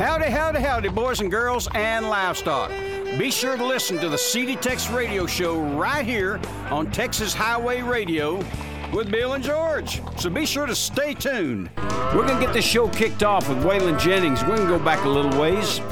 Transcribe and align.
Howdy, 0.00 0.30
howdy, 0.30 0.60
howdy, 0.60 0.88
boys 0.88 1.20
and 1.20 1.30
girls 1.30 1.68
and 1.74 2.08
livestock. 2.08 2.70
Be 3.18 3.30
sure 3.30 3.58
to 3.58 3.66
listen 3.66 3.98
to 3.98 4.08
the 4.08 4.16
CD 4.16 4.56
Tex 4.56 4.88
Radio 4.88 5.26
Show 5.26 5.60
right 5.60 6.06
here 6.06 6.40
on 6.70 6.90
Texas 6.90 7.34
Highway 7.34 7.82
Radio 7.82 8.42
with 8.94 9.10
Bill 9.10 9.34
and 9.34 9.44
George. 9.44 10.00
So 10.16 10.30
be 10.30 10.46
sure 10.46 10.64
to 10.64 10.74
stay 10.74 11.12
tuned. 11.12 11.68
We're 12.14 12.26
going 12.26 12.40
to 12.40 12.46
get 12.46 12.54
this 12.54 12.64
show 12.64 12.88
kicked 12.88 13.22
off 13.22 13.50
with 13.50 13.58
Waylon 13.58 14.00
Jennings. 14.00 14.40
We're 14.40 14.56
going 14.56 14.68
to 14.70 14.78
go 14.78 14.82
back 14.82 15.04
a 15.04 15.08
little 15.08 15.38
ways. 15.38 15.82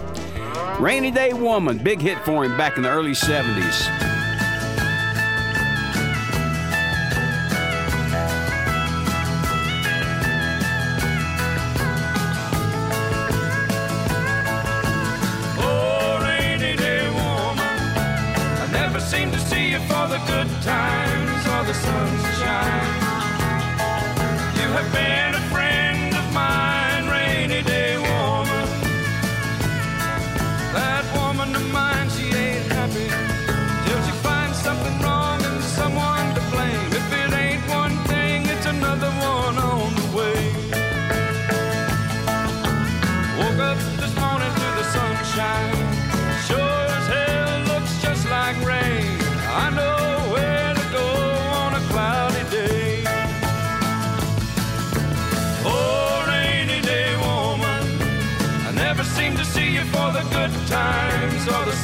Rainy 0.81 1.11
Day 1.11 1.35
Woman, 1.35 1.77
big 1.77 2.01
hit 2.01 2.19
for 2.25 2.47
him 2.47 2.57
back 2.57 2.79
in 2.79 2.85
the 2.85 2.89
early 2.89 3.11
70s. 3.11 4.18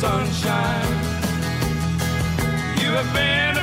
Sunshine. 0.05 0.95
You 2.83 2.91
have 2.99 3.11
been 3.15 3.54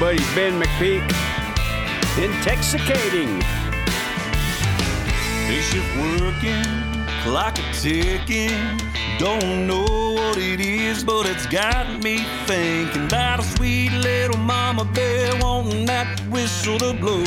buddy 0.00 0.24
Ben 0.34 0.58
McPeak. 0.58 1.04
Intoxicating. 2.16 3.38
Day 5.46 5.60
shift 5.60 5.94
working, 5.98 6.64
clock 7.22 7.54
ticking. 7.74 8.78
Don't 9.18 9.66
know 9.66 10.14
what 10.14 10.38
it 10.38 10.60
is, 10.60 11.04
but 11.04 11.26
it's 11.26 11.46
got 11.46 12.02
me 12.02 12.24
thinking 12.46 13.04
about 13.04 13.40
a 13.40 13.42
sweet 13.42 13.92
little 13.92 14.38
mama 14.38 14.86
bear 14.86 15.34
wanting 15.42 15.84
that 15.84 16.18
whistle 16.30 16.78
to 16.78 16.94
blow. 16.94 17.24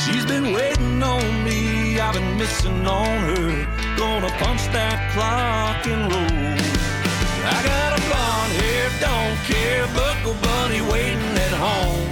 She's 0.00 0.26
been 0.26 0.52
waiting 0.52 1.02
on 1.02 1.44
me, 1.44 1.98
I've 1.98 2.12
been 2.12 2.36
missing 2.36 2.86
on 2.86 3.18
her. 3.30 3.96
Gonna 3.96 4.28
punch 4.42 4.62
that 4.76 5.10
clock 5.14 5.86
and 5.86 6.12
roll. 6.12 6.50
I 7.56 7.62
got 7.64 7.89
don't 8.98 9.38
care, 9.46 9.86
buckle 9.94 10.34
bunny 10.42 10.80
waiting 10.80 11.38
at 11.46 11.54
home. 11.54 12.10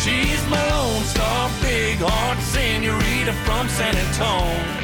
She's 0.00 0.40
my 0.48 0.64
lone 0.70 1.04
star, 1.04 1.50
big 1.60 1.98
heart 2.00 2.38
senorita 2.38 3.34
from 3.44 3.68
San 3.68 3.94
Antone. 3.94 4.78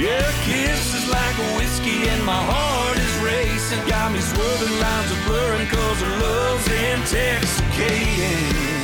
Yeah, 0.00 0.20
her 0.20 0.44
kiss 0.44 0.94
is 0.94 1.08
like 1.08 1.36
whiskey 1.56 2.08
and 2.08 2.24
my 2.24 2.36
heart 2.36 2.98
is 2.98 3.18
racing. 3.24 3.80
Got 3.88 4.12
me 4.12 4.20
swerving 4.20 4.78
lines 4.78 5.10
of 5.10 5.24
blurring 5.24 5.66
cause 5.68 6.00
her 6.00 6.18
love's 6.20 6.68
intoxicating. 6.68 8.75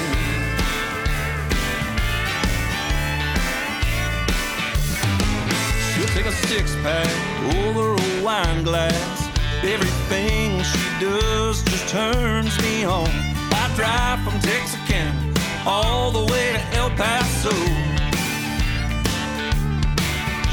Take 6.15 6.27
a 6.27 6.33
six 6.33 6.75
pack 6.83 7.09
over 7.65 7.95
a 7.95 8.23
wine 8.23 8.63
glass. 8.63 9.29
Everything 9.63 10.63
she 10.63 10.85
does 11.01 11.63
just 11.63 11.89
turns 11.89 12.55
me 12.61 12.85
on. 12.85 13.09
I 13.53 13.73
drive 13.77 14.21
from 14.25 14.39
Texarkana 14.41 15.33
all 15.67 16.11
the 16.11 16.25
way 16.31 16.53
to 16.53 16.77
El 16.77 16.91
Paso. 16.91 17.55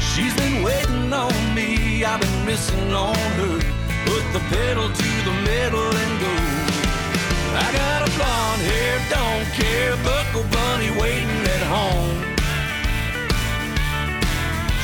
She's 0.00 0.34
been 0.36 0.62
waiting 0.62 1.12
on 1.12 1.54
me, 1.54 2.04
I've 2.04 2.20
been 2.20 2.46
missing 2.46 2.92
on 2.94 3.16
her. 3.40 3.58
Put 4.06 4.24
the 4.32 4.42
pedal 4.48 4.88
to 4.88 5.10
the 5.28 5.34
metal 5.44 5.88
and 6.02 6.12
go. 6.24 6.34
I 7.64 7.68
got 7.80 8.08
a 8.08 8.10
blonde 8.16 8.62
hair, 8.62 8.96
don't 9.10 9.48
care, 9.60 9.96
buckle 10.08 10.46
bunny 10.50 10.90
waiting 10.98 11.42
at 11.56 11.62
home. 11.76 12.30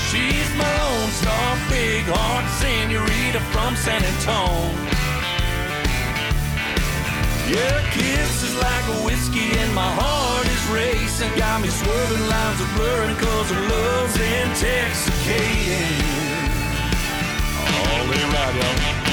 She's 0.09 0.46
my 0.59 0.69
lone 0.79 1.11
star, 1.11 1.57
big 1.69 2.05
heart 2.09 2.47
senorita 2.61 3.41
from 3.53 3.77
San. 3.77 4.03
Yeah, 7.49 7.63
her 7.79 7.91
kiss 7.93 8.43
is 8.43 8.57
like 8.57 8.87
a 8.89 8.99
whiskey 9.07 9.57
and 9.59 9.73
my 9.73 9.89
heart 10.01 10.47
is 10.47 10.65
racing. 10.75 11.31
Got 11.39 11.63
me 11.63 11.69
swerving 11.69 12.27
lines 12.27 12.61
are 12.61 12.73
blurring 12.75 13.17
cause 13.17 13.51
her 13.51 13.63
love's 13.71 14.17
intoxicating. 14.19 15.95
All 17.71 18.07
the 18.11 18.19
right, 18.35 18.55
y'all. 18.57 19.06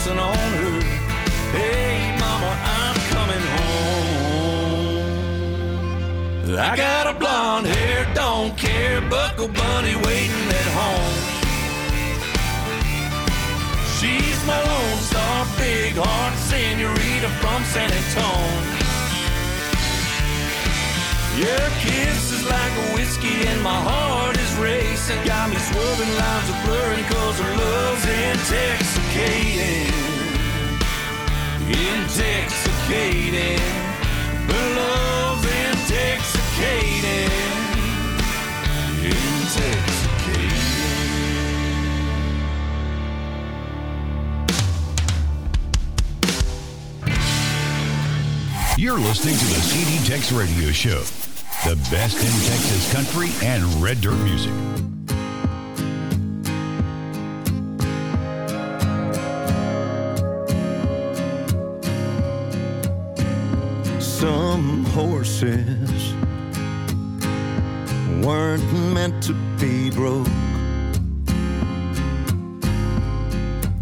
dancing 0.00 0.18
on 0.18 0.34
her. 0.34 0.80
Hey, 1.52 2.16
mama, 2.18 2.56
I'm 2.78 2.96
coming 3.12 3.44
home. 3.56 3.78
I 6.58 6.76
got 6.76 7.06
a 7.06 7.18
blonde 7.18 7.66
hair, 7.66 8.06
don't 8.14 8.56
care, 8.56 9.00
buckle 9.02 9.48
bunny 9.48 9.96
waiting 9.96 10.48
at 10.60 10.68
home. 10.80 11.16
She's 13.98 14.44
my 14.46 14.58
lone 14.62 14.98
star, 14.98 15.46
big 15.58 15.94
heart 15.96 16.34
senorita 16.48 17.28
from 17.40 17.64
San 17.64 17.90
Antone. 17.92 18.66
Your 21.38 21.70
kiss 21.80 22.29
is 22.40 22.48
like 22.48 22.72
a 22.72 22.94
whiskey 22.94 23.46
and 23.46 23.62
my 23.62 23.80
heart 23.88 24.36
is 24.38 24.54
racing. 24.56 25.22
Got 25.24 25.50
me 25.50 25.56
swerving 25.56 26.14
lines 26.16 26.48
of 26.50 26.56
blurring 26.64 27.04
cause 27.04 27.40
our 27.40 27.56
love's 27.56 28.04
intoxicating. 28.06 29.92
Intoxicating. 31.68 33.60
Our 34.48 34.68
love's 34.80 35.44
intoxicating. 35.44 37.30
Intoxicating. 39.04 40.00
You're 48.78 48.98
listening 48.98 49.36
to 49.36 49.44
the 49.44 49.60
CD 49.60 50.04
Tex 50.06 50.32
Radio 50.32 50.70
Show, 50.72 51.02
the 51.64 51.76
best 51.90 52.16
in 52.16 52.32
Texas 52.48 52.90
country 52.90 53.28
and 53.46 53.62
red 53.82 54.00
dirt 54.00 54.16
music. 54.20 54.52
Some 64.00 64.84
horses 64.86 66.14
weren't 68.24 68.72
meant 68.94 69.22
to 69.24 69.34
be 69.58 69.90
broke, 69.90 70.26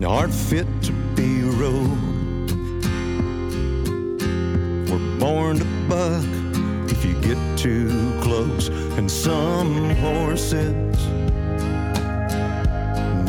aren't 0.04 0.34
fit 0.34 0.66
to 0.82 0.92
be 1.14 1.42
rode. 1.42 2.50
We're 4.90 5.18
born 5.20 5.58
to 5.58 5.64
buck 5.88 6.37
get 7.34 7.58
too 7.58 8.18
close, 8.22 8.68
and 8.96 9.10
some 9.10 9.90
horses 9.96 10.96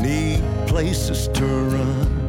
need 0.02 0.42
places 0.68 1.28
to 1.30 1.46
run. 1.46 2.20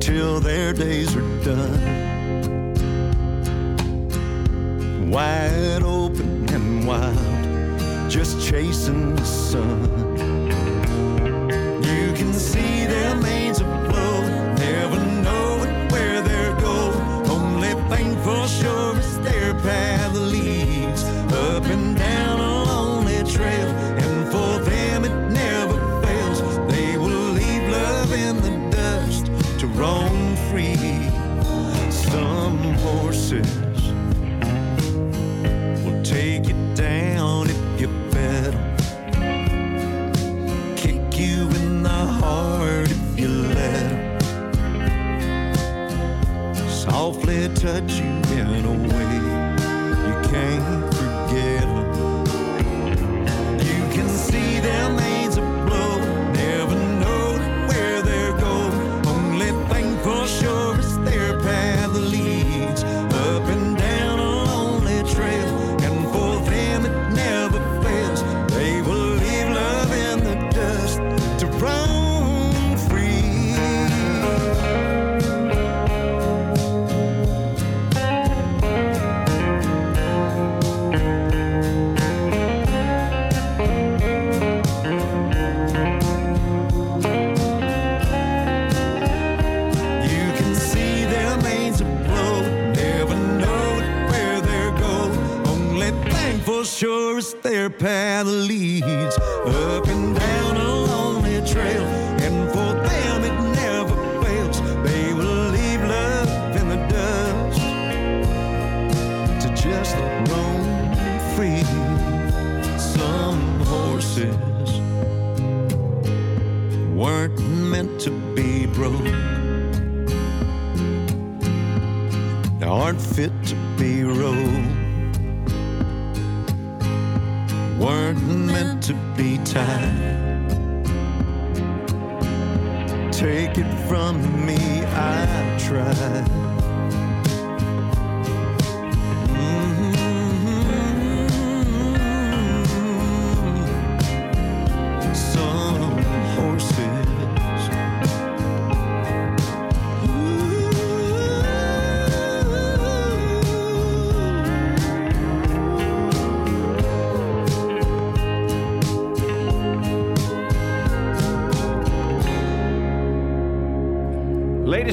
till 0.00 0.40
their 0.40 0.72
days 0.72 1.14
are 1.14 1.44
done. 1.44 1.80
Wide 5.10 5.82
open 5.82 6.48
and 6.52 6.86
wild, 6.86 8.10
just 8.10 8.46
chasing 8.46 9.14
the 9.14 9.24
sun. 9.24 10.01
Horses 33.32 33.71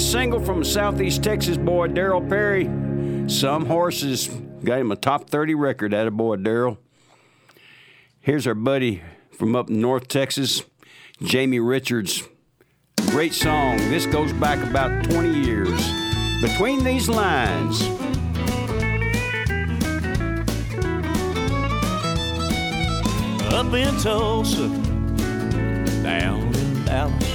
single 0.10 0.44
from 0.44 0.64
Southeast 0.64 1.22
Texas 1.24 1.56
boy 1.56 1.88
Derryl 1.88 2.28
Perry. 2.28 2.66
Some 3.30 3.68
horses 3.68 4.28
got 4.64 4.80
him 4.80 4.92
a 4.92 4.96
top 4.96 5.30
30 5.30 5.54
record 5.54 5.94
out 5.94 6.08
of 6.08 6.18
boy 6.18 6.38
Derryl. 6.38 6.78
Here's 8.20 8.48
our 8.48 8.56
buddy 8.56 9.04
from 9.32 9.56
up 9.56 9.70
North 9.70 10.08
Texas, 10.08 10.64
Jamie 11.22 11.60
Richards. 11.60 12.24
Great 13.12 13.36
song. 13.36 13.78
This 13.78 14.08
goes 14.08 14.34
back 14.34 14.58
about 14.68 15.04
20 15.12 15.44
years. 15.44 15.80
Between 16.42 16.84
these 16.84 17.08
lines. 17.08 17.84
up 23.52 23.74
in 23.74 23.96
Tulsa, 23.98 24.70
down 26.02 26.56
in 26.56 26.86
Dallas. 26.86 27.29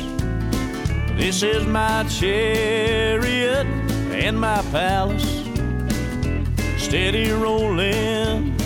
This 1.16 1.42
is 1.44 1.64
my 1.64 2.04
chariot 2.04 3.66
and 4.12 4.38
my 4.38 4.60
palace. 4.72 5.44
Steady 6.76 7.30
rolling 7.30 8.56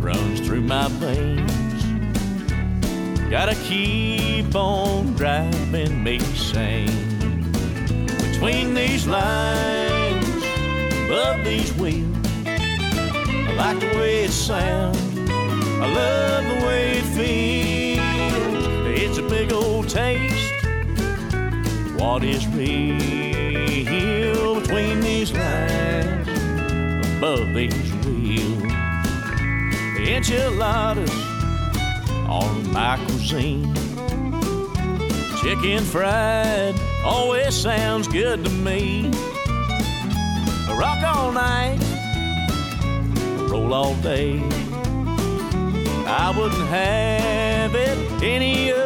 runs 0.00 0.40
through 0.40 0.62
my 0.62 0.88
veins. 0.88 1.50
Gotta 3.30 3.54
keep 3.54 4.54
on 4.54 5.14
driving 5.14 6.02
me 6.02 6.18
sane. 6.18 7.50
Between 8.06 8.74
these 8.74 9.06
lines, 9.06 10.26
above 11.06 11.44
these 11.44 11.72
wheels, 11.74 12.16
I 12.46 13.54
like 13.56 13.80
the 13.80 13.96
way 13.96 14.24
it 14.24 14.32
sounds. 14.32 14.98
I 15.80 15.86
love 15.86 16.44
the 16.44 16.66
way 16.66 16.98
it 16.98 17.04
feels. 17.16 18.66
It's 19.00 19.18
a 19.18 19.22
big 19.22 19.52
old 19.52 19.88
taste. 19.88 20.31
What 22.02 22.24
is 22.24 22.46
real? 22.48 23.22
between 24.72 25.00
these 25.00 25.32
lines, 25.32 26.28
above 27.18 27.52
these 27.52 27.92
wheels. 28.06 28.72
Enchiladas 29.98 31.12
are 32.26 32.54
my 32.72 32.96
cuisine. 33.04 33.74
Chicken 35.42 35.84
fried 35.84 36.74
always 37.04 37.54
sounds 37.54 38.08
good 38.08 38.44
to 38.44 38.50
me. 38.50 39.10
Rock 40.70 41.02
all 41.04 41.32
night, 41.32 41.78
roll 43.50 43.74
all 43.74 43.94
day. 43.96 44.40
I 46.06 46.34
wouldn't 46.34 46.68
have 46.68 47.74
it 47.74 48.22
any 48.22 48.72
other. 48.72 48.81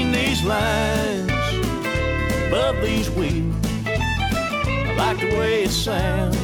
Between 0.00 0.14
these 0.14 0.42
lines, 0.44 1.30
above 2.46 2.80
these 2.80 3.10
wheels, 3.10 3.54
I 3.84 4.94
like 4.96 5.20
the 5.20 5.36
way 5.36 5.64
it 5.64 5.68
sounds. 5.68 6.38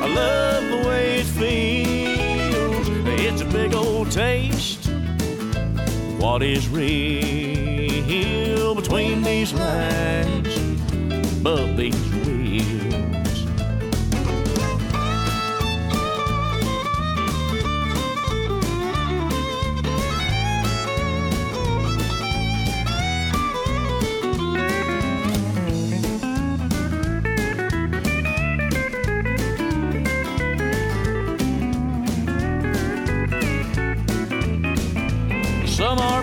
I 0.00 0.12
love 0.12 0.64
the 0.68 0.88
way 0.88 1.20
it 1.20 1.26
feels. 1.26 2.88
It's 3.20 3.40
a 3.40 3.44
big 3.44 3.76
old 3.76 4.10
taste. 4.10 4.90
What 6.18 6.42
is 6.42 6.68
real 6.68 8.74
between 8.74 9.22
these 9.22 9.52
lines, 9.52 10.56
above 11.38 11.76
these 11.76 12.11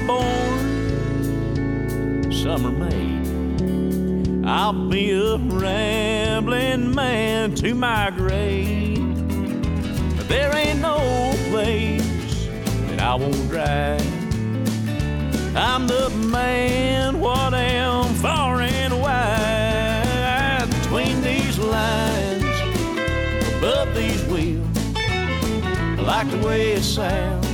born, 0.09 1.51
some 2.31 2.65
are 2.65 2.71
made. 2.71 3.27
I'll 4.43 4.89
be 4.89 5.11
a 5.11 5.37
rambling 5.37 6.95
man 6.95 7.53
to 7.55 7.75
my 7.75 8.09
grave. 8.09 8.97
But 10.17 10.27
there 10.27 10.51
ain't 10.55 10.81
no 10.81 10.97
place 11.49 12.47
that 12.87 12.99
I 12.99 13.13
won't 13.13 13.49
drive. 13.49 14.01
I'm 15.55 15.85
the 15.85 16.09
man, 16.09 17.19
what 17.19 17.53
am 17.53 18.15
far 18.15 18.61
and 18.61 18.99
wide 18.99 20.67
between 20.81 21.21
these 21.21 21.59
lines, 21.59 22.57
above 23.57 23.93
these 23.93 24.23
wheels. 24.25 24.65
I 24.95 26.01
like 26.01 26.29
the 26.31 26.39
way 26.47 26.71
it 26.71 26.81
sounds. 26.81 27.45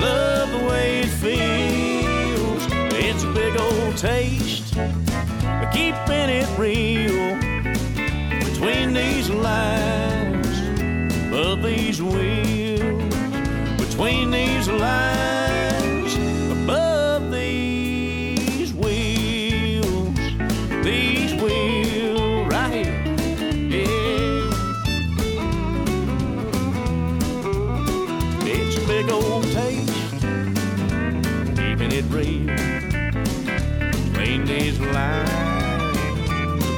Love 0.00 0.45
way 0.66 1.00
it 1.00 1.08
feels. 1.08 2.66
It's 2.92 3.24
a 3.24 3.32
big 3.32 3.58
old 3.60 3.96
taste, 3.96 4.74
but 4.74 5.70
keeping 5.72 6.28
it 6.40 6.48
real 6.58 7.36
between 8.44 8.92
these 8.92 9.30
lines, 9.30 10.58
above 11.28 11.62
these 11.62 12.02
wheels, 12.02 13.14
between 13.78 14.30
these 14.30 14.68
lines, 14.68 15.35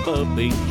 above 0.08 0.36
these 0.36 0.67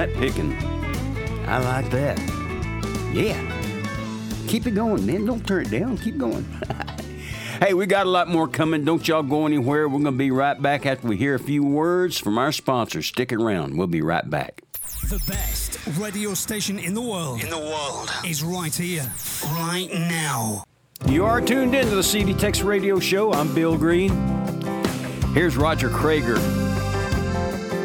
Boy, 0.00 0.06
that 0.06 0.18
picking. 0.18 0.56
I 1.46 1.58
like 1.58 1.90
that. 1.90 2.18
Yeah. 3.12 3.38
Keep 4.48 4.66
it 4.66 4.74
going, 4.74 5.04
man. 5.04 5.26
Don't 5.26 5.46
turn 5.46 5.66
it 5.66 5.70
down. 5.70 5.98
Keep 5.98 6.16
going. 6.18 6.44
hey, 7.60 7.74
we 7.74 7.86
got 7.86 8.06
a 8.06 8.10
lot 8.10 8.28
more 8.28 8.48
coming. 8.48 8.84
Don't 8.84 9.06
y'all 9.06 9.22
go 9.22 9.46
anywhere. 9.46 9.88
We're 9.88 10.00
going 10.00 10.04
to 10.04 10.12
be 10.12 10.30
right 10.30 10.60
back 10.60 10.86
after 10.86 11.06
we 11.06 11.16
hear 11.16 11.34
a 11.34 11.38
few 11.38 11.62
words 11.62 12.18
from 12.18 12.38
our 12.38 12.50
sponsors. 12.50 13.06
Stick 13.06 13.32
around. 13.32 13.76
We'll 13.76 13.88
be 13.88 14.00
right 14.00 14.28
back. 14.28 14.62
The 15.08 15.22
best 15.28 15.78
radio 15.98 16.34
station 16.34 16.78
in 16.78 16.94
the 16.94 17.02
world. 17.02 17.42
In 17.42 17.50
the 17.50 17.58
world. 17.58 18.10
Is 18.24 18.42
right 18.42 18.74
here, 18.74 19.06
right 19.44 19.88
now. 19.92 20.64
You 21.06 21.24
are 21.24 21.40
tuned 21.40 21.74
in 21.74 21.86
to 21.86 21.94
the 21.94 22.02
CD 22.02 22.34
Tex 22.34 22.62
Radio 22.62 23.00
Show. 23.00 23.32
I'm 23.32 23.54
Bill 23.54 23.76
Green. 23.76 24.10
Here's 25.34 25.56
Roger 25.56 25.88
Creager, 25.88 26.38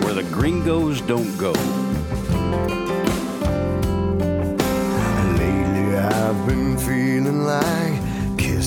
Where 0.03 0.13
the 0.13 0.23
Gringos 0.23 1.01
Don't 1.01 1.37
Go. 1.37 1.53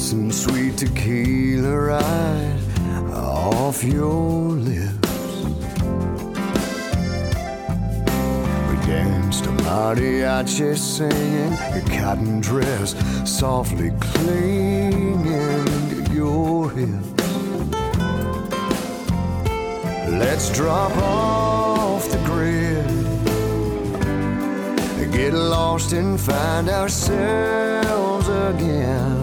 Kissing 0.08 0.32
sweet 0.32 0.74
tequila 0.78 1.76
right 1.76 2.60
off 3.12 3.84
your 3.84 4.52
lips. 4.52 5.42
We 8.68 8.86
danced 8.86 9.44
a 9.44 9.50
mariachi 9.66 10.78
singing, 10.78 11.52
your 11.74 12.00
cotton 12.00 12.40
dress 12.40 12.94
softly 13.26 13.90
clinging 14.00 15.24
to 15.90 16.14
your 16.14 16.70
hips. 16.70 17.22
Let's 20.08 20.50
drop 20.54 20.96
off 20.96 22.08
the 22.08 22.18
grid 22.24 22.86
get 25.12 25.32
lost 25.34 25.92
and 25.92 26.20
find 26.20 26.68
ourselves 26.68 28.28
again. 28.28 29.17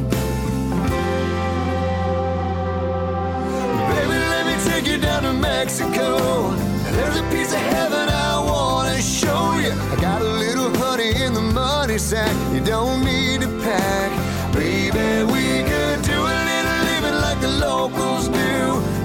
Mexico. 5.59 6.50
There's 6.95 7.17
a 7.17 7.25
piece 7.33 7.51
of 7.53 7.63
heaven 7.74 8.07
I 8.09 8.33
wanna 8.51 9.01
show 9.01 9.43
you. 9.63 9.71
I 9.93 9.95
got 10.01 10.21
a 10.21 10.31
little 10.43 10.69
honey 10.83 11.12
in 11.24 11.33
the 11.33 11.45
money 11.62 11.97
sack. 11.97 12.35
You 12.53 12.62
don't 12.74 13.00
need 13.05 13.39
to 13.45 13.50
pack. 13.63 14.09
Baby, 14.53 15.07
we 15.33 15.45
could 15.69 16.00
do 16.12 16.17
a 16.33 16.38
little 16.51 16.79
living 16.89 17.17
like 17.25 17.39
the 17.47 17.53
locals 17.67 18.27
do. 18.27 18.55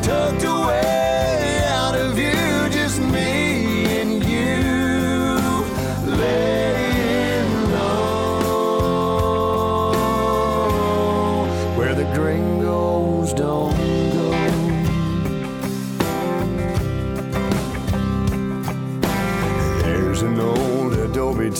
Tucked 0.02 0.45
away 0.45 0.60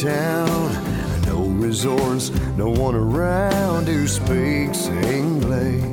town, 0.01 0.73
no 1.27 1.45
resorts, 1.61 2.31
no 2.57 2.71
one 2.71 2.95
around 2.95 3.87
who 3.87 4.09
speaks 4.09 4.87
English. 4.87 5.85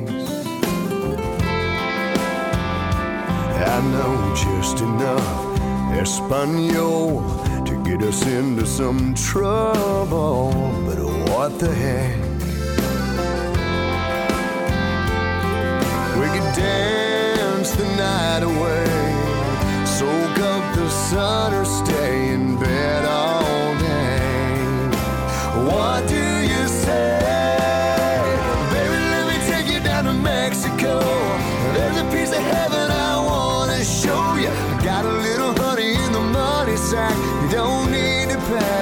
I 3.74 3.80
know 3.92 4.34
just 4.34 4.80
enough 4.80 5.60
Espanol 5.92 7.20
to 7.66 7.84
get 7.84 8.02
us 8.02 8.26
into 8.26 8.64
some 8.64 9.12
trouble. 9.14 10.52
But 10.86 10.98
what 11.28 11.58
the 11.58 11.74
heck? 11.74 12.16
We 16.18 16.26
could 16.34 16.54
dance 16.56 17.72
the 17.72 17.84
night 17.96 18.42
away, 18.42 19.84
soak 19.84 20.38
up 20.38 20.74
the 20.76 20.88
sun, 20.88 21.52
or 21.52 21.66
stay 21.66 22.32
in 22.32 22.58
bed 22.58 23.07
you 25.70 26.68
say? 26.68 27.18
Baby, 28.72 28.98
let 29.12 29.24
me 29.30 29.36
take 29.46 29.72
you 29.72 29.80
down 29.80 30.04
to 30.04 30.12
Mexico. 30.12 31.00
There's 31.74 31.98
a 31.98 32.04
piece 32.10 32.32
of 32.32 32.42
heaven 32.42 32.90
I 32.90 33.22
wanna 33.24 33.84
show 33.84 34.34
you. 34.36 34.48
I 34.48 34.84
got 34.84 35.04
a 35.04 35.12
little 35.26 35.52
honey 35.62 35.94
in 35.94 36.12
the 36.12 36.20
money 36.20 36.76
sack. 36.76 37.16
You 37.42 37.48
don't 37.50 37.90
need 37.90 38.30
to 38.30 38.38
pack. 38.48 38.77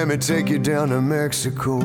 Let 0.00 0.08
me 0.08 0.16
take 0.16 0.48
you 0.48 0.58
down 0.58 0.88
to 0.88 0.98
Mexico. 0.98 1.78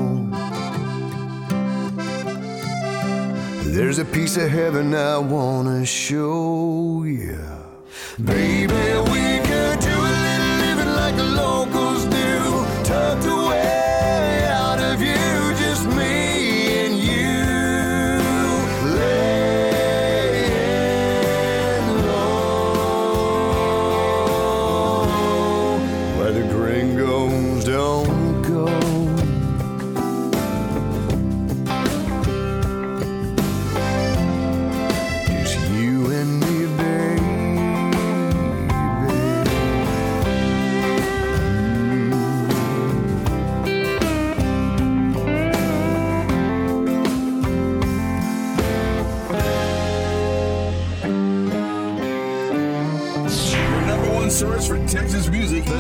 There's 3.66 4.00
a 4.00 4.06
piece 4.06 4.38
of 4.38 4.50
heaven 4.50 4.96
I 4.96 5.18
wanna 5.18 5.86
show 5.86 7.04
you. 7.04 7.55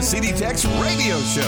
CD 0.05 0.31
Tex 0.33 0.65
Radio 0.65 1.17
Show. 1.21 1.41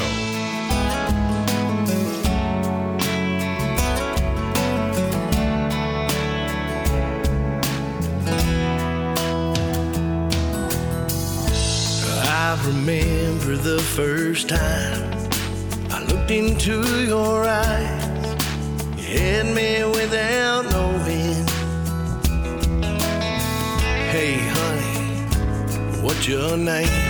I 12.24 12.60
remember 12.65 13.58
the 13.58 13.80
first 13.96 14.50
time 14.50 15.30
I 15.91 16.04
looked 16.06 16.32
into 16.32 16.82
your 17.06 17.43
eyes. 17.43 18.36
You 18.98 19.20
had 19.20 19.46
me 19.54 19.84
without 19.84 20.63
knowing. 20.72 21.46
Hey, 24.10 24.39
honey, 24.39 26.02
what's 26.02 26.28
your 26.28 26.58
name? 26.58 27.07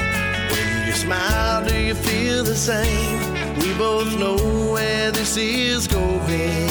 Smile, 1.08 1.64
do 1.64 1.80
you 1.80 1.96
feel 1.96 2.44
the 2.44 2.54
same? 2.54 3.34
We 3.60 3.74
both 3.76 4.20
know 4.20 4.36
where 4.74 5.10
this 5.10 5.38
is 5.38 5.88
going. 5.88 6.68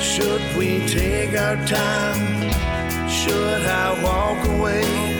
Should 0.00 0.56
we 0.56 0.86
take 0.88 1.38
our 1.38 1.56
time? 1.66 2.50
Should 3.06 3.66
I 3.66 4.02
walk 4.02 4.48
away? 4.48 5.11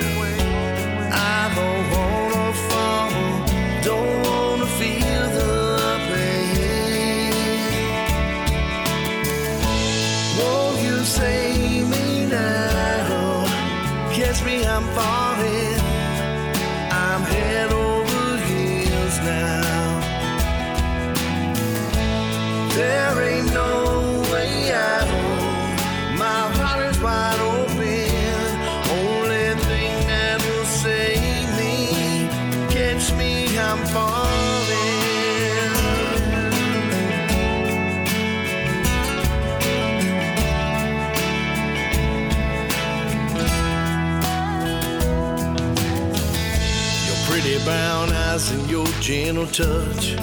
Gentle 49.03 49.47
touch. 49.49 50.15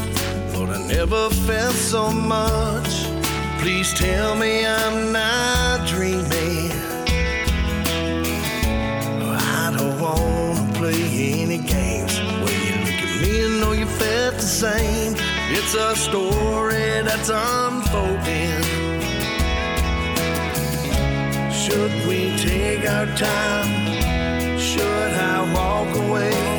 Lord, 0.54 0.70
I 0.70 0.82
never 0.88 1.30
felt 1.30 1.76
so 1.76 2.10
much. 2.10 3.04
Please 3.60 3.94
tell 3.94 4.36
me 4.36 4.66
I'm 4.66 5.12
not 5.12 5.86
dreaming. 5.86 6.72
I 9.62 9.76
don't 9.78 10.00
wanna 10.00 10.74
play 10.76 11.04
any 11.42 11.58
games 11.58 12.20
When 12.42 12.58
you 12.68 12.76
look 12.86 13.00
at 13.06 13.22
me 13.22 13.42
and 13.44 13.60
know 13.60 13.74
you 13.74 13.86
felt 13.86 14.36
the 14.36 14.52
same. 14.64 15.14
It's 15.52 15.74
a 15.74 15.94
story 15.98 17.02
that's 17.04 17.30
unfolding. 17.30 18.64
Should 21.52 21.94
we 22.08 22.34
take 22.38 22.90
our 22.90 23.08
time? 23.18 24.58
Should 24.58 25.14
I 25.34 25.54
walk 25.54 25.94
away? 25.98 26.59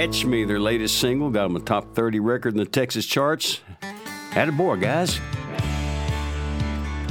Catch 0.00 0.24
Me, 0.24 0.44
their 0.44 0.58
latest 0.58 0.98
single, 0.98 1.28
got 1.28 1.42
them 1.42 1.56
a 1.56 1.60
top 1.60 1.94
30 1.94 2.20
record 2.20 2.54
in 2.54 2.58
the 2.58 2.64
Texas 2.64 3.04
charts. 3.04 3.60
Had 4.30 4.48
a 4.48 4.52
boy, 4.52 4.76
guys. 4.76 5.20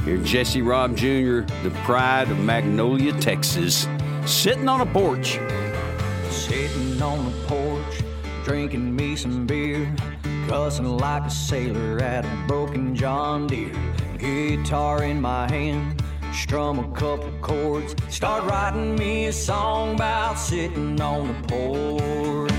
Here, 0.04 0.16
Jesse 0.16 0.60
Raub 0.60 0.96
Jr., 0.96 1.46
the 1.62 1.70
pride 1.84 2.32
of 2.32 2.40
Magnolia, 2.40 3.12
Texas, 3.20 3.86
sitting 4.26 4.68
on 4.68 4.80
a 4.80 4.86
porch. 4.86 5.38
Sitting 6.30 7.00
on 7.00 7.26
the 7.26 7.46
porch, 7.46 8.02
drinking 8.42 8.96
me 8.96 9.14
some 9.14 9.46
beer, 9.46 9.94
cussing 10.48 10.96
like 10.96 11.22
a 11.22 11.30
sailor 11.30 12.00
at 12.00 12.24
a 12.24 12.44
broken 12.48 12.96
John 12.96 13.46
Deere. 13.46 13.72
Guitar 14.18 15.04
in 15.04 15.20
my 15.20 15.48
hand, 15.48 16.02
strum 16.32 16.80
a 16.80 16.90
couple 16.96 17.30
chords, 17.40 17.94
start 18.08 18.42
writing 18.50 18.96
me 18.96 19.26
a 19.26 19.32
song 19.32 19.94
about 19.94 20.36
sitting 20.36 21.00
on 21.00 21.28
the 21.28 21.46
porch. 21.46 22.49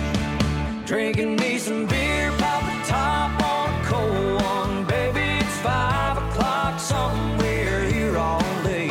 Drinking 0.91 1.37
me 1.37 1.57
some 1.57 1.85
beer, 1.85 2.33
pop 2.37 2.63
the 2.65 2.85
top 2.85 3.41
on 3.41 3.69
a 3.79 3.83
cold 3.85 4.41
one, 4.41 4.83
baby. 4.83 5.21
It's 5.39 5.57
five 5.59 6.17
o'clock 6.17 6.81
somewhere 6.81 7.85
here 7.85 8.17
all 8.17 8.41
day. 8.61 8.89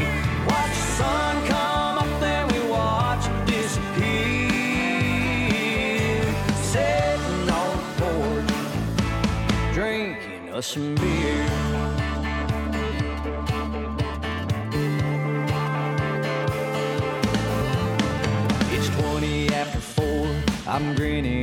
Watch 0.48 0.70
the 0.70 0.92
sun 0.96 1.46
come 1.46 1.98
up, 1.98 2.20
then 2.20 2.48
we 2.48 2.60
watch 2.70 3.26
it 3.26 3.46
disappear. 3.46 3.84
Sitting 6.72 7.50
on 7.50 7.76
the 7.76 7.84
porch, 8.00 9.74
drinking 9.74 10.54
us 10.54 10.68
some 10.68 10.94
beer. 10.94 11.44
It's 18.72 18.88
20 18.88 19.52
after 19.52 19.80
4. 19.80 20.10
I'm 20.66 20.94
grinning 20.94 21.39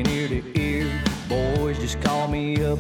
just 1.88 2.02
call 2.02 2.28
me 2.28 2.62
up, 2.66 2.80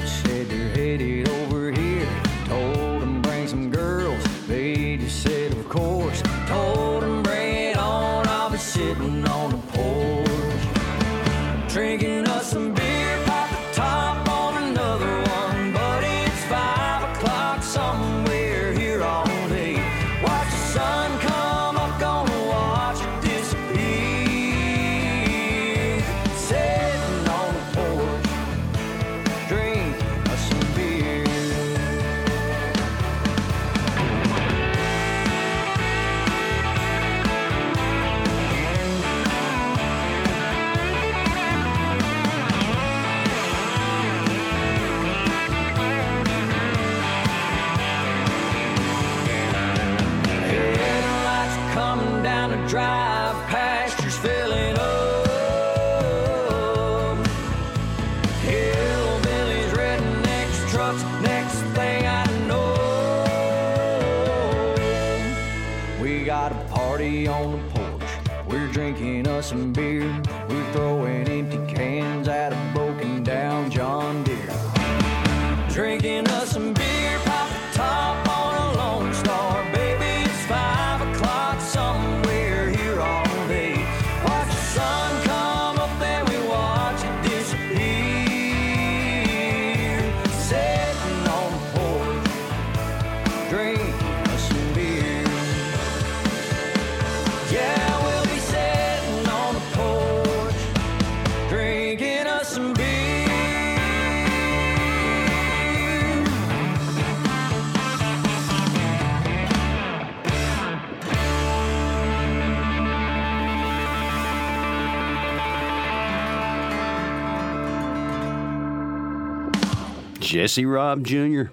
Jesse 120.47 120.63
Raub 120.63 121.03
Jr. 121.03 121.51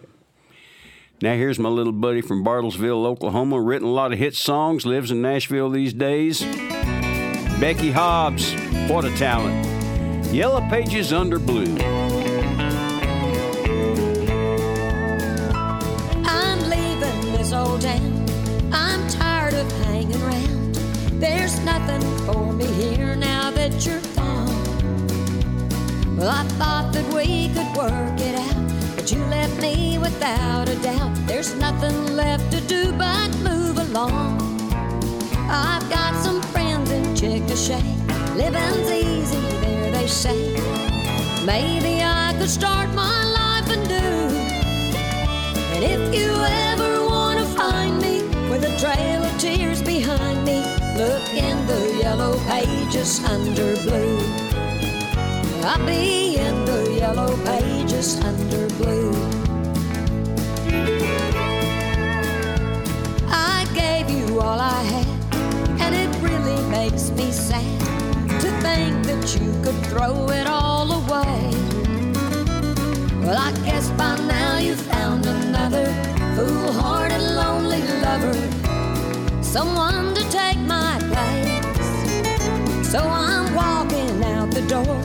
Now 1.20 1.34
here's 1.34 1.58
my 1.58 1.68
little 1.68 1.92
buddy 1.92 2.20
from 2.20 2.44
Bartlesville, 2.44 3.04
Oklahoma, 3.06 3.60
written 3.60 3.88
a 3.88 3.90
lot 3.90 4.12
of 4.12 4.20
hit 4.20 4.36
songs, 4.36 4.86
lives 4.86 5.10
in 5.10 5.20
Nashville 5.20 5.68
these 5.68 5.92
days. 5.92 6.42
Becky 7.58 7.90
Hobbs, 7.90 8.54
what 8.88 9.04
a 9.04 9.10
talent. 9.16 9.66
Yellow 10.32 10.60
Pages 10.70 11.12
Under 11.12 11.40
Blue. 11.40 11.76
I'm 16.24 16.60
leaving 16.70 17.32
this 17.32 17.52
old 17.52 17.80
town. 17.80 18.26
I'm 18.72 19.08
tired 19.08 19.54
of 19.54 19.72
hanging 19.86 20.22
around. 20.22 20.76
There's 21.20 21.58
nothing 21.64 22.00
for 22.18 22.52
me 22.52 22.66
here 22.66 23.16
now 23.16 23.50
that 23.50 23.84
you're 23.84 24.00
gone. 24.14 24.44
Well, 26.16 26.28
I 26.28 26.44
thought 26.44 26.93
a 30.74 30.82
doubt. 30.82 31.14
There's 31.26 31.54
nothing 31.56 32.16
left 32.16 32.50
to 32.52 32.60
do 32.62 32.92
but 32.92 33.28
move 33.38 33.78
along. 33.78 34.40
I've 35.48 35.88
got 35.90 36.14
some 36.22 36.40
friends 36.52 36.90
in 36.90 37.04
Chickasha. 37.14 37.80
Living's 38.36 38.90
easy 38.90 39.40
there, 39.62 39.90
they 39.92 40.06
say. 40.06 40.40
Maybe 41.44 42.02
I 42.02 42.34
could 42.38 42.50
start 42.50 42.88
my 42.94 43.18
life 43.40 43.68
anew. 43.76 44.20
And 45.74 45.84
if 45.84 46.14
you 46.14 46.30
ever 46.70 47.04
want 47.04 47.38
to 47.40 47.46
find 47.56 47.98
me 48.00 48.22
with 48.50 48.64
a 48.64 48.74
trail 48.78 49.22
of 49.22 49.38
tears 49.38 49.82
behind 49.82 50.44
me, 50.44 50.58
look 50.96 51.24
in 51.34 51.56
the 51.66 51.98
yellow 52.00 52.38
pages 52.50 53.22
under 53.24 53.76
blue. 53.82 54.18
I'll 55.66 55.84
be 55.86 56.36
in 56.36 56.64
the 56.64 56.96
yellow 56.98 57.36
pages 57.44 58.20
under 58.20 58.66
blue. 58.76 59.33
All 64.54 64.60
I 64.60 64.82
had, 64.82 65.06
and 65.80 65.94
it 66.02 66.10
really 66.22 66.62
makes 66.70 67.10
me 67.10 67.32
sad 67.32 67.80
to 68.42 68.48
think 68.62 68.94
that 69.10 69.24
you 69.40 69.50
could 69.64 69.78
throw 69.86 70.28
it 70.30 70.46
all 70.46 70.88
away. 71.00 71.50
Well, 73.24 73.36
I 73.36 73.50
guess 73.64 73.90
by 74.02 74.14
now 74.28 74.58
you've 74.58 74.86
found 74.94 75.26
another 75.26 75.86
foolhardy, 76.36 77.18
lonely 77.18 77.82
lover, 78.04 78.36
someone 79.42 80.14
to 80.14 80.22
take 80.30 80.60
my 80.76 80.92
place. 81.12 82.92
So 82.92 83.00
I'm 83.00 83.52
walking 83.54 84.22
out 84.22 84.52
the 84.52 84.64
door, 84.68 85.00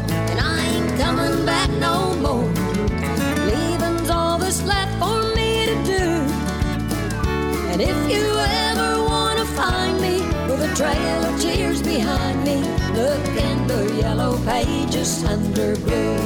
trail 10.75 11.25
of 11.25 11.41
tears 11.41 11.81
behind 11.81 12.43
me, 12.43 12.57
look 12.93 13.27
in 13.27 13.67
the 13.67 13.99
yellow 14.01 14.37
pages 14.45 15.23
under 15.23 15.75
blue. 15.77 16.17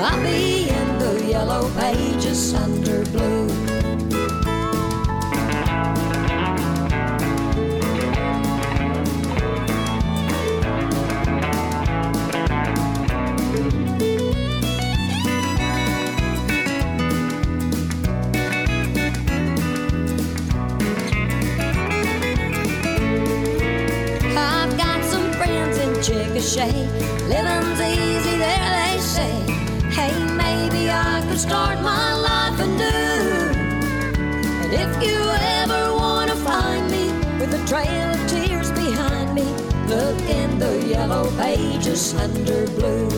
I'll 0.00 0.22
be 0.22 0.68
in 0.68 0.98
the 0.98 1.24
yellow 1.28 1.70
pages 1.80 2.54
under 2.54 3.04
blue. 3.06 3.63
Cliche. 26.44 26.72
Living's 27.28 27.80
easy, 27.80 28.36
there 28.36 28.70
they 28.80 28.98
say. 29.00 29.32
Hey, 29.90 30.12
maybe 30.34 30.90
I 30.90 31.24
could 31.26 31.38
start 31.38 31.80
my 31.80 32.14
life 32.14 32.60
anew. 32.60 33.48
And 34.62 34.72
if 34.72 35.02
you 35.02 35.18
ever 35.62 35.94
want 35.94 36.30
to 36.30 36.36
find 36.36 36.90
me 36.90 37.06
with 37.38 37.54
a 37.54 37.66
trail 37.66 38.10
of 38.14 38.20
tears 38.28 38.70
behind 38.72 39.34
me, 39.34 39.44
look 39.88 40.20
in 40.28 40.58
the 40.58 40.86
yellow 40.86 41.30
pages 41.36 42.14
under 42.14 42.66
blue. 42.78 43.08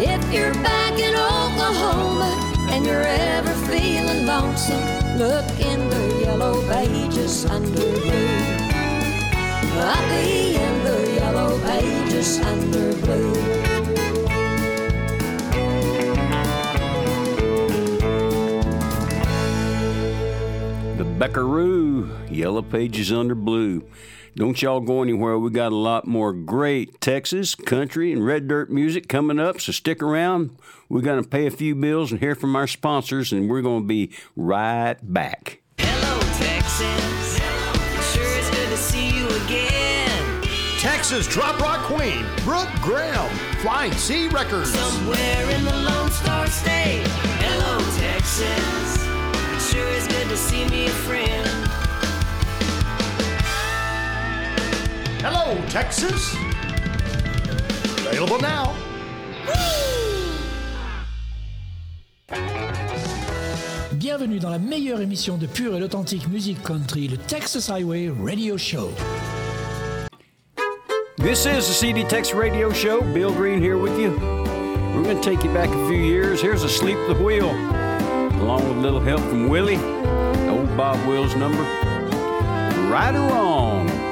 If 0.00 0.22
you're 0.32 0.54
back 0.62 0.98
in 0.98 1.14
Oklahoma 1.14 2.32
and 2.70 2.84
you're 2.84 3.02
ever 3.02 3.54
feeling 3.68 4.26
lonesome, 4.26 4.84
look 5.18 5.48
in 5.60 5.88
the 5.90 6.22
yellow 6.24 6.62
pages 6.68 7.44
under 7.46 7.90
blue. 8.00 8.64
I'll 9.76 10.08
be 10.08 10.54
in 10.54 10.84
the 10.84 11.13
yellow 11.24 11.58
pages 11.60 12.38
under 12.40 12.92
blue. 13.00 13.32
The 20.98 21.04
Beckaroo, 21.18 22.30
Yellow 22.30 22.60
Pages 22.60 23.10
Under 23.10 23.34
Blue. 23.34 23.84
Don't 24.36 24.60
y'all 24.60 24.80
go 24.80 25.02
anywhere. 25.02 25.38
We 25.38 25.50
got 25.50 25.72
a 25.72 25.76
lot 25.76 26.06
more 26.06 26.34
great 26.34 27.00
Texas, 27.00 27.54
country, 27.54 28.12
and 28.12 28.24
red 28.24 28.46
dirt 28.46 28.70
music 28.70 29.08
coming 29.08 29.38
up, 29.38 29.62
so 29.62 29.72
stick 29.72 30.02
around. 30.02 30.58
We're 30.90 31.00
going 31.00 31.22
to 31.22 31.28
pay 31.28 31.46
a 31.46 31.50
few 31.50 31.74
bills 31.74 32.12
and 32.12 32.20
hear 32.20 32.34
from 32.34 32.54
our 32.54 32.66
sponsors, 32.66 33.32
and 33.32 33.48
we're 33.48 33.62
going 33.62 33.84
to 33.84 33.88
be 33.88 34.12
right 34.36 34.96
back. 35.02 35.62
Hello, 35.78 36.20
Texas. 36.34 37.23
Texas 41.04 41.28
drop 41.28 41.60
rock 41.60 41.80
queen, 41.80 42.24
Brooke 42.44 42.70
Graham, 42.80 43.28
Flying 43.58 43.92
C 43.92 44.26
Records. 44.28 44.72
Somewhere 44.72 45.50
in 45.50 45.62
the 45.62 45.76
Lone 45.82 46.10
Star 46.10 46.46
State. 46.46 47.06
Hello, 47.44 47.78
Texas. 47.98 49.04
Sure 49.70 49.86
is 49.90 50.06
good 50.06 50.26
to 50.30 50.36
see 50.38 50.64
me 50.70 50.86
a 50.86 50.88
friend. 50.88 51.46
Hello, 55.20 55.60
Texas. 55.68 56.34
Available 58.06 58.40
now. 58.40 58.74
Bienvenue 63.92 64.38
dans 64.38 64.48
la 64.48 64.58
meilleure 64.58 65.02
émission 65.02 65.36
de 65.36 65.46
pure 65.46 65.76
et 65.76 65.82
authentique 65.82 66.26
musique 66.28 66.62
country, 66.62 67.08
le 67.08 67.18
Texas 67.18 67.68
Highway 67.68 68.10
Radio 68.22 68.56
Show. 68.56 68.90
This 71.24 71.46
is 71.46 71.66
the 71.66 71.72
CD 71.72 72.04
Tex 72.04 72.34
Radio 72.34 72.70
Show. 72.70 73.00
Bill 73.00 73.32
Green 73.32 73.58
here 73.58 73.78
with 73.78 73.98
you. 73.98 74.10
We're 74.10 75.02
going 75.04 75.16
to 75.16 75.22
take 75.22 75.42
you 75.42 75.50
back 75.54 75.70
a 75.70 75.88
few 75.88 75.96
years. 75.96 76.42
Here's 76.42 76.62
Asleep 76.62 76.98
the 77.08 77.14
Wheel, 77.14 77.48
along 78.42 78.68
with 78.68 78.76
a 78.76 78.80
little 78.80 79.00
help 79.00 79.22
from 79.22 79.48
Willie, 79.48 79.78
old 80.50 80.76
Bob 80.76 81.02
Wills 81.08 81.34
number. 81.34 81.62
Right 82.90 83.14
or 83.14 83.26
wrong? 83.32 84.03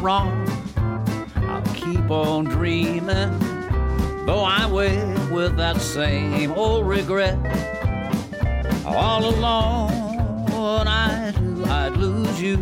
Wrong, 0.00 0.48
I'll 1.36 1.62
keep 1.74 2.10
on 2.10 2.44
dreaming. 2.44 3.38
Though 4.26 4.44
I 4.44 4.70
wake 4.70 5.30
with 5.30 5.56
that 5.56 5.80
same 5.80 6.52
old 6.52 6.86
regret. 6.86 7.38
All 8.84 9.24
alone, 9.24 10.86
I 10.86 11.32
knew 11.40 11.64
I'd 11.64 11.96
lose 11.96 12.40
you. 12.40 12.56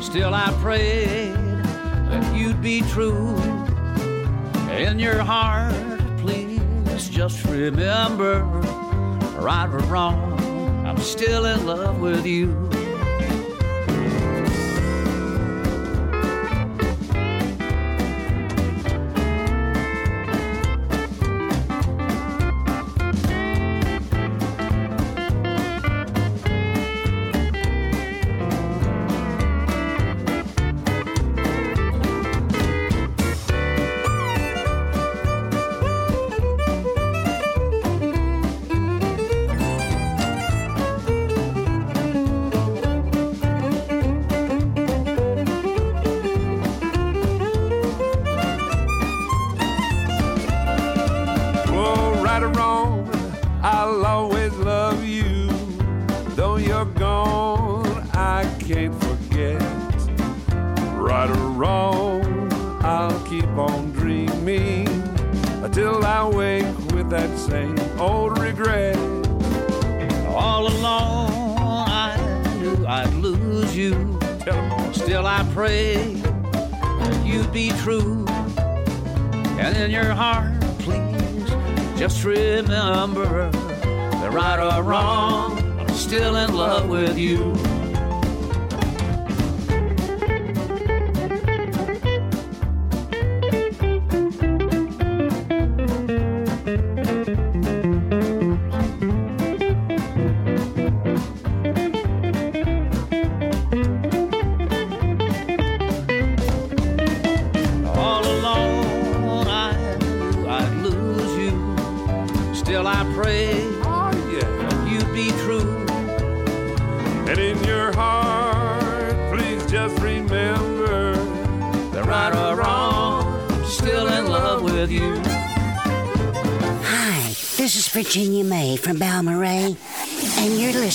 Still, 0.00 0.34
I 0.34 0.50
prayed 0.62 1.34
that 2.10 2.36
you'd 2.36 2.62
be 2.62 2.80
true 2.82 3.36
in 4.76 4.98
your 4.98 5.22
heart, 5.22 5.74
please 6.18 7.08
just 7.08 7.44
remember, 7.46 8.42
right 9.38 9.68
or 9.72 9.78
wrong, 9.86 10.38
I'm 10.86 10.98
still 10.98 11.46
in 11.46 11.66
love 11.66 12.00
with 12.00 12.26
you. 12.26 12.65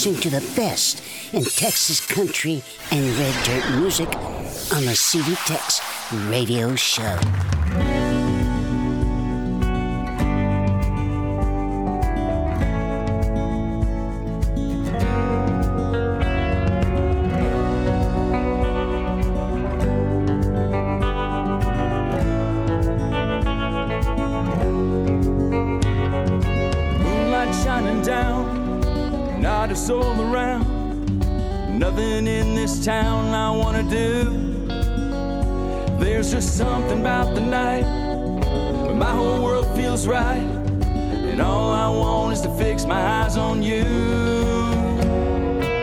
Listening 0.03 0.19
to 0.19 0.31
the 0.31 0.55
best 0.55 1.03
in 1.31 1.43
Texas 1.43 2.03
country 2.03 2.63
and 2.89 3.05
red 3.19 3.43
dirt 3.43 3.79
music 3.79 4.07
on 4.73 4.83
the 4.83 4.95
CD 4.95 5.35
Tex 5.45 5.79
Radio 6.27 6.75
Show. 6.75 8.00
There's 36.01 36.31
just 36.31 36.57
something 36.57 36.99
about 37.01 37.35
the 37.35 37.41
night 37.41 37.83
when 38.87 38.97
my 38.97 39.11
whole 39.11 39.43
world 39.43 39.67
feels 39.75 40.07
right. 40.07 40.49
And 41.29 41.39
all 41.39 41.71
I 41.71 41.87
want 41.89 42.33
is 42.33 42.41
to 42.41 42.49
fix 42.57 42.85
my 42.85 42.99
eyes 42.99 43.37
on 43.37 43.61
you. 43.61 43.83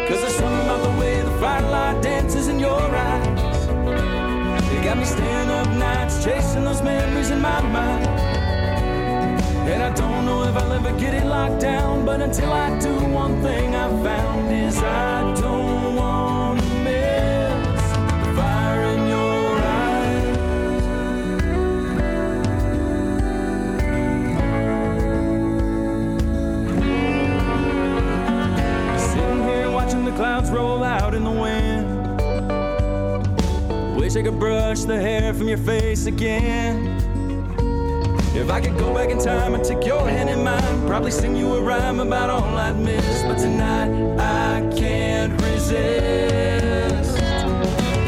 Cause 0.08 0.20
there's 0.20 0.34
something 0.34 0.64
about 0.66 0.82
the 0.82 1.00
way 1.00 1.22
the 1.22 1.30
firelight 1.38 2.02
dances 2.02 2.48
in 2.48 2.58
your 2.58 2.80
eyes. 2.80 3.66
You 4.72 4.82
got 4.82 4.98
me 4.98 5.04
staying 5.04 5.50
up 5.50 5.68
nights 5.76 6.24
chasing 6.24 6.64
those 6.64 6.82
memories 6.82 7.30
in 7.30 7.40
my 7.40 7.60
mind. 7.60 8.04
And 9.70 9.84
I 9.84 9.94
don't 9.94 10.26
know 10.26 10.42
if 10.42 10.56
I'll 10.56 10.72
ever 10.72 10.98
get 10.98 11.14
it 11.14 11.26
locked 11.26 11.60
down, 11.60 12.04
but 12.04 12.20
until 12.20 12.52
I 12.52 12.76
do, 12.80 12.92
one 13.06 13.40
thing 13.40 13.72
I've 13.72 14.02
found 14.02 14.52
is 14.52 14.78
I 14.78 15.34
don't 15.40 15.94
want 15.94 16.47
clouds 30.18 30.50
roll 30.50 30.82
out 30.82 31.14
in 31.14 31.22
the 31.22 31.30
wind. 31.30 31.86
Wish 33.96 34.16
I 34.16 34.22
could 34.22 34.40
brush 34.40 34.80
the 34.80 35.00
hair 35.00 35.32
from 35.32 35.46
your 35.46 35.58
face 35.58 36.06
again. 36.06 36.88
If 38.34 38.50
I 38.50 38.60
could 38.60 38.76
go 38.76 38.92
back 38.92 39.10
in 39.10 39.20
time 39.20 39.54
and 39.54 39.64
take 39.64 39.86
your 39.86 40.08
hand 40.08 40.28
in 40.28 40.42
mine, 40.42 40.88
probably 40.88 41.12
sing 41.12 41.36
you 41.36 41.54
a 41.54 41.62
rhyme 41.62 42.00
about 42.00 42.30
all 42.30 42.56
I'd 42.56 42.76
miss. 42.80 43.22
But 43.22 43.38
tonight 43.38 43.92
I 44.18 44.68
can't 44.76 45.40
resist. 45.40 47.16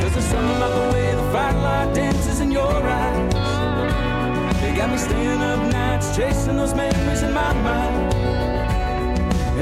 Cause 0.01 0.13
there's 0.13 0.31
something 0.35 0.57
about 0.57 0.75
the 0.75 0.93
way 0.93 1.15
the 1.15 1.31
firelight 1.31 1.95
dances 1.95 2.41
in 2.41 2.51
your 2.51 2.73
eyes. 2.73 3.35
They 4.61 4.75
got 4.75 4.91
me 4.91 4.99
staying 4.99 5.41
up 5.41 5.73
nights 5.73 6.17
chasing 6.17 6.57
those 6.57 6.75
memories 6.75 7.23
in 7.23 7.33
my 7.33 7.53
mind. 7.53 8.15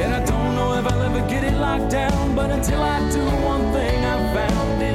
And 0.00 0.14
I 0.14 0.24
don't 0.24 0.38
if 1.18 1.28
get 1.28 1.44
it 1.44 1.57
locked 1.59 1.90
down, 1.90 2.35
but 2.35 2.50
until 2.50 2.83
I 2.83 2.98
do, 3.11 3.24
one 3.44 3.72
thing 3.72 4.04
I've 4.04 4.35
found 4.35 4.88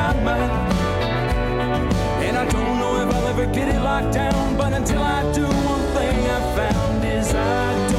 my 0.00 0.12
mind. 0.24 0.52
And 2.26 2.34
I 2.42 2.44
don't 2.54 2.74
know 2.80 2.92
if 3.02 3.14
I'll 3.14 3.28
ever 3.28 3.46
get 3.46 3.68
it 3.74 3.80
locked 3.80 4.12
down, 4.14 4.56
but 4.56 4.72
until 4.72 5.02
I 5.02 5.20
do, 5.32 5.44
one 5.74 5.84
thing 5.96 6.16
I've 6.36 6.48
found 6.58 7.04
is 7.04 7.34
I 7.34 7.89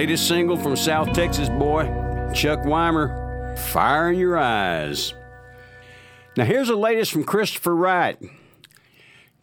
Latest 0.00 0.28
single 0.28 0.56
from 0.56 0.76
South 0.76 1.12
Texas 1.12 1.50
boy, 1.50 1.82
Chuck 2.32 2.60
Wimer, 2.60 3.58
Fire 3.58 4.10
in 4.10 4.18
Your 4.18 4.38
Eyes. 4.38 5.12
Now 6.38 6.46
here's 6.46 6.68
the 6.68 6.74
latest 6.74 7.12
from 7.12 7.22
Christopher 7.22 7.76
Wright. 7.76 8.18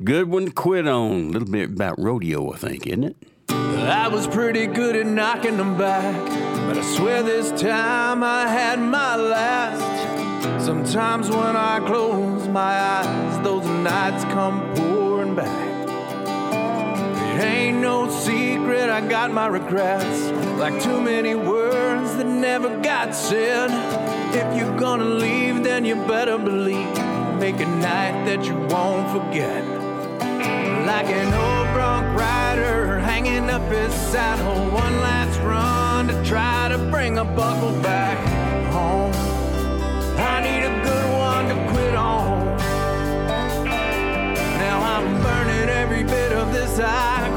Good 0.04 0.28
one 0.28 0.46
to 0.46 0.52
quit 0.52 0.88
on. 0.88 1.12
A 1.12 1.30
little 1.30 1.48
bit 1.48 1.70
about 1.70 2.00
rodeo, 2.00 2.52
I 2.54 2.58
think, 2.58 2.88
isn't 2.88 3.04
it? 3.04 3.18
I 3.50 4.08
was 4.08 4.26
pretty 4.26 4.66
good 4.66 4.96
at 4.96 5.06
knocking 5.06 5.58
them 5.58 5.78
back, 5.78 6.26
but 6.68 6.76
I 6.76 6.82
swear 6.82 7.22
this 7.22 7.52
time 7.62 8.24
I 8.24 8.48
had 8.48 8.80
my 8.80 9.16
last. 9.16 10.66
Sometimes 10.66 11.30
when 11.30 11.56
I 11.56 11.82
close 11.86 12.48
my 12.48 12.80
eyes, 12.80 13.44
those 13.44 13.64
nights 13.64 14.24
come 14.24 14.74
pouring 14.74 15.36
back. 15.36 15.68
It 17.38 17.44
ain't 17.44 17.78
no 17.78 18.10
secret, 18.10 18.90
I 18.90 19.08
got 19.08 19.32
my 19.32 19.46
regrets, 19.46 20.32
like 20.58 20.82
too 20.82 21.00
many 21.00 21.36
words 21.36 22.16
that 22.16 22.26
never 22.26 22.82
got 22.82 23.14
said. 23.14 23.70
If 24.34 24.58
you're 24.58 24.76
gonna 24.76 25.06
leave, 25.06 25.64
then 25.64 25.86
you 25.86 25.96
better 25.96 26.38
believe, 26.38 26.98
make 27.40 27.60
a 27.60 27.66
night 27.66 28.26
that 28.26 28.44
you 28.46 28.56
won't 28.56 29.08
forget. 29.12 29.64
Like 30.88 31.08
an 31.08 31.32
old 31.32 31.68
bronc 31.76 32.20
rider 32.20 32.98
hanging 33.00 33.52
up 33.52 33.62
his 33.72 33.94
saddle, 33.94 34.72
one 34.72 35.00
last 35.00 35.40
run 35.42 36.08
to 36.08 36.26
try 36.26 36.70
to 36.70 36.78
bring 36.90 37.20
a 37.20 37.26
buckle 37.26 37.80
back 37.84 38.18
home. 38.74 39.14
I 40.18 40.42
need 40.42 40.64
a 40.64 40.84
good 40.84 41.08
one 41.30 41.46
to 41.50 41.72
quit 41.72 41.96
on. 41.96 42.58
Now 44.64 44.78
I'm 44.82 45.22
burning 45.22 45.70
every 45.70 46.04
bit 46.04 46.32
of 46.32 46.52
this 46.52 46.80
I 46.80 47.37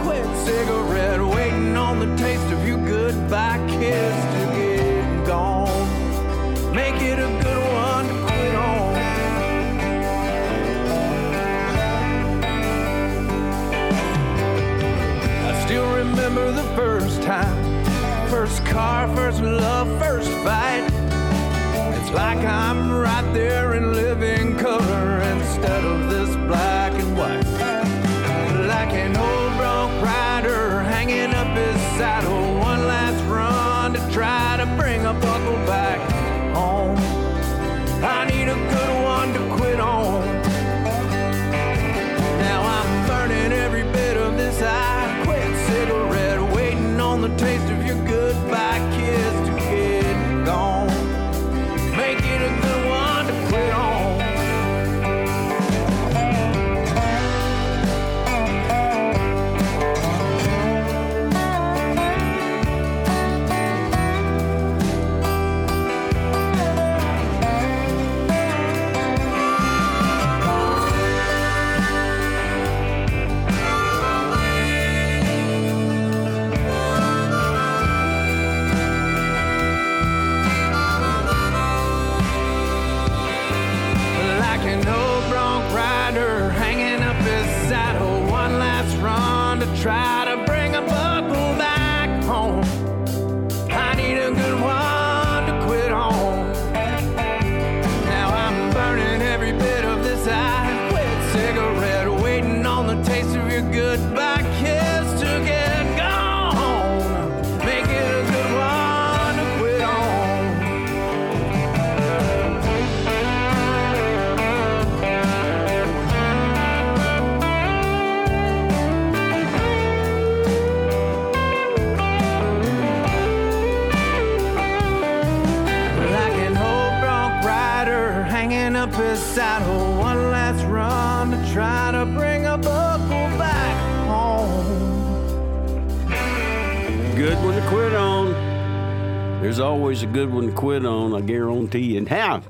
always 139.90 140.02
a 140.04 140.06
good 140.06 140.32
one 140.32 140.46
to 140.46 140.52
quit 140.52 140.86
on, 140.86 141.12
I 141.12 141.20
guarantee 141.20 141.80
you. 141.80 141.98
And 141.98 142.08
how? 142.08 142.44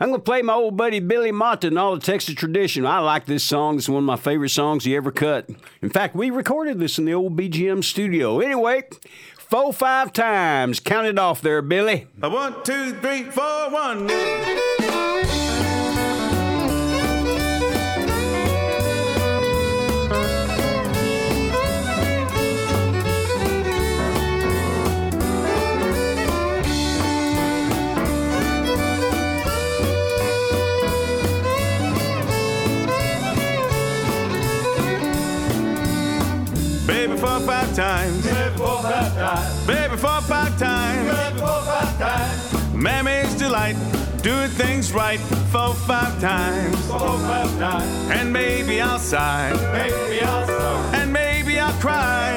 I'm 0.00 0.08
going 0.08 0.14
to 0.14 0.18
play 0.18 0.42
my 0.42 0.54
old 0.54 0.76
buddy 0.76 0.98
Billy 0.98 1.30
Mata 1.30 1.68
and 1.68 1.78
all 1.78 1.94
the 1.94 2.00
Texas 2.00 2.34
tradition. 2.34 2.84
I 2.84 2.98
like 2.98 3.26
this 3.26 3.44
song. 3.44 3.76
It's 3.76 3.88
one 3.88 3.98
of 3.98 4.04
my 4.04 4.16
favorite 4.16 4.48
songs 4.48 4.82
he 4.82 4.96
ever 4.96 5.12
cut. 5.12 5.48
In 5.82 5.90
fact, 5.90 6.16
we 6.16 6.30
recorded 6.30 6.80
this 6.80 6.98
in 6.98 7.04
the 7.04 7.14
old 7.14 7.36
BGM 7.36 7.84
studio. 7.84 8.40
Anyway, 8.40 8.82
four, 9.36 9.72
five 9.72 10.12
times. 10.12 10.80
Count 10.80 11.06
it 11.06 11.16
off 11.16 11.40
there, 11.42 11.62
Billy. 11.62 12.08
One, 12.18 12.56
two, 12.64 12.94
three, 12.94 13.22
four, 13.22 13.70
one. 13.70 14.10
Times. 37.74 38.24
Baby, 38.24 38.56
four, 38.56 38.82
five 38.82 39.14
times. 39.14 39.66
Baby, 39.66 39.96
four, 39.96 40.20
five 40.20 41.98
times. 41.98 42.74
Mammy's 42.74 43.34
delight, 43.34 43.76
doing 44.22 44.48
things 44.50 44.92
right 44.92 45.18
four, 45.50 45.74
five 45.74 46.20
times. 46.20 46.90
And 48.10 48.32
maybe 48.32 48.80
I'll 48.80 48.98
sigh. 48.98 49.50
And 50.94 51.12
maybe 51.12 51.58
I'll 51.58 51.72
cry. 51.80 52.36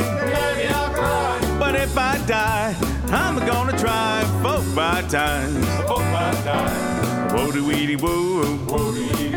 But 1.59 1.75
if 1.75 1.97
I 1.97 2.17
die, 2.25 2.75
I'm 3.09 3.37
gonna 3.45 3.77
try 3.77 4.23
four, 4.41 4.61
five 4.73 5.07
times. 5.09 5.65
Four, 5.87 5.99
five 5.99 6.43
times. 6.43 7.33
Whoa, 7.33 7.51
dee 7.51 7.61
wee 7.61 7.85
dee 7.85 7.95
whoa. 7.95 8.43
Whoa, 8.69 8.91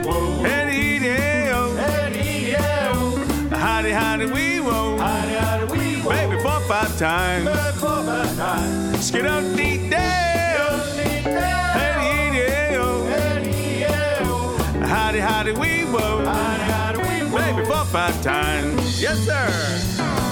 whoa. 0.05 0.45
Hey, 0.45 0.71
dee 0.71 0.99
dee 0.99 1.51
oh. 1.53 1.77
Howdy, 3.51 3.91
howdy, 3.91 4.27
wee 4.27 4.61
whoa. 4.61 4.99
Five 6.71 6.97
times. 6.99 7.51
Skid 9.05 9.27
oh. 9.27 9.41
Howdy, 14.87 15.18
howdy, 15.18 15.53
wee 15.53 15.83
whoa. 15.83 16.25
Howdy, 16.25 16.62
howdy, 16.62 16.99
wee 16.99 17.29
whoa. 17.29 17.39
Baby, 17.39 17.64
four, 17.66 17.85
five 17.87 18.23
times. 18.23 19.03
Yes, 19.03 19.18
sir. 19.18 20.30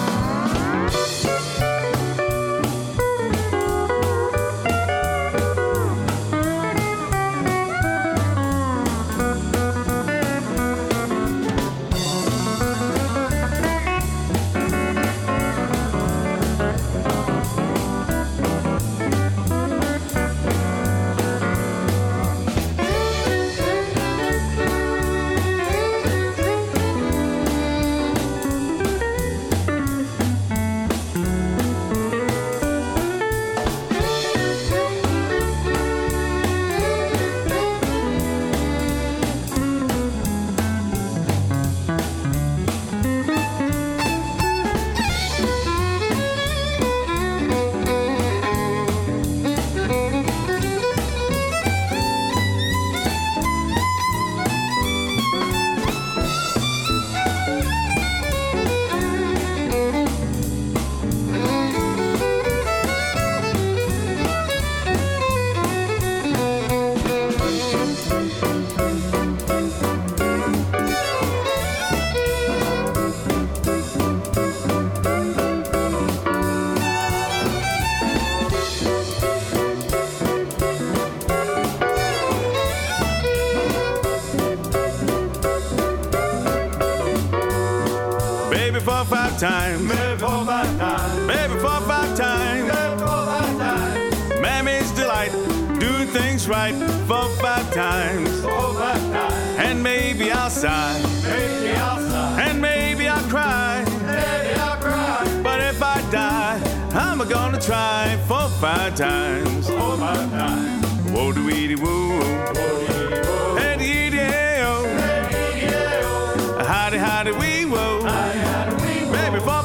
Five 89.38 89.50
times. 89.50 89.88
Baby, 89.88 90.18
four, 90.18 90.44
five 90.44 90.78
times. 90.78 91.26
Baby, 91.26 91.54
four, 91.60 91.80
five 91.82 92.16
times. 92.16 92.72
Baby, 92.72 92.98
four, 92.98 93.26
five 93.26 93.58
times. 93.58 94.40
Mammy's 94.40 94.90
delight, 94.92 95.32
doing 95.78 96.08
things 96.08 96.48
right 96.48 96.74
four, 97.06 97.28
five 97.36 97.72
times. 97.72 98.42
Four, 98.42 98.74
five 98.74 99.00
times. 99.12 99.58
And 99.58 99.82
maybe 99.82 100.32
I'll 100.32 100.50
sigh. 100.50 101.00
Maybe 101.22 101.76
I'll 101.76 102.00
sigh. 102.00 102.42
And 102.42 102.60
maybe 102.60 103.08
I'll 103.08 103.28
cry. 103.28 103.84
Maybe 104.06 104.60
I'll 104.60 104.76
cry. 104.76 105.40
But 105.42 105.60
if 105.60 105.82
I 105.82 106.00
die, 106.10 106.60
I'm 106.94 107.18
gonna 107.28 107.60
try 107.60 108.18
four, 108.26 108.48
five 108.60 108.96
times. 108.96 109.68
Four, 109.68 109.96
five 109.98 110.30
times. 110.30 110.84
Whoa, 111.12 111.32
dee 111.32 111.40
wee 111.40 111.76
woo. 111.76 112.20
Whoa. 112.20 112.97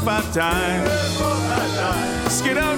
Five 0.03 0.33
times. 0.33 0.89
Skid 2.33 2.57
on 2.57 2.77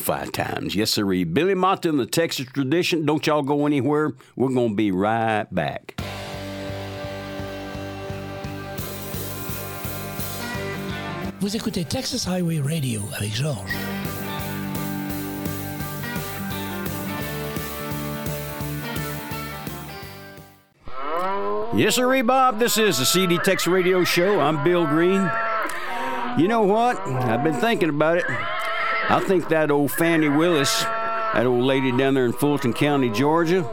five 0.00 0.32
times. 0.32 0.74
Yes, 0.74 0.90
sir. 0.90 1.04
Billy 1.24 1.54
Mata 1.54 1.88
and 1.88 2.00
the 2.00 2.06
Texas 2.06 2.46
tradition. 2.46 3.06
Don't 3.06 3.26
y'all 3.26 3.42
go 3.42 3.66
anywhere. 3.66 4.12
We're 4.36 4.52
going 4.52 4.70
to 4.70 4.74
be 4.76 4.90
right 4.90 5.46
back. 5.52 6.00
Vous 11.40 11.56
écoutez 11.56 11.84
Texas 11.84 12.26
Highway 12.26 12.60
Radio 12.60 13.00
avec 13.16 13.32
Georges. 13.32 13.70
Yes, 21.74 21.94
sir, 21.94 22.22
Bob. 22.24 22.58
This 22.58 22.76
is 22.76 22.98
the 22.98 23.06
CD 23.06 23.38
Tex 23.38 23.66
Radio 23.66 24.04
Show. 24.04 24.40
I'm 24.40 24.62
Bill 24.62 24.84
Green. 24.86 25.30
You 26.36 26.48
know 26.48 26.62
what? 26.62 26.98
I've 27.06 27.42
been 27.42 27.54
thinking 27.54 27.88
about 27.88 28.18
it. 28.18 28.24
I 29.10 29.18
think 29.18 29.48
that 29.48 29.72
old 29.72 29.90
Fani 29.90 30.28
Willis, 30.28 30.84
that 30.84 31.44
old 31.44 31.64
lady 31.64 31.90
down 31.90 32.14
there 32.14 32.24
in 32.26 32.32
Fulton 32.32 32.72
County, 32.72 33.10
Georgia, 33.10 33.68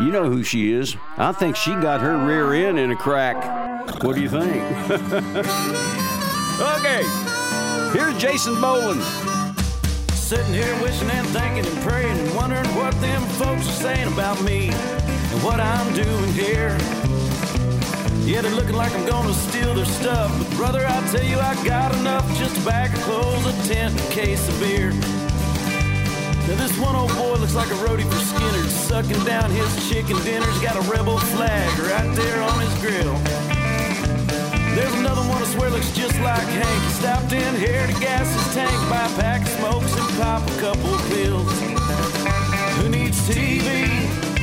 you 0.00 0.10
know 0.10 0.28
who 0.28 0.42
she 0.42 0.72
is. 0.72 0.96
I 1.16 1.30
think 1.30 1.54
she 1.54 1.70
got 1.74 2.00
her 2.00 2.26
rear 2.26 2.52
end 2.52 2.76
in 2.76 2.90
a 2.90 2.96
crack. 2.96 3.36
What 4.02 4.16
do 4.16 4.22
you 4.22 4.28
think? 4.28 4.50
okay, 6.60 7.04
here's 7.96 8.18
Jason 8.18 8.60
Boland. 8.60 9.00
Sitting 10.10 10.52
here 10.52 10.82
wishing 10.82 11.08
and 11.08 11.28
thinking 11.28 11.64
and 11.64 11.82
praying 11.82 12.18
and 12.18 12.34
wondering 12.34 12.66
what 12.74 13.00
them 13.00 13.22
folks 13.38 13.68
are 13.68 13.80
saying 13.80 14.12
about 14.12 14.42
me 14.42 14.70
and 14.70 15.42
what 15.44 15.60
I'm 15.60 15.94
doing 15.94 16.32
here. 16.32 16.76
Yeah, 18.26 18.40
they're 18.40 18.50
looking 18.56 18.74
like 18.74 18.92
I'm 18.92 19.06
gonna 19.06 19.32
steal 19.32 19.72
their 19.74 19.84
stuff. 19.84 20.36
But 20.36 20.50
brother, 20.56 20.84
I 20.84 21.00
tell 21.12 21.22
you, 21.22 21.38
I 21.38 21.54
got 21.64 21.94
enough 21.94 22.26
just 22.36 22.56
to 22.56 22.64
back 22.64 22.90
a 22.92 23.00
clothes, 23.02 23.46
a 23.46 23.52
tent, 23.68 23.94
and 23.94 24.00
a 24.00 24.12
case 24.12 24.48
of 24.48 24.58
beer. 24.58 24.90
Now 24.90 26.56
this 26.58 26.76
one 26.76 26.96
old 26.96 27.14
boy 27.14 27.36
looks 27.38 27.54
like 27.54 27.70
a 27.70 27.78
roadie 27.86 28.02
for 28.02 28.18
Skynyrd, 28.18 28.68
sucking 28.68 29.24
down 29.24 29.48
his 29.52 29.70
chicken 29.88 30.16
dinners. 30.24 30.58
Got 30.58 30.74
a 30.74 30.80
rebel 30.90 31.18
flag 31.38 31.70
right 31.78 32.16
there 32.16 32.42
on 32.42 32.58
his 32.58 32.74
grill. 32.82 33.14
There's 34.74 34.94
another 34.94 35.22
one 35.30 35.40
I 35.40 35.46
swear 35.46 35.70
looks 35.70 35.92
just 35.92 36.18
like 36.18 36.48
Hank. 36.48 36.82
He 36.82 36.90
stopped 36.98 37.32
in 37.32 37.54
here 37.54 37.86
to 37.86 37.94
gas 38.00 38.26
his 38.26 38.54
tank, 38.56 38.74
buy 38.90 39.06
a 39.06 39.22
pack 39.22 39.42
of 39.42 39.48
smokes 39.54 39.94
and 39.96 40.18
pop 40.18 40.42
a 40.42 40.60
couple 40.60 40.94
of 40.96 41.02
pills. 41.10 41.60
Who 42.82 42.88
needs 42.88 43.22
TV 43.28 43.86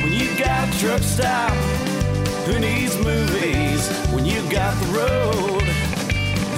when 0.02 0.12
you 0.12 0.38
got 0.38 0.74
a 0.74 0.78
truck 0.78 1.02
stop? 1.02 2.03
Who 2.46 2.58
needs 2.58 2.94
movies 2.98 3.88
when 4.12 4.26
you 4.26 4.42
got 4.50 4.74
the 4.82 4.86
road? 4.92 5.62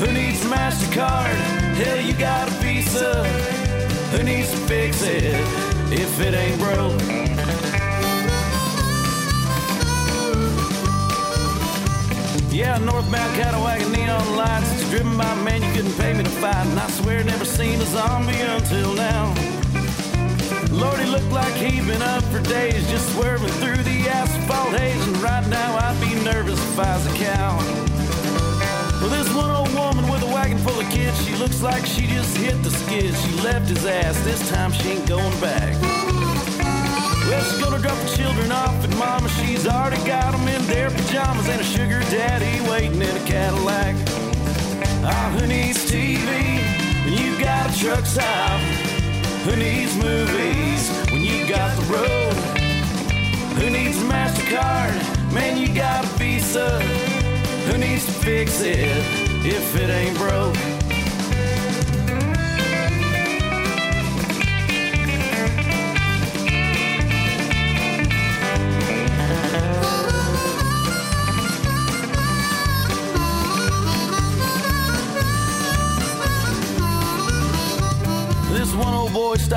Who 0.01 0.13
needs 0.13 0.41
MasterCard? 0.45 1.37
Hell, 1.77 2.01
you 2.01 2.13
got 2.15 2.49
a 2.49 2.51
Visa. 2.63 3.25
Who 4.11 4.25
needs 4.25 4.51
to 4.51 4.57
fix 4.67 5.03
it 5.03 5.23
if 5.93 6.21
it 6.21 6.35
ain't 6.35 6.59
broke? 6.59 7.01
Yeah, 12.53 12.79
northbound 12.79 13.37
Catawagon 13.37 13.95
neon 13.95 14.37
lights. 14.37 14.73
It's 14.73 14.91
driven 14.91 15.17
by 15.17 15.31
a 15.31 15.45
man 15.45 15.63
you 15.63 15.73
couldn't 15.73 15.97
pay 15.99 16.15
me 16.15 16.25
to 16.25 16.31
fight. 16.31 16.67
And 16.67 16.81
I 16.81 16.91
swear 16.91 17.23
never 17.23 17.45
seen 17.45 17.81
a 17.81 17.85
zombie 17.85 18.41
until 18.41 18.93
now. 18.95 19.56
Lord, 20.77 21.01
he 21.01 21.07
looked 21.07 21.33
like 21.33 21.55
he'd 21.55 21.87
been 21.87 22.03
up 22.03 22.23
for 22.25 22.41
days, 22.41 22.89
just 22.91 23.11
swerving 23.15 23.49
through 23.61 23.83
the 23.83 24.09
asphalt 24.09 24.79
haze. 24.79 25.07
And 25.09 25.17
right 25.19 25.47
now 25.49 25.77
I'd 25.77 25.99
be 26.01 26.15
nervous 26.23 26.61
if 26.61 26.79
I 26.79 26.97
was 26.97 27.07
a 27.07 27.17
cow. 27.17 27.57
Well, 29.01 29.09
this 29.09 29.33
one 29.35 29.51
old 29.51 29.73
woman 29.75 30.11
with 30.11 30.23
a 30.23 30.27
wagon 30.27 30.59
full 30.59 30.79
of 30.79 30.89
kids, 30.91 31.17
she 31.25 31.35
looks 31.37 31.63
like 31.63 31.87
she 31.87 32.07
just 32.07 32.37
hit 32.37 32.63
the 32.63 32.71
skids. 32.71 33.19
She 33.25 33.33
left 33.41 33.69
his 33.71 33.87
ass, 33.87 34.21
this 34.25 34.51
time 34.51 34.71
she 34.73 34.91
ain't 34.91 35.09
going 35.09 35.41
back. 35.41 35.81
Well, 37.27 37.43
she's 37.45 37.59
gonna 37.59 37.79
drop 37.79 37.99
the 37.99 38.17
children 38.17 38.53
off 38.53 38.85
at 38.85 38.95
mama. 38.97 39.29
She's 39.31 39.67
already 39.67 40.05
got 40.07 40.33
them 40.33 40.47
in 40.47 40.65
their 40.67 40.91
pajamas 40.91 41.49
and 41.49 41.61
a 41.61 41.65
sugar 41.65 42.01
daddy 42.11 42.61
waiting 42.69 43.01
in 43.01 43.17
a 43.17 43.27
Cadillac. 43.27 43.97
Ah, 45.03 45.37
who 45.39 45.47
needs 45.47 45.91
TV 45.91 46.61
when 47.05 47.15
you 47.15 47.39
got 47.43 47.75
a 47.75 47.79
truck 47.79 48.05
stop? 48.05 48.76
Who 49.47 49.55
needs 49.55 49.95
movies 49.95 50.91
when 51.13 51.23
you 51.23 51.47
got 51.47 51.77
the 51.77 51.83
road? 51.83 52.35
Who 53.61 53.71
needs 53.71 53.97
MasterCard? 53.99 55.33
Man, 55.33 55.57
you 55.57 55.73
got 55.73 56.05
a 56.05 56.09
Visa. 56.19 56.81
Who 57.71 57.79
needs 57.79 58.07
to 58.07 58.13
fix 58.13 58.61
it 58.61 58.89
if 59.47 59.77
it 59.77 59.89
ain't 59.89 60.19
broke? 60.19 60.76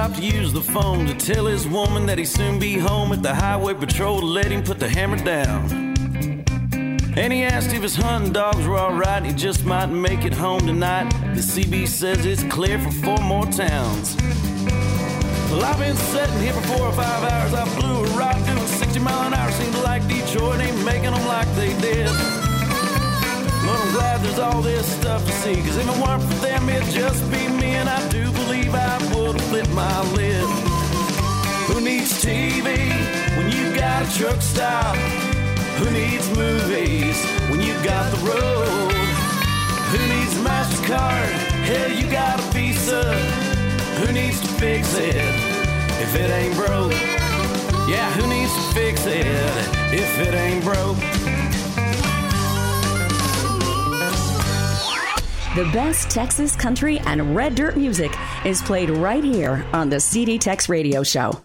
Stopped 0.09 0.21
to 0.21 0.37
use 0.37 0.53
the 0.53 0.61
phone 0.61 1.05
to 1.05 1.13
tell 1.13 1.45
his 1.45 1.67
woman 1.67 2.05
that 2.05 2.17
he'd 2.17 2.25
soon 2.25 2.59
be 2.59 2.77
home 2.77 3.11
at 3.11 3.21
the 3.21 3.33
highway 3.33 3.73
patrol 3.73 4.19
to 4.19 4.25
let 4.25 4.51
him 4.51 4.63
put 4.63 4.79
the 4.79 4.89
hammer 4.89 5.17
down. 5.17 5.71
And 7.17 7.33
he 7.33 7.43
asked 7.43 7.73
if 7.73 7.81
his 7.81 7.95
hunting 7.95 8.31
dogs 8.31 8.65
were 8.65 8.77
alright, 8.77 9.23
he 9.25 9.33
just 9.33 9.65
might 9.65 9.87
make 9.87 10.25
it 10.25 10.33
home 10.33 10.61
tonight. 10.61 11.09
The 11.35 11.41
CB 11.41 11.87
says 11.87 12.25
it's 12.25 12.43
clear 12.43 12.79
for 12.79 12.91
four 12.91 13.17
more 13.17 13.45
towns. 13.45 14.15
Well, 15.51 15.63
I've 15.63 15.79
been 15.79 15.95
sitting 15.95 16.39
here 16.39 16.53
for 16.53 16.61
four 16.61 16.87
or 16.87 16.93
five 16.93 17.23
hours. 17.31 17.53
I 17.53 17.65
blew 17.79 18.05
a 18.05 18.17
ride 18.17 18.45
doing 18.45 18.67
60 18.67 18.99
mile 18.99 19.27
an 19.27 19.33
hour. 19.33 19.51
Seemed 19.51 19.75
like 19.83 20.07
Detroit 20.07 20.61
ain't 20.61 20.85
making 20.85 21.11
them 21.11 21.25
like 21.27 21.47
they 21.55 21.73
did. 21.81 22.48
But 23.69 23.81
I'm 23.81 23.93
glad 23.93 24.21
there's 24.21 24.39
all 24.39 24.61
this 24.63 24.87
stuff 24.99 25.23
to 25.23 25.31
see. 25.31 25.53
Cause 25.61 25.77
if 25.77 25.87
it 25.87 25.97
weren't 26.01 26.23
for 26.23 26.39
them, 26.41 26.67
it'd 26.69 26.91
just 26.91 27.21
be 27.29 27.47
me. 27.47 27.75
And 27.77 27.87
I 27.87 28.01
do 28.09 28.31
believe 28.31 28.73
I 28.73 28.97
would 29.13 29.39
flipped 29.41 29.69
my 29.73 30.01
lid. 30.13 30.49
Who 31.67 31.79
needs 31.79 32.11
TV 32.25 32.65
when 33.37 33.51
you 33.51 33.75
got 33.75 34.01
a 34.01 34.17
truck 34.17 34.41
stop? 34.41 34.95
Who 35.77 35.85
needs 35.91 36.27
movies 36.35 37.17
when 37.51 37.61
you 37.61 37.75
got 37.83 38.09
the 38.09 38.17
road? 38.25 38.91
Who 39.91 39.99
needs 40.13 40.33
MasterCard? 40.49 41.29
Hell, 41.69 41.91
you 41.91 42.09
got 42.09 42.39
a 42.39 42.43
Visa. 42.51 43.03
Who 43.99 44.11
needs 44.11 44.41
to 44.41 44.47
fix 44.57 44.97
it 44.97 45.15
if 46.01 46.15
it 46.15 46.31
ain't 46.31 46.55
broke? 46.55 46.97
Yeah, 47.87 48.09
who 48.13 48.25
needs 48.27 48.51
to 48.51 48.61
fix 48.73 49.05
it 49.05 49.27
if 49.93 50.27
it 50.27 50.33
ain't 50.33 50.63
broke? 50.63 51.18
The 55.55 55.63
best 55.73 56.11
Texas 56.11 56.55
country 56.55 56.99
and 56.99 57.35
red 57.35 57.55
dirt 57.55 57.75
music 57.75 58.11
is 58.45 58.61
played 58.61 58.91
right 58.91 59.23
here 59.23 59.65
on 59.73 59.89
the 59.89 59.99
CD 59.99 60.37
Tex 60.37 60.69
Radio 60.69 61.01
Show. 61.01 61.41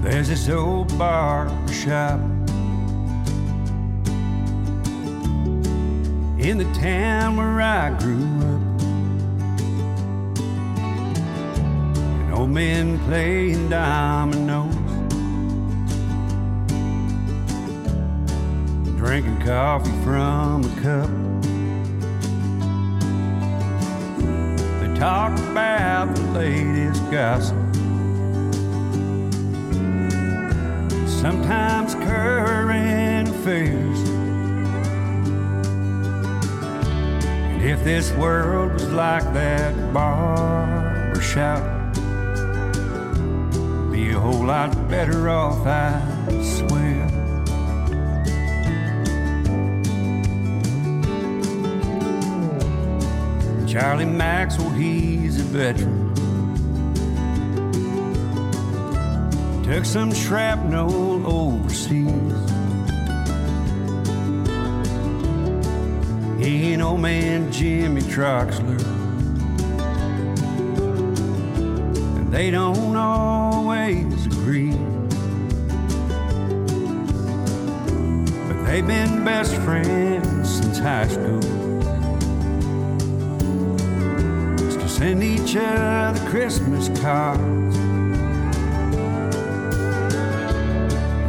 There's 0.00 0.28
this 0.28 0.48
old 0.48 0.96
bar 0.96 1.50
shop 1.70 2.18
in 6.38 6.58
the 6.58 6.72
town 6.74 7.36
where 7.36 7.60
I 7.60 7.90
grew 7.98 8.24
up. 8.40 8.80
And 12.20 12.34
old 12.34 12.50
men 12.50 12.98
playing 13.06 13.68
dominoes, 13.68 14.74
drinking 18.96 19.40
coffee 19.40 19.90
from 20.04 20.64
a 20.64 20.80
cup. 20.82 21.10
They 24.80 24.98
talk 24.98 25.38
about 25.50 26.14
the 26.14 26.22
latest 26.32 27.10
gossip. 27.10 27.56
sometimes 31.26 31.94
current 31.96 33.28
affairs. 33.28 33.95
If 37.66 37.82
this 37.82 38.12
world 38.12 38.74
was 38.74 38.92
like 38.92 39.24
that 39.34 39.74
barber 39.92 41.20
shop, 41.20 41.64
be 43.90 44.10
a 44.12 44.20
whole 44.20 44.44
lot 44.44 44.70
better 44.88 45.28
off, 45.28 45.66
I 45.66 46.00
swear. 46.42 47.08
Charlie 53.66 54.04
Maxwell, 54.04 54.70
he's 54.70 55.40
a 55.40 55.42
veteran. 55.42 56.14
Took 59.64 59.84
some 59.84 60.14
shrapnel 60.14 61.26
overseas. 61.26 62.55
He 66.46 66.74
and 66.74 66.80
old 66.80 67.00
man 67.00 67.50
Jimmy 67.50 68.02
Troxler. 68.02 68.80
And 72.18 72.32
they 72.32 72.52
don't 72.52 72.94
always 72.94 74.26
agree. 74.26 74.70
But 78.46 78.64
they've 78.64 78.86
been 78.86 79.24
best 79.24 79.56
friends 79.56 80.58
since 80.58 80.78
high 80.78 81.08
school. 81.08 81.42
Used 84.64 84.78
to 84.78 84.88
send 84.88 85.24
each 85.24 85.56
other 85.56 86.30
Christmas 86.30 86.88
cards. 87.00 87.76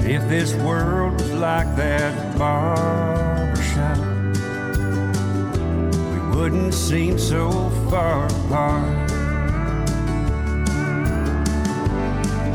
If 0.05 0.29
this 0.29 0.53
world 0.57 1.13
was 1.13 1.31
like 1.31 1.75
that 1.75 2.37
barber 2.37 3.26
wouldn't 6.37 6.71
seem 6.71 7.17
so 7.17 7.49
far 7.89 8.27
apart. 8.27 9.09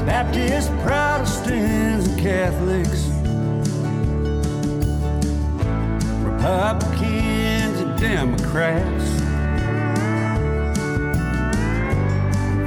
Baptists, 0.06 0.70
Protestants, 0.84 2.06
and 2.06 2.20
Catholics, 2.20 3.08
Republicans, 6.22 7.80
and 7.80 7.98
Democrats. 7.98 9.06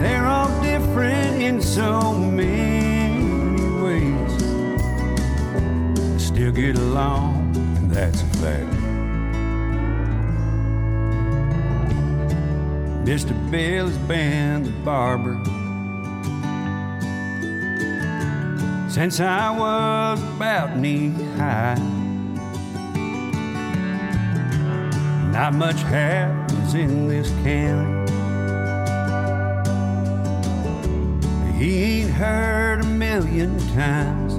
They're 0.01 0.25
all 0.25 0.51
different 0.61 1.41
in 1.41 1.61
so 1.61 2.13
many 2.13 3.23
ways. 3.81 4.33
Still 6.21 6.51
get 6.51 6.77
along, 6.77 7.55
and 7.77 7.89
that's 7.89 8.21
a 8.21 8.25
fact. 8.41 8.74
Mr. 13.05 13.35
Bill 13.51 13.87
has 13.87 13.97
been 14.07 14.63
the 14.63 14.71
barber 14.83 15.39
since 18.89 19.19
I 19.19 19.51
was 19.51 20.19
about 20.35 20.75
knee 20.75 21.09
high. 21.37 21.75
Not 25.31 25.53
much 25.53 25.83
happens 25.83 26.73
in 26.73 27.07
this 27.07 27.29
county. 27.43 28.11
He 31.59 31.83
ain't 31.83 32.09
heard 32.09 32.81
a 32.81 32.87
million 32.87 33.59
times. 33.75 34.33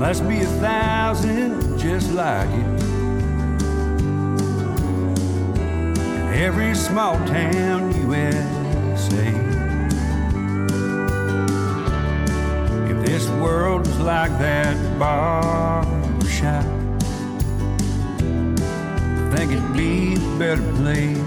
Must 0.00 0.28
be 0.28 0.40
a 0.40 0.46
thousand 0.46 1.78
just 1.78 2.12
like 2.12 2.48
it. 2.48 2.83
Every 6.34 6.74
small 6.74 7.14
town 7.26 7.94
USA. 8.08 9.28
If 12.90 13.06
this 13.06 13.28
world 13.40 13.86
was 13.86 14.00
like 14.00 14.32
that 14.38 14.76
barber 14.98 16.26
shop, 16.26 16.64
I 19.06 19.36
think 19.36 19.52
it'd 19.52 19.76
be 19.76 20.14
a 20.14 20.38
better 20.38 20.72
place. 20.74 21.18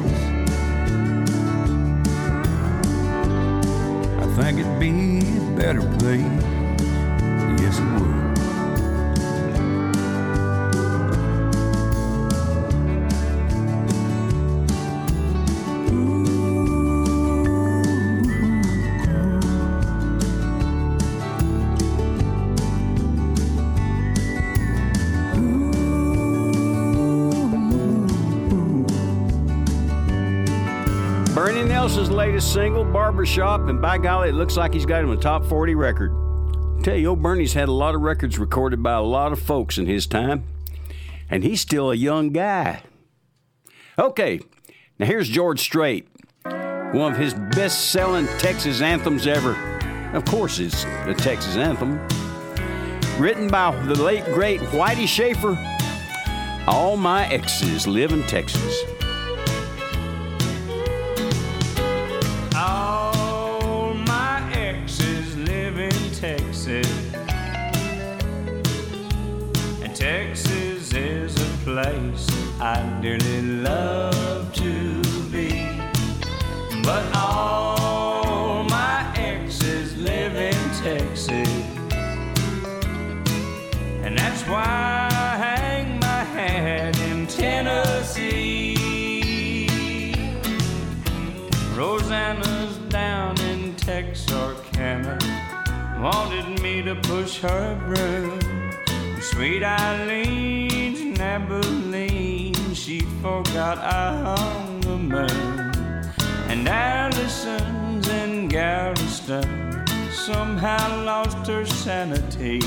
I 4.20 4.28
think 4.36 4.60
it'd 4.60 4.80
be 4.80 5.20
a 5.20 5.56
better 5.58 5.82
place. 6.00 6.47
Bernie 31.38 31.64
Nelson's 31.66 32.10
latest 32.10 32.52
single, 32.52 32.84
Barbershop, 32.84 33.68
and 33.68 33.80
by 33.80 34.00
golly, 34.00 34.30
it 34.30 34.34
looks 34.34 34.58
like 34.58 34.74
he's 34.74 34.88
got 34.88 35.04
him 35.04 35.12
a 35.12 35.16
top 35.16 35.46
40 35.46 35.76
record. 35.76 36.12
tell 36.84 36.96
you, 36.96 37.10
old 37.10 37.22
Bernie's 37.22 37.54
had 37.54 37.70
a 37.70 37.72
lot 37.72 37.94
of 37.94 38.02
records 38.02 38.40
recorded 38.40 38.82
by 38.82 38.94
a 38.94 39.04
lot 39.04 39.32
of 39.32 39.40
folks 39.40 39.78
in 39.78 39.86
his 39.86 40.08
time, 40.08 40.46
and 41.30 41.44
he's 41.44 41.62
still 41.62 41.92
a 41.92 41.96
young 41.96 42.32
guy. 42.32 42.82
Okay, 44.00 44.40
now 44.98 45.06
here's 45.06 45.30
George 45.30 45.60
Strait, 45.60 46.08
one 46.42 47.12
of 47.12 47.20
his 47.20 47.36
best 47.36 47.92
selling 47.92 48.26
Texas 48.40 48.82
anthems 48.82 49.28
ever. 49.28 49.54
Of 50.16 50.26
course, 50.26 50.58
it's 50.58 50.86
a 50.86 51.14
Texas 51.14 51.56
anthem. 51.56 52.00
Written 53.20 53.48
by 53.48 53.80
the 53.86 53.94
late, 53.94 54.26
great 54.34 54.60
Whitey 54.72 55.08
Shafer. 55.08 55.56
All 56.68 56.98
my 56.98 57.28
exes 57.28 57.86
live 57.86 58.12
in 58.12 58.24
Texas. 58.24 58.97
I 72.68 72.84
dearly 73.02 73.42
love 73.64 74.54
to 74.56 75.02
be. 75.32 75.50
But 76.84 77.06
all 77.16 78.66
my 78.66 79.10
exes 79.16 79.96
live 79.96 80.36
in 80.36 80.60
Texas. 80.84 81.30
And 84.04 84.18
that's 84.18 84.44
why 84.50 85.08
I 85.10 85.38
hang 85.48 85.98
my 86.02 86.24
hat 86.36 87.00
in 87.00 87.26
Tennessee. 87.28 88.76
Rosanna's 91.74 92.76
down 92.90 93.40
in 93.40 93.78
Texarkana 93.78 95.18
wanted 96.02 96.62
me 96.62 96.82
to 96.82 96.96
push 96.96 97.40
her 97.40 97.82
broom. 97.88 98.42
Sweet 99.22 99.64
Eileen's 99.64 101.18
Abilene, 101.20 102.27
she 102.78 103.00
forgot 103.22 103.80
I 103.80 104.36
hung 104.36 104.82
the 104.82 104.98
moon. 104.98 106.14
And 106.48 106.68
Allison's 106.68 108.08
in 108.08 108.48
Galveston 108.48 109.86
somehow 110.12 111.04
lost 111.04 111.48
her 111.48 111.66
sanity. 111.66 112.62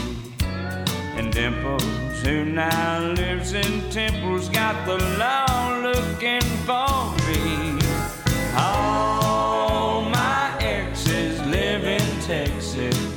And 1.16 1.32
Dimples, 1.32 1.84
who 2.22 2.44
now 2.44 3.12
lives 3.12 3.52
in 3.52 3.90
Temple's, 3.90 4.48
got 4.48 4.84
the 4.84 4.98
law 5.16 5.80
looking 5.80 6.42
for 6.66 7.14
me. 7.28 7.78
All 8.56 10.02
my 10.02 10.56
exes 10.60 11.40
live 11.46 11.84
in 11.84 12.20
Texas, 12.22 13.16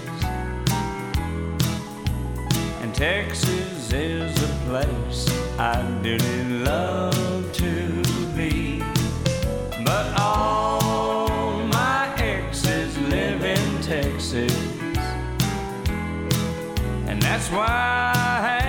and 2.81 2.93
Texas 2.93 3.91
is 3.91 4.43
a 4.43 4.47
place 4.65 5.42
I 5.59 5.81
dearly 6.01 6.43
love 6.63 7.53
to 7.53 8.03
be. 8.35 8.79
But 9.85 10.19
all 10.19 11.63
my 11.67 12.11
exes 12.17 12.97
live 12.97 13.43
in 13.43 13.81
Texas, 13.81 14.55
and 17.07 17.21
that's 17.21 17.49
why 17.51 17.67
I 17.67 18.62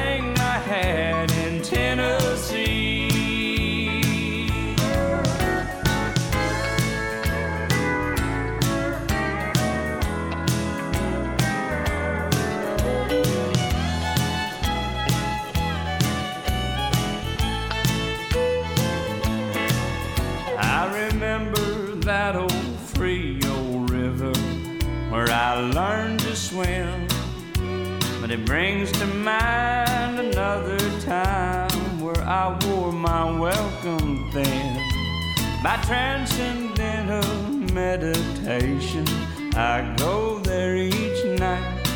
I 25.54 25.60
learned 25.60 26.18
to 26.18 26.34
swim. 26.34 27.06
But 28.20 28.32
it 28.32 28.44
brings 28.44 28.90
to 28.90 29.06
mind 29.06 30.18
another 30.18 30.80
time 31.02 32.00
where 32.00 32.20
I 32.22 32.58
wore 32.66 32.90
my 32.90 33.38
welcome 33.38 34.28
thin. 34.32 34.76
By 35.62 35.76
transcendental 35.86 37.22
meditation, 37.72 39.06
I 39.54 39.94
go 39.96 40.40
there 40.40 40.74
each 40.74 41.24
night. 41.38 41.86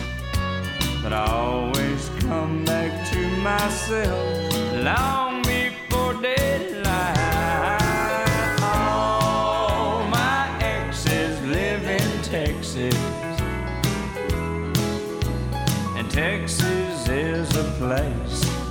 But 1.02 1.12
I 1.12 1.26
always 1.26 2.11
come 2.20 2.64
back 2.64 3.11
to 3.11 3.28
myself 3.38 4.54
long 4.84 5.42
before 5.42 6.14
daylight. 6.22 6.78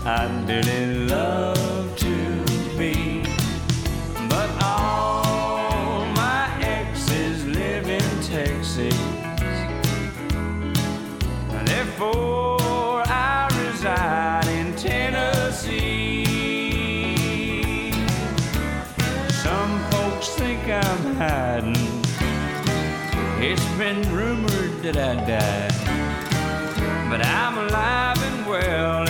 Place 0.08 0.20
I 0.20 0.46
dearly 0.46 1.08
love 1.08 1.96
to 1.98 2.46
be. 2.78 3.24
But 4.30 4.50
all 4.64 6.06
my 6.16 6.50
exes 6.62 7.46
live 7.46 7.90
in 7.90 8.02
Texas. 8.22 8.96
Therefore, 11.66 13.04
I 13.08 13.50
reside 13.62 14.48
in 14.48 14.76
Tennessee. 14.76 16.24
Some 19.30 19.80
folks 19.92 20.30
think 20.30 20.64
I'm 20.64 21.16
hiding, 21.16 21.76
It's 23.40 23.66
been 23.78 24.02
rumored 24.14 24.82
that 24.84 24.98
I 24.98 25.16
died, 25.26 25.74
but 27.10 27.22
I'm 27.26 27.58
alive 27.58 28.18
and 28.24 28.46
well 28.48 29.07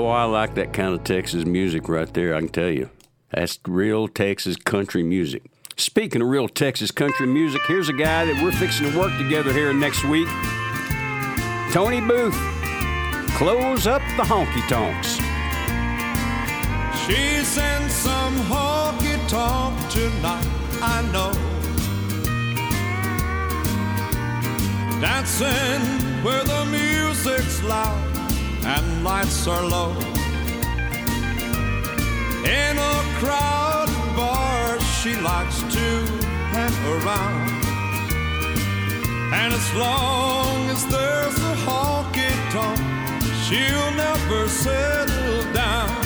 Boy, 0.00 0.12
I 0.12 0.24
like 0.24 0.54
that 0.54 0.72
kind 0.72 0.94
of 0.94 1.04
Texas 1.04 1.44
music 1.44 1.86
right 1.86 2.10
there, 2.14 2.34
I 2.34 2.38
can 2.38 2.48
tell 2.48 2.70
you. 2.70 2.88
That's 3.32 3.58
real 3.68 4.08
Texas 4.08 4.56
country 4.56 5.02
music. 5.02 5.42
Speaking 5.76 6.22
of 6.22 6.28
real 6.28 6.48
Texas 6.48 6.90
country 6.90 7.26
music, 7.26 7.60
here's 7.68 7.90
a 7.90 7.92
guy 7.92 8.24
that 8.24 8.42
we're 8.42 8.50
fixing 8.50 8.90
to 8.90 8.98
work 8.98 9.14
together 9.18 9.52
here 9.52 9.74
next 9.74 10.02
week 10.04 10.26
Tony 11.70 12.00
Booth. 12.00 12.34
Close 13.36 13.86
up 13.86 14.00
the 14.16 14.22
honky 14.22 14.66
tonks. 14.70 15.16
She's 17.04 17.58
in 17.58 17.90
some 17.90 18.36
honky 18.48 19.18
tonk 19.28 19.76
tonight, 19.90 20.48
I 20.80 21.02
know. 21.12 21.32
Dancing 25.02 26.24
where 26.24 26.42
the 26.44 26.64
music's 26.70 27.62
loud 27.64 28.19
and 28.64 29.04
lights 29.04 29.46
are 29.46 29.62
low. 29.62 29.92
In 32.44 32.78
a 32.78 32.96
crowded 33.20 34.16
bar, 34.16 34.80
she 34.80 35.14
likes 35.16 35.60
to 35.74 35.86
hang 36.54 36.76
around. 36.94 37.50
And 39.32 39.52
as 39.54 39.74
long 39.74 40.70
as 40.70 40.84
there's 40.86 41.38
a 41.38 41.54
honky 41.66 42.32
tonk, 42.50 42.80
she'll 43.42 43.92
never 43.92 44.48
settle 44.48 45.52
down. 45.52 46.02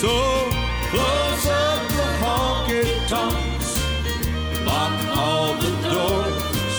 So 0.00 0.14
close 0.90 1.46
up 1.46 1.88
the 1.88 2.08
honky 2.22 2.86
tonks, 3.08 3.68
lock 4.64 4.94
all 5.16 5.54
the 5.54 5.72
doors. 5.88 6.74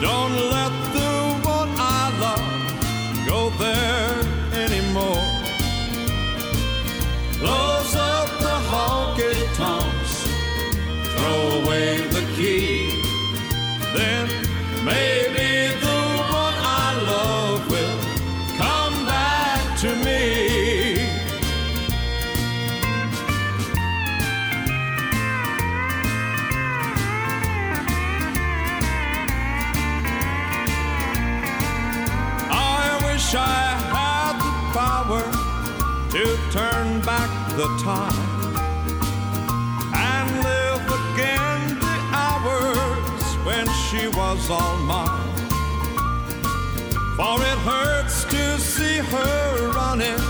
Don't 0.00 0.34
let 0.50 0.72
the 0.92 1.31
there 3.58 4.20
anymore. 4.64 5.22
Close 7.38 7.71
the 37.62 37.68
time 37.78 38.56
and 39.94 40.28
live 40.42 40.84
again 41.00 41.78
the 41.78 41.96
hours 42.22 43.24
when 43.46 43.66
she 43.84 44.08
was 44.18 44.50
all 44.50 44.78
mine. 44.78 45.36
For 47.16 47.36
it 47.52 47.58
hurts 47.70 48.24
to 48.24 48.58
see 48.58 48.96
her 49.14 49.70
running 49.78 50.22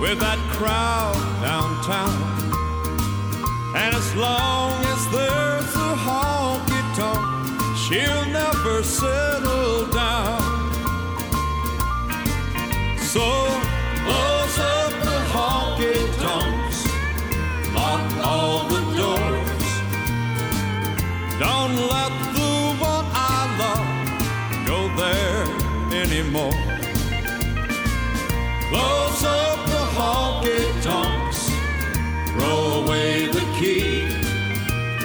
with 0.00 0.18
that 0.20 0.40
crowd 0.56 1.20
downtown. 1.42 2.22
And 3.76 3.94
as 3.94 4.08
long 4.16 4.72
as 4.94 5.02
there's 5.16 5.72
a 5.88 5.92
honky 6.06 6.82
tonk, 6.96 7.22
she'll 7.82 8.26
never 8.32 8.82
settle 8.82 9.88
down. 9.92 10.40
So 13.12 13.26
close 14.06 14.41
Don't 21.42 21.74
let 21.74 22.12
the 22.38 22.52
one 22.78 23.06
I 23.12 23.38
love 23.62 23.88
go 24.64 24.78
there 24.94 25.44
anymore. 25.92 26.58
Close 28.68 29.24
up 29.24 29.58
the 29.66 29.84
honky 29.96 30.62
tonks, 30.82 31.50
throw 32.30 32.84
away 32.84 33.26
the 33.26 33.44
key. 33.58 34.06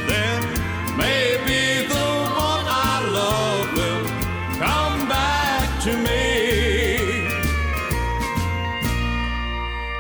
Then 0.06 0.40
maybe 0.96 1.88
the 1.88 2.10
one 2.46 2.66
I 2.70 3.02
love 3.20 3.66
will 3.76 4.06
come 4.60 5.10
back 5.10 5.68
to 5.86 5.92
me. 5.98 6.18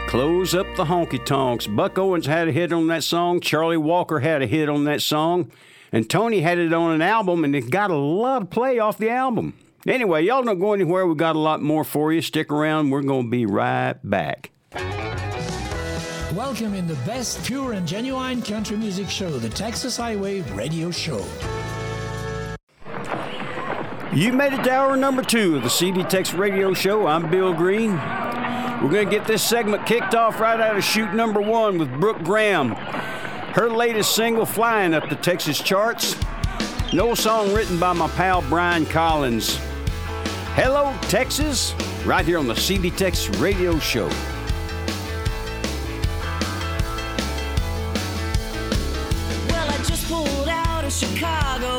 Close 0.07 0.53
up 0.53 0.67
the 0.75 0.85
honky 0.85 1.25
tonks. 1.25 1.65
Buck 1.65 1.97
Owens 1.97 2.27
had 2.27 2.47
a 2.47 2.51
hit 2.51 2.71
on 2.71 2.85
that 2.87 3.03
song. 3.03 3.39
Charlie 3.39 3.75
Walker 3.75 4.19
had 4.19 4.43
a 4.43 4.45
hit 4.45 4.69
on 4.69 4.83
that 4.83 5.01
song. 5.01 5.51
And 5.91 6.09
Tony 6.09 6.41
had 6.41 6.57
it 6.57 6.73
on 6.73 6.91
an 6.93 7.01
album, 7.01 7.43
and 7.43 7.55
it 7.55 7.69
got 7.69 7.91
a 7.91 7.95
lot 7.95 8.41
of 8.41 8.49
play 8.49 8.79
off 8.79 8.97
the 8.97 9.09
album. 9.09 9.53
Anyway, 9.85 10.23
y'all 10.23 10.43
don't 10.43 10.59
go 10.59 10.73
anywhere. 10.73 11.07
We 11.07 11.15
got 11.15 11.35
a 11.35 11.39
lot 11.39 11.61
more 11.61 11.85
for 11.85 12.11
you. 12.11 12.21
Stick 12.21 12.51
around. 12.51 12.89
We're 12.89 13.03
going 13.03 13.23
to 13.23 13.29
be 13.29 13.45
right 13.45 13.95
back. 14.03 14.51
Welcome 16.33 16.73
in 16.73 16.87
the 16.87 16.97
best 17.05 17.45
pure 17.45 17.71
and 17.71 17.87
genuine 17.87 18.41
country 18.41 18.75
music 18.75 19.09
show, 19.09 19.29
the 19.29 19.49
Texas 19.49 19.95
Highway 19.95 20.41
Radio 20.53 20.91
Show. 20.91 21.25
You 24.13 24.33
made 24.33 24.53
it 24.53 24.63
to 24.63 24.71
hour 24.71 24.97
number 24.97 25.21
two 25.21 25.55
of 25.55 25.63
the 25.63 25.69
CD 25.69 26.03
Tex 26.03 26.33
Radio 26.33 26.73
Show. 26.73 27.07
I'm 27.07 27.29
Bill 27.29 27.53
Green. 27.53 27.91
We're 27.91 28.89
going 28.89 29.05
to 29.05 29.11
get 29.11 29.25
this 29.25 29.41
segment 29.41 29.85
kicked 29.85 30.15
off 30.15 30.39
right 30.39 30.59
out 30.59 30.75
of 30.75 30.83
chute 30.83 31.13
number 31.13 31.39
one 31.39 31.77
with 31.77 31.89
Brooke 31.99 32.23
Graham. 32.23 32.75
Her 33.57 33.69
latest 33.71 34.13
single, 34.13 34.45
flying 34.45 34.93
up 34.93 35.09
the 35.09 35.15
Texas 35.15 35.59
charts. 35.59 36.15
No 36.93 37.15
song 37.15 37.51
written 37.55 37.79
by 37.79 37.91
my 37.91 38.07
pal 38.09 38.43
Brian 38.43 38.85
Collins. 38.85 39.57
Hello, 40.53 40.95
Texas, 41.09 41.73
right 42.05 42.23
here 42.23 42.37
on 42.37 42.45
the 42.45 42.55
CD 42.55 42.91
Tex 42.91 43.29
Radio 43.39 43.79
Show. 43.79 44.09
Well, 49.49 49.69
I 49.71 49.77
just 49.87 50.07
pulled 50.07 50.47
out 50.47 50.85
of 50.85 50.93
Chicago, 50.93 51.76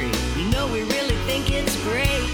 country. 0.00 0.42
You 0.42 0.50
know, 0.50 0.66
we 0.66 0.82
really 0.82 1.16
think 1.26 1.50
it's 1.50 1.76
great. 1.84 2.29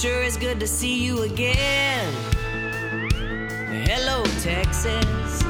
Sure 0.00 0.22
is 0.22 0.38
good 0.38 0.58
to 0.58 0.66
see 0.66 1.04
you 1.04 1.24
again. 1.24 2.10
Hello, 3.84 4.24
Texas. 4.40 5.42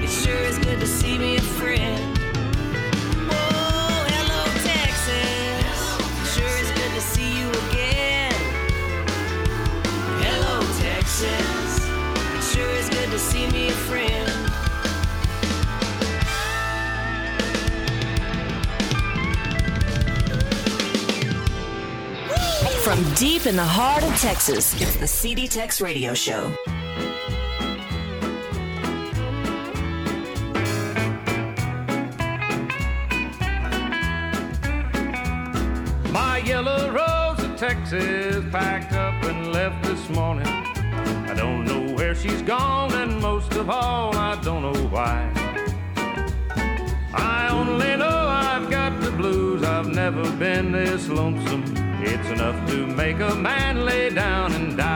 It 0.00 0.08
sure 0.08 0.44
is 0.44 0.58
good 0.58 0.78
to 0.78 0.86
see 0.86 1.18
me 1.18 1.38
a 1.38 1.40
friend. 1.40 2.15
From 22.96 23.12
deep 23.12 23.44
in 23.44 23.56
the 23.56 23.62
heart 23.62 24.02
of 24.02 24.16
Texas, 24.16 24.72
it's 24.80 24.96
the 24.96 25.06
CD 25.06 25.46
Tex 25.46 25.82
Radio 25.82 26.14
Show. 26.14 26.50
My 36.10 36.38
yellow 36.38 36.90
rose 36.90 37.44
of 37.44 37.58
Texas 37.58 38.42
packed 38.50 38.94
up 38.94 39.22
and 39.24 39.52
left 39.52 39.84
this 39.84 40.08
morning. 40.08 40.46
I 40.46 41.34
don't 41.36 41.66
know 41.66 41.92
where 41.96 42.14
she's 42.14 42.40
gone, 42.40 42.94
and 42.94 43.20
most 43.20 43.52
of 43.56 43.68
all, 43.68 44.16
I 44.16 44.40
don't 44.40 44.62
know 44.62 44.86
why. 44.86 45.30
I 47.12 47.48
only 47.50 47.94
know 47.98 48.08
I've 48.08 48.70
got 48.70 48.98
the 49.02 49.10
blues. 49.10 49.62
I've 49.64 49.88
never 49.88 50.22
been 50.38 50.72
this 50.72 51.10
lonesome. 51.10 51.45
Make 52.96 53.20
a 53.20 53.34
man 53.34 53.84
lay 53.84 54.08
down 54.08 54.52
and 54.54 54.74
die. 54.74 54.95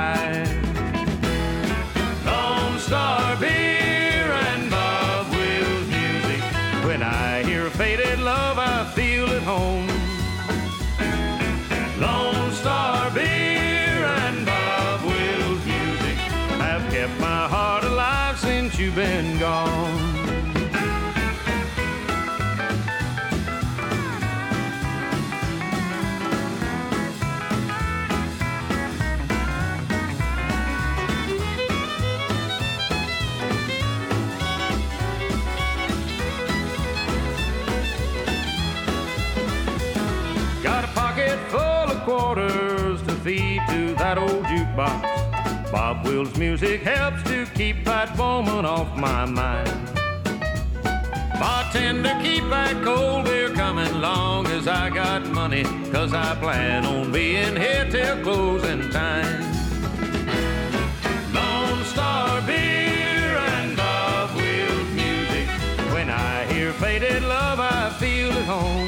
To 43.30 43.60
to 43.68 43.94
that 43.94 44.18
old 44.18 44.44
jukebox. 44.44 45.70
Bob 45.70 46.04
Wills' 46.04 46.36
music 46.36 46.82
helps 46.82 47.22
to 47.24 47.46
keep 47.54 47.84
that 47.84 48.16
woman 48.18 48.64
off 48.64 48.96
my 48.96 49.24
mind. 49.24 49.70
Bartender, 51.38 52.18
keep 52.22 52.44
that 52.50 52.82
cold 52.82 53.26
beer 53.26 53.50
coming 53.50 54.00
long 54.00 54.46
as 54.48 54.66
I 54.66 54.90
got 54.90 55.28
money, 55.28 55.62
cause 55.92 56.12
I 56.12 56.34
plan 56.36 56.84
on 56.84 57.12
being 57.12 57.54
here 57.54 57.86
till 57.88 58.20
closing 58.22 58.90
time. 58.90 59.40
Lone 61.32 61.84
Star 61.84 62.42
beer 62.42 63.36
and 63.54 63.76
Bob 63.76 64.34
Wills 64.34 64.90
music. 65.02 65.46
When 65.94 66.10
I 66.10 66.46
hear 66.52 66.72
faded 66.72 67.22
love, 67.22 67.60
I 67.60 67.90
feel 68.00 68.32
at 68.32 68.44
home. 68.44 68.79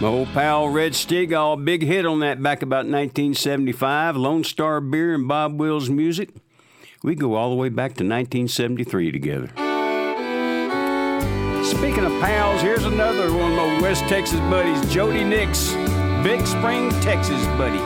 My 0.00 0.06
old 0.06 0.28
pal 0.28 0.68
Red 0.68 0.92
Steagall, 0.92 1.64
big 1.64 1.82
hit 1.82 2.06
on 2.06 2.20
that 2.20 2.40
back 2.40 2.62
about 2.62 2.86
1975. 2.86 4.16
Lone 4.16 4.44
Star 4.44 4.80
Beer 4.80 5.12
and 5.12 5.26
Bob 5.26 5.58
Wills 5.58 5.90
music. 5.90 6.30
We 7.02 7.16
go 7.16 7.34
all 7.34 7.50
the 7.50 7.56
way 7.56 7.68
back 7.68 7.94
to 7.94 8.04
1973 8.04 9.10
together. 9.10 9.48
Speaking 11.64 12.04
of 12.04 12.12
pals, 12.20 12.62
here's 12.62 12.84
another 12.84 13.32
one 13.32 13.50
of 13.50 13.56
my 13.56 13.80
West 13.80 14.04
Texas 14.08 14.38
buddies, 14.42 14.80
Jody 14.92 15.24
Nix, 15.24 15.72
Big 16.22 16.46
Spring, 16.46 16.90
Texas 17.00 17.44
buddy. 17.58 17.80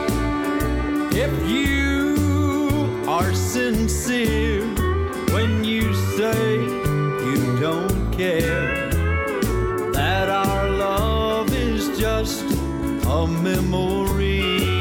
If 1.18 1.48
you 1.48 3.04
are 3.08 3.32
sincere 3.32 4.66
when 5.32 5.64
you 5.64 5.94
say 5.94 6.60
you 6.60 7.58
don't 7.58 8.12
care, 8.12 8.90
that 9.92 10.28
is 10.28 10.51
just 12.24 12.44
a 13.08 13.26
memory. 13.26 14.71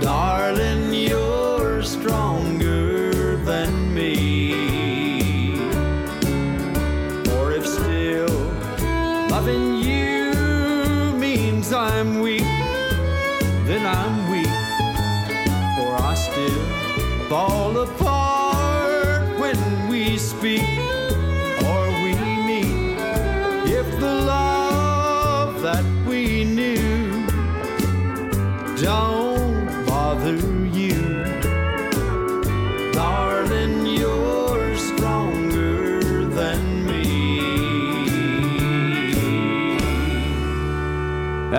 Darling, 0.00 0.92
you 0.92 1.25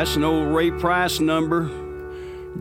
That's 0.08 0.16
an 0.16 0.24
old 0.24 0.56
Ray 0.56 0.72
Price 0.72 1.20
number. 1.20 1.70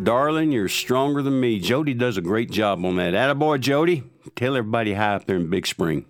Darling, 0.03 0.51
you're 0.51 0.69
stronger 0.69 1.23
than 1.23 1.39
me. 1.39 1.61
Jody 1.61 1.95
does 1.95 2.17
a 2.17 2.21
great 2.21 2.51
job 2.51 2.85
on 2.85 2.97
that. 2.97 3.15
Attaboy, 3.15 3.61
Jody. 3.61 4.03
Tell 4.35 4.57
everybody 4.57 4.95
hi 4.95 5.15
up 5.15 5.27
there 5.27 5.37
in 5.37 5.49
Big 5.49 5.65
Spring. 5.65 6.07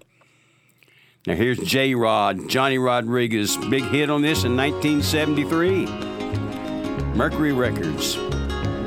Now 1.27 1.35
here's 1.35 1.59
J 1.59 1.95
Rod, 1.95 2.49
Johnny 2.49 2.79
Rodriguez. 2.79 3.59
Big 3.69 3.85
hit 3.85 4.09
on 4.09 4.23
this 4.23 4.45
in 4.45 4.57
1973. 4.57 5.85
Mercury 7.15 7.53
Records. 7.53 8.15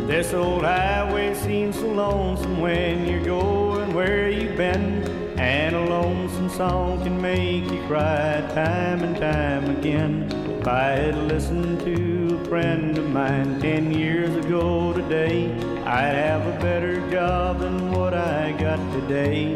This 0.07 0.33
old 0.33 0.63
highway 0.63 1.35
seems 1.35 1.75
so 1.75 1.87
lonesome 1.87 2.59
when 2.61 3.07
you're 3.07 3.23
going 3.23 3.93
where 3.93 4.27
you've 4.27 4.57
been. 4.57 5.03
And 5.37 5.75
a 5.75 5.85
lonesome 5.85 6.49
song 6.49 7.03
can 7.03 7.21
make 7.21 7.69
you 7.71 7.79
cry 7.85 8.41
time 8.55 9.03
and 9.03 9.15
time 9.17 9.69
again. 9.69 10.31
If 10.59 10.67
I 10.67 10.89
had 10.89 11.15
listened 11.15 11.81
to 11.81 12.18
friend 12.49 12.97
of 12.97 13.07
mine 13.11 13.61
ten 13.61 13.91
years 13.91 14.35
ago 14.43 14.91
today, 14.91 15.51
I'd 15.85 16.15
have 16.15 16.47
a 16.47 16.59
better 16.59 17.07
job 17.11 17.59
than 17.59 17.91
what 17.91 18.15
I 18.15 18.53
got 18.53 18.79
today. 18.91 19.53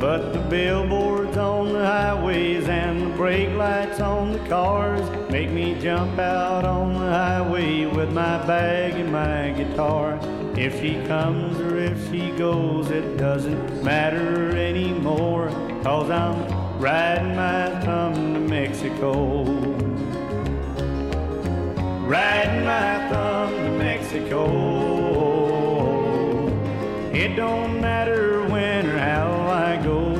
But 0.00 0.32
the 0.32 0.40
billboards 0.48 1.36
on 1.36 1.74
the 1.74 1.84
highways 1.84 2.66
and 2.70 3.02
the 3.02 3.10
brake 3.14 3.54
lights 3.58 4.00
on 4.00 4.32
the 4.32 4.38
cars 4.48 5.06
make 5.28 5.50
me 5.50 5.78
jump 5.78 6.18
out 6.18 6.64
on 6.64 6.94
the 6.94 7.10
highway 7.10 7.84
with 7.84 8.10
my 8.10 8.38
bag 8.46 8.94
and 8.94 9.12
my 9.12 9.50
guitar. 9.50 10.18
If 10.56 10.80
she 10.80 10.94
comes 11.06 11.60
or 11.60 11.76
if 11.76 12.10
she 12.10 12.30
goes, 12.38 12.90
it 12.90 13.18
doesn't 13.18 13.84
matter 13.84 14.56
anymore, 14.56 15.50
cause 15.82 16.08
I'm 16.08 16.80
riding 16.80 17.36
my 17.36 17.68
thumb 17.84 18.32
to 18.32 18.40
Mexico. 18.40 19.87
Riding 22.08 22.64
my 22.64 23.08
thumb 23.10 23.50
to 23.50 23.70
Mexico. 23.72 24.46
It 27.12 27.36
don't 27.36 27.82
matter 27.82 28.48
when 28.48 28.86
or 28.86 28.96
how 28.96 29.30
I 29.50 29.76
go. 29.84 30.14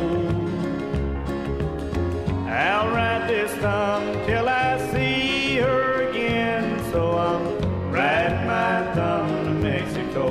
I'll 2.47 2.91
ride 2.91 3.27
this 3.27 3.51
thumb 3.63 4.05
till 4.27 4.51
I 4.51 4.77
see 4.93 5.57
her 5.57 6.11
again. 6.11 6.79
So 6.93 7.17
I'm 7.17 7.91
riding 7.91 8.47
my 8.47 8.93
thumb 8.95 9.47
to 9.47 9.53
Mexico. 9.55 10.27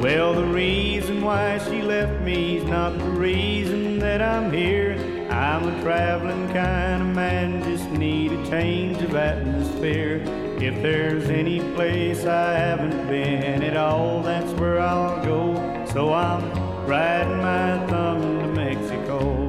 Well, 0.00 0.32
the 0.32 0.46
reason 0.46 0.91
why 1.22 1.58
she 1.58 1.82
left 1.82 2.20
me's 2.22 2.64
not 2.64 2.98
the 2.98 3.10
reason 3.10 3.98
that 4.00 4.20
I'm 4.20 4.52
here. 4.52 4.96
I'm 5.30 5.68
a 5.68 5.80
traveling 5.80 6.48
kind 6.52 7.02
of 7.02 7.08
man, 7.14 7.62
just 7.62 7.88
need 7.90 8.32
a 8.32 8.50
change 8.50 9.00
of 9.02 9.14
atmosphere. 9.14 10.22
If 10.60 10.82
there's 10.82 11.30
any 11.30 11.60
place 11.74 12.24
I 12.24 12.54
haven't 12.54 13.06
been 13.06 13.62
at 13.62 13.76
all, 13.76 14.22
that's 14.22 14.50
where 14.60 14.80
I'll 14.80 15.24
go. 15.24 15.86
So 15.92 16.12
I'm 16.12 16.42
riding 16.86 17.38
my 17.38 17.86
thumb 17.86 18.40
to 18.40 18.48
Mexico. 18.48 19.46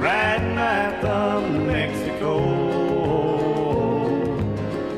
Riding 0.00 0.54
my 0.54 1.00
thumb 1.00 1.52
to 1.52 1.60
Mexico. 1.60 2.38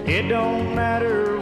It 0.06 0.28
don't 0.28 0.74
matter 0.74 1.38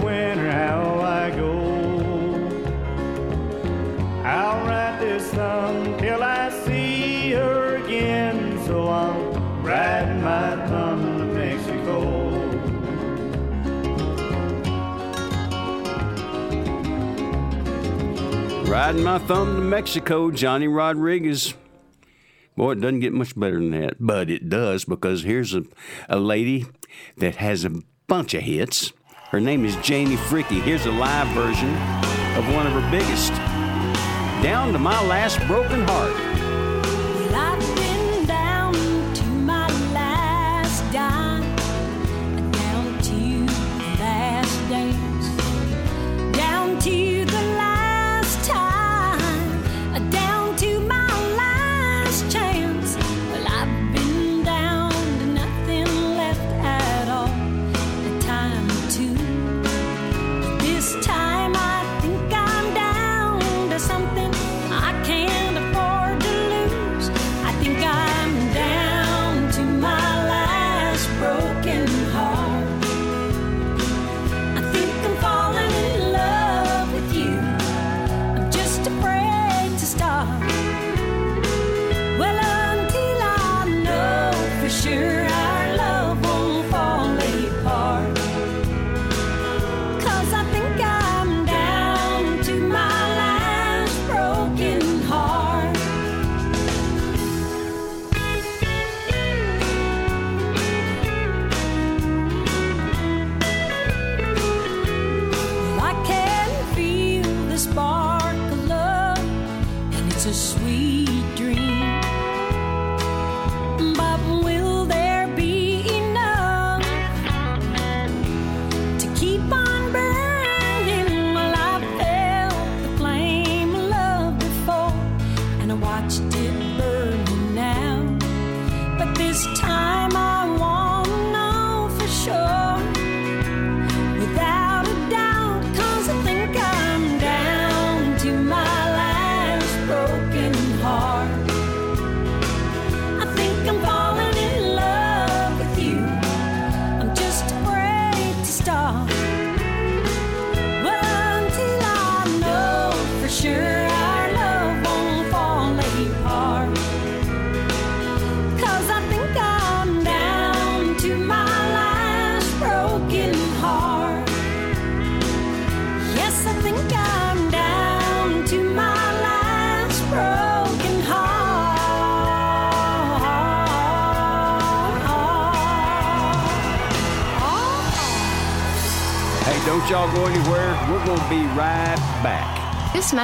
I'll 4.37 4.67
ride 4.67 5.01
this 5.01 5.33
thumb 5.33 5.97
till 5.97 6.23
I 6.23 6.51
see 6.51 7.31
her 7.31 7.77
again. 7.77 8.63
So 8.67 8.87
I'm 8.87 9.63
riding 9.63 10.23
my 10.23 10.57
thumb 10.67 11.19
to 11.21 11.25
Mexico. 11.25 12.31
Riding 18.71 19.03
my 19.03 19.19
thumb 19.21 19.57
to 19.57 19.63
Mexico, 19.63 20.31
Johnny 20.31 20.69
Rodriguez. 20.69 21.55
Boy, 22.59 22.73
it 22.73 22.83
doesn't 22.83 23.01
get 23.01 23.15
much 23.15 23.35
better 23.41 23.57
than 23.57 23.71
that, 23.71 23.95
but 23.99 24.29
it 24.29 24.51
does 24.51 24.85
because 24.85 25.23
here's 25.23 25.55
a, 25.55 25.63
a 26.11 26.19
lady 26.19 26.67
that 27.17 27.37
has 27.37 27.65
a 27.65 27.73
bunch 28.07 28.35
of 28.35 28.43
hits. 28.43 28.93
Her 29.31 29.41
name 29.41 29.65
is 29.65 29.77
Janie 29.77 30.17
Fricke. 30.17 30.61
Here's 30.61 30.85
a 30.85 30.93
live 30.93 31.29
version 31.29 31.75
of 32.37 32.47
one 32.55 32.67
of 32.67 32.75
her 32.75 32.91
biggest 32.91 33.33
Down 34.43 34.73
to 34.73 34.79
My 34.79 35.01
Last 35.07 35.39
Broken 35.47 35.83
Heart. 35.89 37.76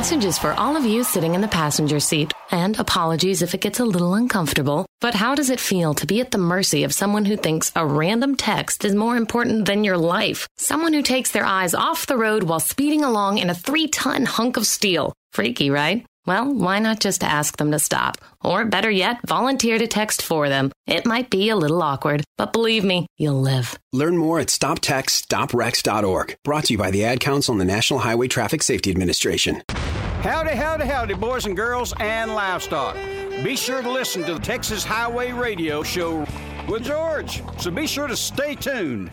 Message 0.03 0.25
is 0.25 0.37
for 0.37 0.53
all 0.55 0.77
of 0.77 0.85
you 0.85 1.05
sitting 1.05 1.37
in 1.37 1.43
the 1.43 1.47
passenger 1.47 2.01
seat. 2.01 2.33
And 2.51 2.77
apologies 2.77 3.41
if 3.41 3.55
it 3.55 3.61
gets 3.61 3.79
a 3.79 3.85
little 3.85 4.15
uncomfortable. 4.15 4.85
But 5.01 5.15
how 5.15 5.37
does 5.37 5.49
it 5.49 5.61
feel 5.61 5.95
to 5.95 6.09
be 6.09 6.21
at 6.21 6.33
the 6.33 6.39
mercy 6.39 6.83
of 6.83 6.93
someone 6.93 7.25
who 7.25 7.37
thinks 7.37 7.71
a 7.77 7.87
random 7.87 8.35
text 8.35 8.85
is 8.85 8.97
more 8.97 9.17
important 9.17 9.65
than 9.65 9.85
your 9.85 9.97
life? 9.97 10.49
Someone 10.57 10.93
who 10.93 11.03
takes 11.03 11.31
their 11.31 11.45
eyes 11.45 11.73
off 11.73 12.09
the 12.09 12.17
road 12.17 12.43
while 12.43 12.59
speeding 12.59 13.05
along 13.05 13.39
in 13.39 13.49
a 13.49 13.55
three 13.55 13.87
ton 13.87 14.25
hunk 14.25 14.57
of 14.57 14.67
steel. 14.67 15.13
Freaky, 15.31 15.71
right? 15.71 16.05
Well, 16.27 16.53
why 16.53 16.81
not 16.81 16.99
just 16.99 17.23
ask 17.23 17.57
them 17.57 17.71
to 17.71 17.79
stop? 17.79 18.19
Or 18.43 18.65
better 18.65 18.91
yet, 18.91 19.19
volunteer 19.27 19.79
to 19.79 19.87
text 19.87 20.23
for 20.23 20.49
them. 20.49 20.73
It 20.87 21.07
might 21.07 21.31
be 21.31 21.49
a 21.49 21.57
little 21.57 21.83
awkward, 21.83 22.25
but 22.39 22.53
believe 22.53 22.85
me, 22.85 23.07
you'll 23.19 23.41
live. 23.41 23.79
Learn 23.93 24.17
more 24.17 24.41
at 24.41 24.49
stoptextsstopwrecks.org. 24.49 26.37
Brought 26.43 26.65
to 26.65 26.73
you 26.73 26.79
by 26.79 26.91
the 26.91 27.05
Ad 27.05 27.21
Council 27.21 27.53
and 27.53 27.61
the 27.61 27.65
National 27.65 28.01
Highway 28.01 28.27
Traffic 28.29 28.63
Safety 28.63 28.91
Administration. 28.91 29.63
Howdy, 30.23 30.55
howdy, 30.55 30.87
howdy, 30.87 31.15
boys 31.15 31.47
and 31.47 31.57
girls 31.57 31.93
and 31.99 32.33
livestock. 32.33 32.95
Be 33.43 33.57
sure 33.57 33.83
to 33.83 33.91
listen 33.91 34.23
to 34.23 34.35
the 34.35 34.39
Texas 34.39 34.85
Highway 34.85 35.33
Radio 35.33 35.83
Show 35.83 36.25
with 36.69 36.85
George, 36.85 37.43
so 37.59 37.73
be 37.73 37.89
sure 37.89 38.07
to 38.07 38.17
stay 38.17 38.55
tuned. 38.55 39.11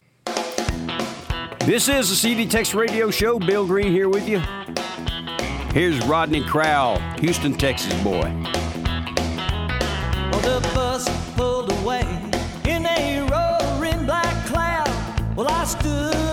This 1.62 1.90
is 1.90 2.12
the 2.12 2.16
CD 2.16 2.46
Tex 2.46 2.76
Radio 2.76 3.10
Show. 3.10 3.40
Bill 3.40 3.66
Green 3.66 3.92
here 3.92 4.08
with 4.08 4.30
you. 4.30 4.38
Here's 5.74 6.00
Rodney 6.06 6.44
Crowell, 6.44 7.00
Houston, 7.22 7.56
Texas 7.56 7.92
boy. 8.04 8.32
Well, 10.30 10.42
the 10.42 10.62
bus 10.76 11.10
pulled 11.36 11.72
away 11.82 12.02
in 12.68 12.86
a 12.86 13.22
roaring 13.22 14.06
black 14.06 14.46
cloud. 14.46 15.36
Well, 15.36 15.48
I 15.50 15.66
stood 15.66 16.29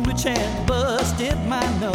which 0.00 0.22
had 0.22 0.66
busted 0.66 1.36
my 1.46 1.60
nose. 1.78 1.94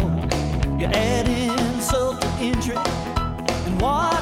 You 0.80 0.86
add 0.86 1.28
insult 1.28 2.20
to 2.20 2.28
injury, 2.40 2.76
and 2.76 3.80
what 3.80 4.17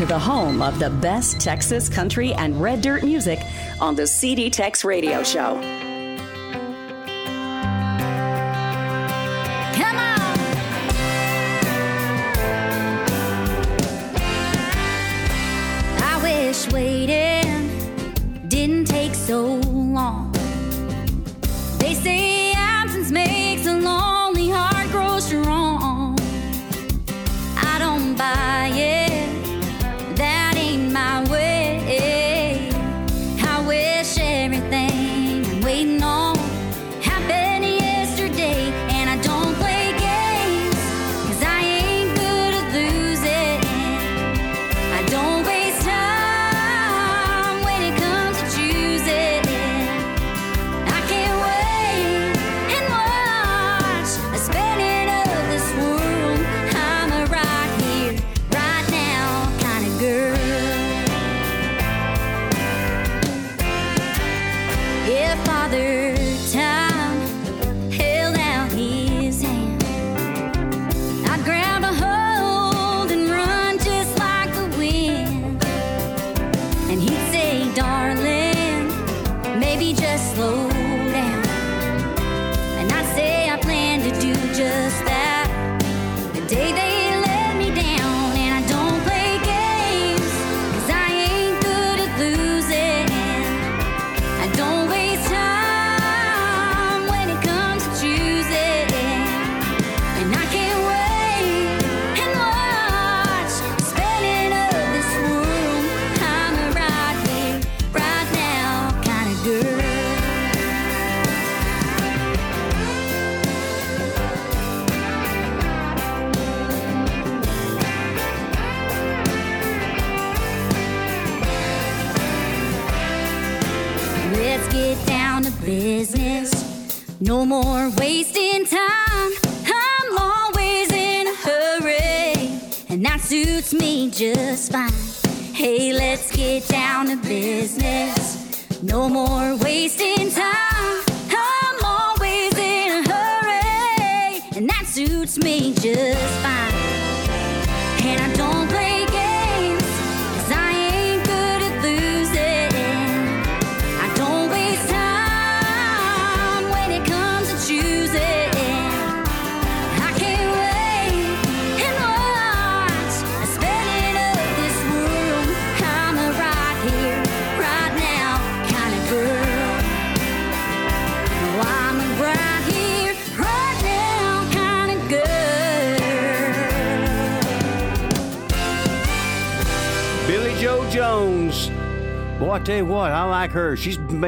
to 0.00 0.06
the 0.06 0.18
home 0.18 0.62
of 0.62 0.78
the 0.78 0.88
best 0.88 1.38
Texas 1.38 1.86
country 1.86 2.32
and 2.32 2.58
red 2.58 2.80
dirt 2.80 3.04
music 3.04 3.38
on 3.80 3.94
the 3.94 4.06
CD 4.06 4.48
Tex 4.48 4.82
Radio 4.82 5.22
Show. 5.22 5.89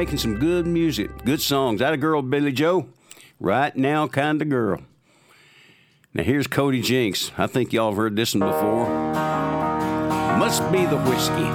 Making 0.03 0.17
some 0.17 0.37
good 0.37 0.67
music, 0.67 1.23
good 1.23 1.39
songs. 1.39 1.79
That 1.79 1.93
a 1.93 1.97
girl, 1.97 2.21
Billie 2.21 2.51
Jo. 2.51 2.89
Right 3.39 3.73
now, 3.73 4.05
kind 4.05 4.41
of 4.41 4.49
girl. 4.49 4.81
Now 6.13 6.23
here's 6.23 6.45
Cody 6.45 6.81
Jinks. 6.81 7.31
I 7.37 7.47
think 7.47 7.71
y'all 7.71 7.91
have 7.91 7.95
heard 7.95 8.17
this 8.17 8.35
one 8.35 8.41
before. 8.41 8.89
Must 10.37 10.69
be 10.73 10.85
the 10.85 10.97
whiskey. 10.97 11.49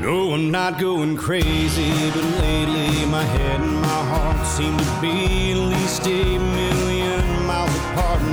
No, 0.00 0.34
I'm 0.34 0.52
not 0.52 0.78
going 0.78 1.16
crazy, 1.16 1.90
but 2.12 2.24
lately 2.40 3.04
my 3.06 3.24
head 3.24 3.60
and 3.60 3.74
my 3.82 4.04
heart 4.12 4.46
seem 4.46 4.76
to 4.76 5.00
be 5.00 5.50
at 5.50 5.56
least 5.56 6.06
a 6.06 6.38
million 6.38 6.99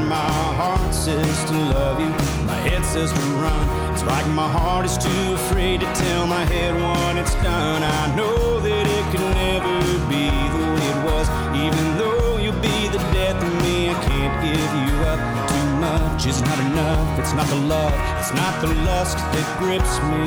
my 0.07 0.31
heart 0.59 0.93
says 0.93 1.43
to 1.45 1.53
love 1.53 1.99
you, 1.99 2.09
my 2.45 2.59
head 2.67 2.83
says 2.85 3.11
to 3.11 3.19
run. 3.41 3.93
It's 3.93 4.03
like 4.03 4.27
my 4.27 4.47
heart 4.47 4.85
is 4.85 4.97
too 4.97 5.33
afraid 5.33 5.79
to 5.81 5.85
tell 5.93 6.27
my 6.27 6.45
head 6.45 6.73
what 6.75 7.17
it's 7.17 7.35
done. 7.35 7.83
I 7.83 8.15
know 8.15 8.59
that 8.59 8.85
it 8.97 9.05
could 9.11 9.27
never 9.35 9.75
be 10.07 10.29
the 10.55 10.63
way 10.75 10.87
it 10.93 10.99
was, 11.09 11.27
even 11.65 11.97
though 11.97 12.37
you'll 12.37 12.61
be 12.61 12.87
the 12.89 13.01
death 13.13 13.41
of 13.41 13.53
me. 13.63 13.89
I 13.89 13.97
can't 14.07 14.35
give 14.45 14.71
you 14.85 14.93
up. 15.11 15.19
Too 15.49 15.67
much 15.79 16.25
is 16.25 16.41
not 16.41 16.59
enough. 16.59 17.19
It's 17.19 17.33
not 17.33 17.47
the 17.47 17.61
love, 17.73 17.93
it's 18.19 18.33
not 18.33 18.61
the 18.61 18.73
lust 18.85 19.17
that 19.17 19.47
grips 19.59 19.95
me. 20.09 20.23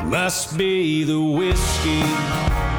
It 0.00 0.10
Must 0.10 0.56
be 0.56 1.04
the 1.04 1.20
whiskey. 1.20 2.69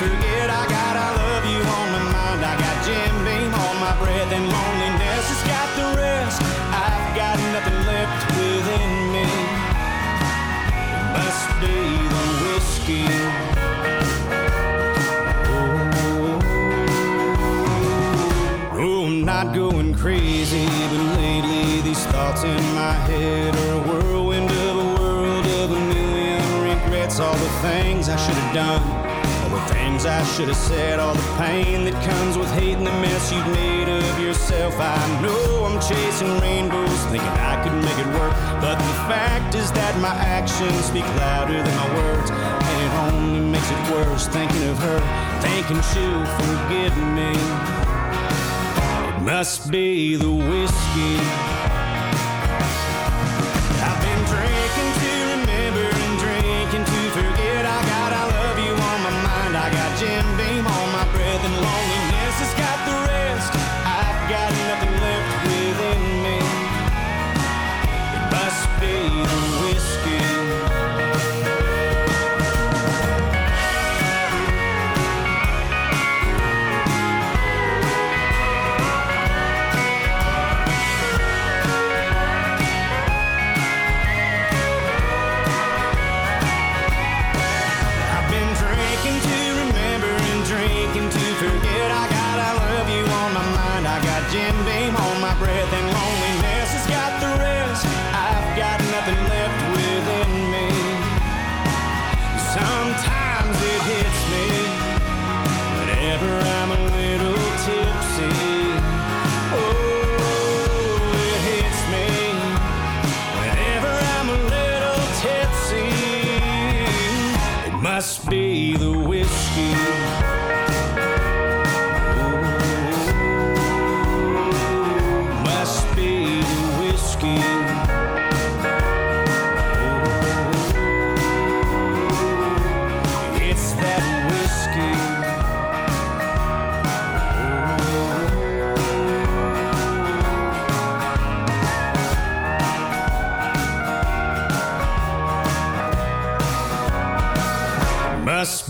Forget. 0.00 0.48
I 0.48 0.64
got 0.64 0.94
I 0.96 1.08
love 1.12 1.44
you 1.52 1.60
on 1.60 1.86
my 1.92 2.04
mind. 2.16 2.40
I 2.40 2.56
got 2.64 2.76
Jim 2.86 3.14
Beam 3.26 3.52
on 3.52 3.74
my 3.84 3.92
breath, 4.00 4.32
and 4.32 4.46
loneliness 4.48 5.26
has 5.28 5.42
got 5.44 5.68
the 5.76 5.88
rest. 6.00 6.40
I've 6.72 7.08
got 7.20 7.36
nothing 7.52 7.80
left 7.84 8.20
within 8.32 8.92
me. 9.12 9.28
Must 11.20 11.48
be 11.60 11.76
the 12.14 12.24
whiskey. 12.40 13.04
Oh, 18.80 19.04
I'm 19.04 19.22
not 19.22 19.54
going 19.54 19.94
crazy, 19.94 20.64
but 20.90 21.02
lately 21.20 21.82
these 21.82 22.04
thoughts 22.06 22.42
in 22.42 22.62
my 22.74 22.94
head 23.04 23.54
are 23.54 23.72
a 23.74 23.82
whirlwind 23.86 24.50
of 24.50 24.74
a 24.86 24.88
world 24.98 25.46
of 25.60 25.72
a 25.72 25.80
million 25.92 26.40
regrets. 26.64 27.20
All 27.20 27.34
the 27.34 27.52
things 27.68 28.08
I 28.08 28.16
should 28.16 28.38
have 28.44 28.54
done, 28.54 28.82
things 29.68 30.06
I 30.06 30.22
should 30.24 30.48
have 30.48 30.56
said, 30.56 30.98
all 30.98 31.14
the 31.14 31.34
pain 31.36 31.84
that 31.84 31.94
comes 32.04 32.38
with 32.38 32.50
hating 32.52 32.84
the 32.84 32.92
mess 33.02 33.32
you've 33.32 33.46
made 33.48 33.88
of 33.88 34.20
yourself. 34.20 34.74
I 34.78 34.96
know 35.22 35.64
I'm 35.64 35.80
chasing 35.80 36.38
rainbows, 36.40 37.00
thinking 37.10 37.36
I 37.52 37.60
could 37.62 37.74
make 37.74 37.98
it 37.98 38.06
work, 38.18 38.32
but 38.60 38.76
the 38.76 38.96
fact 39.10 39.54
is 39.54 39.70
that 39.72 39.98
my 40.00 40.14
actions 40.14 40.84
speak 40.84 41.06
louder 41.18 41.62
than 41.62 41.74
my 41.76 41.88
words, 41.94 42.30
and 42.30 42.76
it 42.86 42.92
only 43.12 43.40
makes 43.50 43.70
it 43.70 43.82
worse 43.90 44.28
thinking 44.28 44.68
of 44.68 44.78
her, 44.78 45.00
thinking 45.42 45.80
she'll 45.90 46.26
forgive 46.38 46.96
me. 47.18 47.32
Must 49.24 49.70
be 49.70 50.16
the 50.16 50.30
whiskey. 50.30 51.49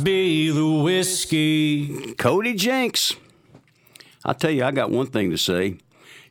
Be 0.02 0.50
the 0.50 0.82
whiskey. 0.82 2.14
Cody 2.14 2.54
Jinks. 2.54 3.16
I'll 4.24 4.34
tell 4.34 4.50
you, 4.50 4.64
I 4.64 4.70
got 4.70 4.90
one 4.90 5.06
thing 5.06 5.30
to 5.30 5.38
say. 5.38 5.78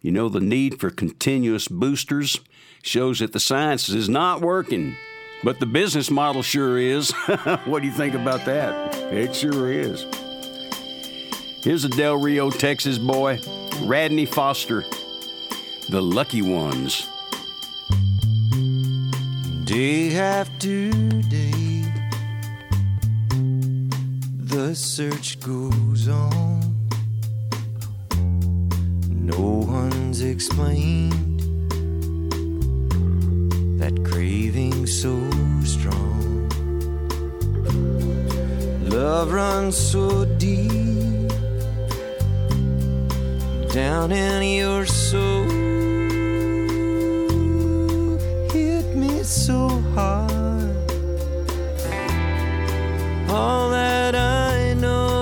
You 0.01 0.11
know, 0.11 0.29
the 0.29 0.39
need 0.39 0.79
for 0.79 0.89
continuous 0.89 1.67
boosters 1.67 2.39
shows 2.81 3.19
that 3.19 3.33
the 3.33 3.39
science 3.39 3.89
is 3.89 4.07
not 4.07 4.41
working, 4.41 4.95
but 5.43 5.59
the 5.59 5.65
business 5.65 6.09
model 6.09 6.41
sure 6.41 6.77
is. 6.77 7.11
what 7.65 7.81
do 7.81 7.87
you 7.87 7.93
think 7.93 8.13
about 8.13 8.45
that? 8.45 8.95
It 9.13 9.35
sure 9.35 9.71
is. 9.71 10.05
Here's 11.61 11.83
a 11.83 11.89
Del 11.89 12.15
Rio, 12.15 12.49
Texas 12.49 12.97
boy, 12.97 13.39
Radney 13.81 14.25
Foster, 14.25 14.85
The 15.89 16.01
Lucky 16.01 16.41
Ones. 16.41 17.07
Day 19.65 20.15
after 20.15 20.89
day, 21.23 21.48
the 24.49 24.73
search 24.73 25.39
goes 25.41 26.07
on. 26.07 26.59
No 29.11 29.63
one's 29.67 30.23
explained 30.23 31.39
that 33.79 33.93
craving 34.03 34.87
so 34.87 35.13
strong. 35.63 36.49
Love 38.89 39.31
runs 39.31 39.77
so 39.77 40.25
deep 40.39 41.29
down 43.71 44.11
in 44.11 44.41
your 44.41 44.83
soul. 44.87 45.45
Hit 48.49 48.95
me 48.95 49.21
so 49.21 49.69
hard. 49.93 50.48
All 53.31 53.69
that 53.69 54.15
I 54.15 54.73
know 54.73 55.18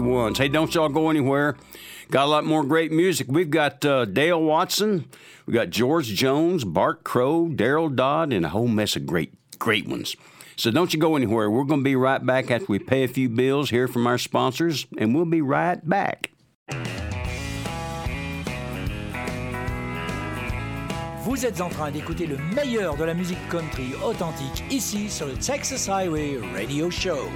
Ones. 0.00 0.38
Hey, 0.38 0.48
don't 0.48 0.74
y'all 0.74 0.88
go 0.88 1.10
anywhere. 1.10 1.56
Got 2.10 2.24
a 2.24 2.30
lot 2.30 2.44
more 2.44 2.64
great 2.64 2.92
music. 2.92 3.26
We've 3.30 3.50
got 3.50 3.84
uh, 3.84 4.04
Dale 4.04 4.42
Watson, 4.42 5.06
we 5.46 5.54
got 5.54 5.70
George 5.70 6.08
Jones, 6.08 6.64
Bart 6.64 7.04
Crow, 7.04 7.48
Deryl 7.48 7.94
Dodd, 7.94 8.32
and 8.32 8.44
a 8.44 8.50
whole 8.50 8.68
mess 8.68 8.96
of 8.96 9.06
great, 9.06 9.32
great 9.58 9.88
ones. 9.88 10.14
So 10.56 10.70
don't 10.70 10.92
you 10.92 11.00
go 11.00 11.16
anywhere. 11.16 11.50
We're 11.50 11.64
going 11.64 11.80
to 11.80 11.84
be 11.84 11.96
right 11.96 12.24
back 12.24 12.50
after 12.50 12.66
we 12.68 12.78
pay 12.78 13.04
a 13.04 13.08
few 13.08 13.28
bills, 13.28 13.70
hear 13.70 13.88
from 13.88 14.06
our 14.06 14.18
sponsors, 14.18 14.86
and 14.98 15.14
we'll 15.14 15.24
be 15.24 15.40
right 15.40 15.80
back. 15.88 16.28
Vous 21.24 21.46
êtes 21.46 21.60
en 21.60 21.70
train 21.70 21.90
d'écouter 21.90 22.26
le 22.26 22.36
meilleur 22.54 22.96
de 22.96 23.04
la 23.04 23.14
musique 23.14 23.48
country 23.48 23.94
authentique 24.04 24.64
ici 24.70 25.08
sur 25.08 25.26
le 25.26 25.34
Texas 25.34 25.88
Highway 25.88 26.38
Radio 26.54 26.90
Show. 26.90 27.30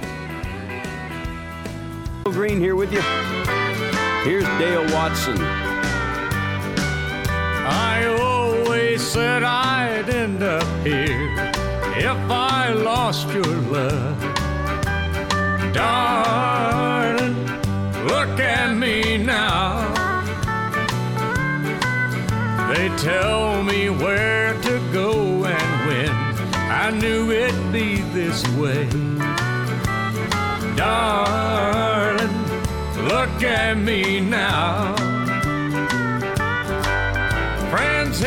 Green 2.31 2.59
here 2.59 2.75
with 2.75 2.91
you. 2.91 3.01
Here's 4.23 4.43
Dale 4.59 4.83
Watson. 4.93 5.37
I 7.65 8.05
always 8.21 9.01
said 9.01 9.43
I'd 9.43 10.09
end 10.09 10.43
up 10.43 10.67
here 10.85 11.51
if 11.95 12.17
I 12.29 12.73
lost 12.73 13.27
your 13.29 13.43
love. 13.43 14.19
Darling, 15.73 17.35
look 18.05 18.39
at 18.39 18.75
me 18.75 19.17
now. 19.17 19.87
They 22.73 22.89
tell 22.97 23.63
me 23.63 23.89
where 23.89 24.53
to 24.61 24.79
go 24.91 25.45
and 25.45 25.87
when. 25.87 26.11
I 26.69 26.91
knew 26.91 27.31
it'd 27.31 27.71
be 27.71 28.01
this 28.13 28.45
way. 28.57 28.87
Darling, 30.75 32.16
look 33.33 33.43
at 33.43 33.77
me 33.77 34.19
now. 34.19 34.95
Friends 37.69 38.23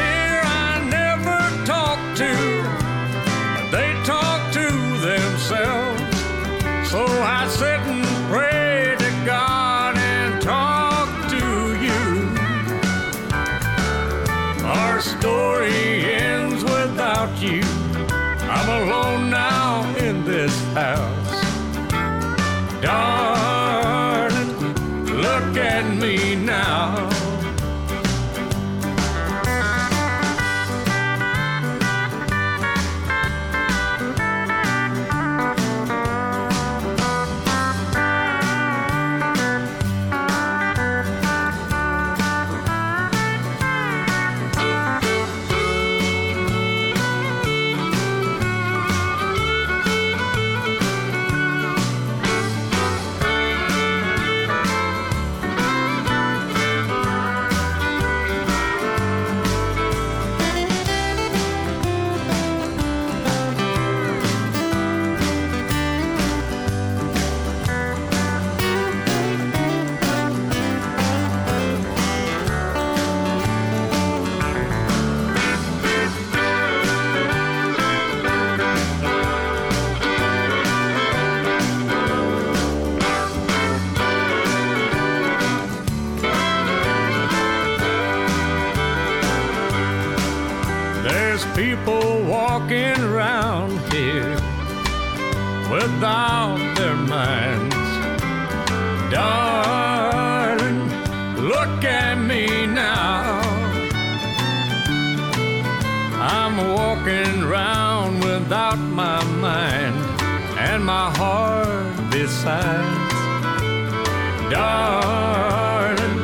Darling, 114.60 116.18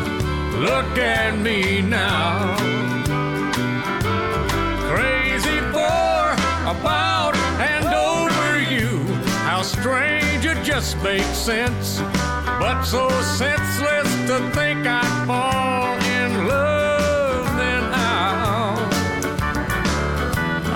look 0.60 0.92
at 0.98 1.38
me 1.38 1.80
now 1.80 2.54
crazy 4.90 5.58
for 5.74 6.20
about 6.74 7.34
and 7.72 7.86
over 8.12 8.48
you. 8.74 8.90
How 9.48 9.62
strange 9.62 10.44
it 10.44 10.62
just 10.62 11.02
makes 11.02 11.38
sense, 11.52 12.00
but 12.60 12.82
so 12.82 13.08
senseless 13.44 14.10
to 14.28 14.36
think 14.56 14.86
I'd 14.86 15.14
fall 15.26 15.94
in 16.18 16.30
love. 16.46 17.44
Then 17.62 17.84
how 18.00 18.76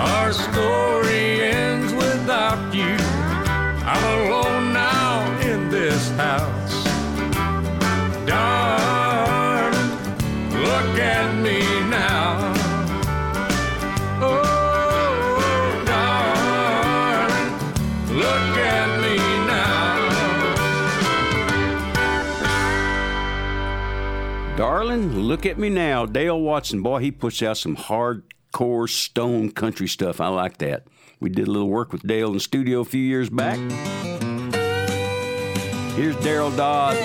our 0.09 0.33
story 0.33 1.43
ends 1.43 1.93
without 1.93 2.73
you. 2.73 2.95
I'm 3.93 4.03
alone 4.17 4.73
now 4.73 5.13
in 5.49 5.69
this 5.69 6.09
house. 6.11 6.50
Look 24.97 25.45
at 25.45 25.57
me 25.57 25.69
now. 25.69 26.05
Dale 26.05 26.39
Watson, 26.39 26.81
boy, 26.81 26.99
he 26.99 27.11
puts 27.11 27.41
out 27.41 27.57
some 27.57 27.77
hardcore 27.77 28.89
stone 28.89 29.51
country 29.51 29.87
stuff. 29.87 30.19
I 30.19 30.27
like 30.27 30.57
that. 30.57 30.85
We 31.19 31.29
did 31.29 31.47
a 31.47 31.51
little 31.51 31.69
work 31.69 31.93
with 31.93 32.05
Dale 32.05 32.27
in 32.27 32.33
the 32.33 32.39
studio 32.39 32.81
a 32.81 32.85
few 32.85 33.01
years 33.01 33.29
back. 33.29 33.57
Here's 35.95 36.15
Deryl 36.17 36.55
Dodd. 36.57 36.97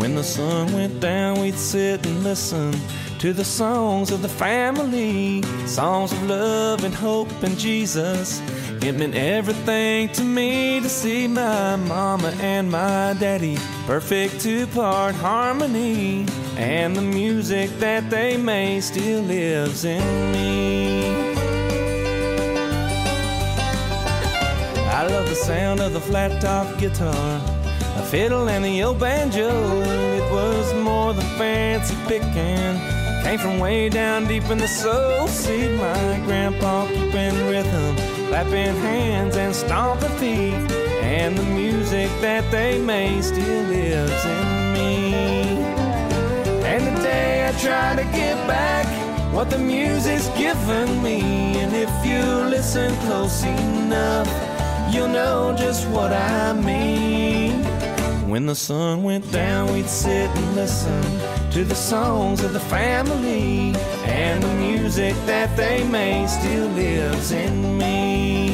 When 0.00 0.14
the 0.14 0.22
sun 0.22 0.72
went 0.72 1.00
down, 1.00 1.40
we'd 1.40 1.54
sit 1.54 2.06
and 2.06 2.22
listen 2.22 2.72
to 3.18 3.32
the 3.32 3.44
songs 3.44 4.12
of 4.12 4.22
the 4.22 4.28
family, 4.28 5.42
songs 5.66 6.12
of 6.12 6.28
love 6.28 6.84
and 6.84 6.94
hope 6.94 7.28
and 7.42 7.58
Jesus. 7.58 8.40
It 8.80 8.92
meant 8.92 9.16
everything 9.16 10.08
to 10.10 10.22
me 10.22 10.78
to 10.80 10.88
see 10.88 11.26
my 11.26 11.74
mama 11.74 12.32
and 12.40 12.70
my 12.70 13.16
daddy, 13.18 13.58
perfect 13.86 14.40
two 14.40 14.68
part 14.68 15.16
harmony, 15.16 16.26
and 16.56 16.94
the 16.94 17.02
music 17.02 17.70
that 17.80 18.08
they 18.08 18.36
made 18.36 18.82
still 18.82 19.22
lives 19.22 19.84
in 19.84 20.32
me. 20.32 21.34
I 24.90 25.06
love 25.08 25.28
the 25.28 25.34
sound 25.34 25.80
of 25.80 25.92
the 25.92 26.00
flat 26.00 26.40
top 26.40 26.78
guitar, 26.78 27.40
a 27.96 28.02
fiddle 28.02 28.48
and 28.48 28.64
the 28.64 28.84
old 28.84 29.00
banjo. 29.00 29.48
It 29.48 30.32
was 30.32 30.72
more 30.74 31.14
than 31.14 31.26
fancy 31.36 31.96
picking. 32.06 32.97
Came 33.24 33.38
from 33.38 33.58
way 33.58 33.88
down 33.88 34.26
deep 34.26 34.44
in 34.44 34.58
the 34.58 34.68
soul. 34.68 35.28
See 35.28 35.68
my 35.76 36.20
grandpa 36.24 36.86
keeping 36.86 37.36
rhythm, 37.48 37.96
clapping 38.28 38.74
hands 38.76 39.36
and 39.36 39.54
stomping 39.54 40.08
feet. 40.18 40.54
And 41.02 41.36
the 41.36 41.42
music 41.42 42.10
that 42.20 42.50
they 42.50 42.80
made 42.80 43.22
still 43.22 43.64
lives 43.64 44.24
in 44.24 44.72
me. 44.72 45.12
And 46.64 46.96
today 46.96 47.48
I 47.48 47.52
try 47.60 47.96
to 47.96 48.04
give 48.16 48.38
back 48.46 48.86
what 49.34 49.50
the 49.50 49.58
music's 49.58 50.28
given 50.38 51.02
me. 51.02 51.20
And 51.58 51.74
if 51.74 51.90
you 52.06 52.22
listen 52.48 52.94
close 53.06 53.42
enough, 53.44 54.28
you'll 54.92 55.08
know 55.08 55.54
just 55.56 55.86
what 55.88 56.12
I 56.12 56.52
mean. 56.52 57.64
When 58.28 58.46
the 58.46 58.54
sun 58.54 59.02
went 59.02 59.30
down, 59.32 59.72
we'd 59.72 59.88
sit 59.88 60.30
and 60.30 60.54
listen 60.54 61.37
to 61.58 61.64
the 61.64 61.74
songs 61.74 62.44
of 62.44 62.52
the 62.52 62.60
family, 62.60 63.74
and 64.04 64.40
the 64.40 64.54
music 64.54 65.12
that 65.26 65.56
they 65.56 65.82
made 65.88 66.28
still 66.28 66.68
lives 66.68 67.32
in 67.32 67.76
me. 67.76 68.47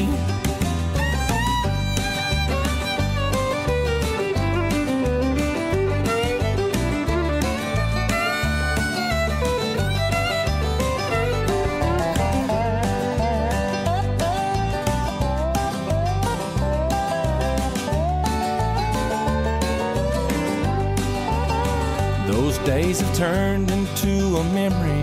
Turned 23.25 23.71
into 23.71 24.37
a 24.37 24.45
memory. 24.53 25.03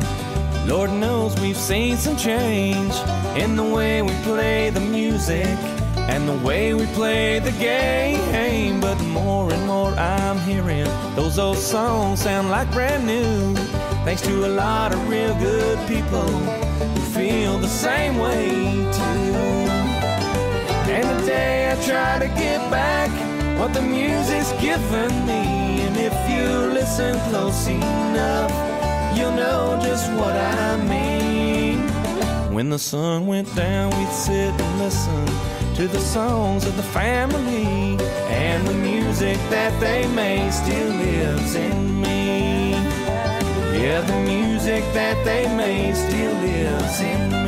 Lord 0.68 0.92
knows 0.92 1.34
we've 1.42 1.58
seen 1.58 1.98
some 1.98 2.16
change 2.16 2.94
in 3.36 3.56
the 3.56 3.64
way 3.64 4.04
we 4.04 4.14
play 4.22 4.70
the 4.70 4.80
music 4.80 5.58
and 6.12 6.30
the 6.30 6.38
way 6.48 6.76
we 6.76 6.86
play 6.98 7.40
the 7.40 7.52
game. 7.54 8.80
But 8.80 9.02
more 9.06 9.52
and 9.52 9.66
more 9.66 9.94
I'm 9.98 10.38
hearing 10.42 10.86
those 11.16 11.40
old 11.40 11.58
songs 11.58 12.22
sound 12.22 12.52
like 12.52 12.72
brand 12.72 13.08
new. 13.08 13.56
Thanks 14.06 14.22
to 14.28 14.46
a 14.46 14.52
lot 14.66 14.94
of 14.94 15.00
real 15.10 15.34
good 15.40 15.80
people 15.88 16.32
who 16.94 17.02
feel 17.18 17.58
the 17.58 17.74
same 17.86 18.20
way 18.20 18.50
too. 19.00 19.34
And 20.96 21.06
the 21.10 21.26
day 21.26 21.72
I 21.72 21.76
try 21.90 22.20
to 22.20 22.28
get 22.40 22.60
back 22.70 23.10
what 23.60 23.74
the 23.74 23.82
music's 23.82 24.52
given 24.62 25.12
me. 25.26 25.61
If 26.04 26.18
you 26.32 26.74
listen 26.74 27.14
close 27.30 27.68
enough, 27.68 28.52
you'll 29.16 29.36
know 29.36 29.80
just 29.84 30.12
what 30.14 30.36
I 30.36 30.76
mean. 30.78 31.78
When 32.52 32.72
the 32.72 32.80
sun 32.80 33.28
went 33.28 33.56
down, 33.56 33.92
we'd 33.96 34.12
sit 34.12 34.50
and 34.50 34.80
listen 34.80 35.26
to 35.76 35.88
the 35.88 36.00
songs 36.00 36.66
of 36.66 36.76
the 36.76 36.88
family. 37.00 37.98
And 38.30 38.68
the 38.68 38.74
music 38.74 39.38
that 39.52 39.80
they 39.80 40.08
made 40.16 40.52
still 40.52 40.90
lives 40.90 41.54
in 41.54 42.02
me. 42.02 42.72
Yeah, 43.80 44.02
the 44.02 44.20
music 44.22 44.84
that 44.94 45.24
they 45.24 45.46
made 45.56 45.96
still 45.96 46.34
lives 46.34 47.00
in 47.00 47.32
me. 47.32 47.41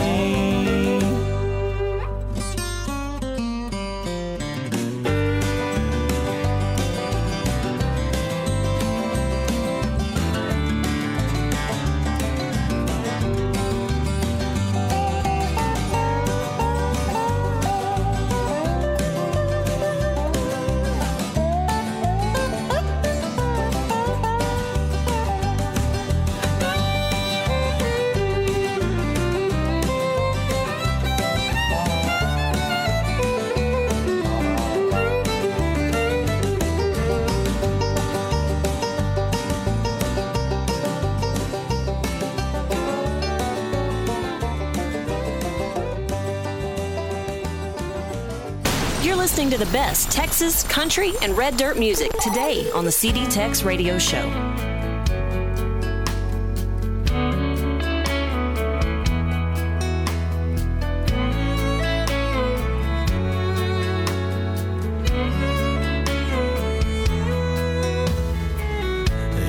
To 49.54 49.60
the 49.60 49.72
best 49.72 50.12
Texas, 50.12 50.64
country, 50.64 51.14
and 51.22 51.38
red 51.38 51.56
dirt 51.58 51.78
music 51.78 52.12
today 52.14 52.72
on 52.72 52.86
the 52.86 52.92
CD 52.92 53.24
Tex 53.28 53.62
Radio 53.62 54.00
Show. 54.00 54.28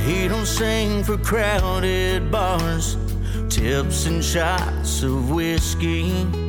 He 0.05 0.29
don't 0.29 0.45
sing 0.45 1.03
for 1.03 1.17
crowded 1.17 2.31
bars, 2.31 2.99
tips 3.49 4.05
and 4.05 4.23
shots 4.23 5.03
of 5.03 5.31
whiskey. 5.31 6.44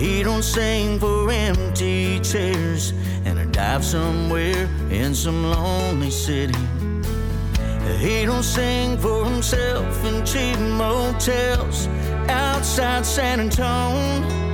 He 0.00 0.22
don't 0.22 0.42
sing 0.42 0.98
for 0.98 1.30
empty 1.30 2.20
chairs 2.20 2.94
and 3.26 3.38
a 3.38 3.44
dive 3.44 3.84
somewhere 3.84 4.66
in 4.90 5.14
some 5.14 5.44
lonely 5.44 6.10
city. 6.10 6.58
He 7.98 8.24
don't 8.24 8.42
sing 8.42 8.96
for 8.96 9.26
himself 9.26 10.02
in 10.06 10.24
cheap 10.24 10.58
motels 10.58 11.86
outside 12.30 13.04
San 13.04 13.40
Antonio. 13.40 14.50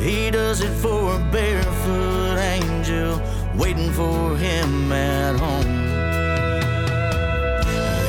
He 0.00 0.30
does 0.30 0.62
it 0.62 0.72
for 0.72 1.16
a 1.16 1.18
barefoot 1.30 2.38
angel 2.38 3.20
waiting 3.58 3.92
for 3.92 4.34
him 4.38 4.90
at 4.90 5.36
home. 5.36 5.76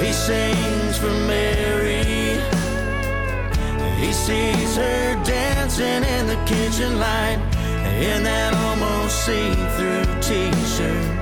He 0.02 0.14
sings 0.14 0.98
for 0.98 1.12
Mary. 1.28 1.99
He 4.00 4.14
sees 4.14 4.76
her 4.78 5.24
dancing 5.24 6.04
in 6.04 6.28
the 6.28 6.40
kitchen 6.46 7.00
light 7.00 7.40
in 8.00 8.24
that 8.24 8.54
almost 8.54 9.26
see-through 9.26 10.06
t-shirt. 10.22 11.20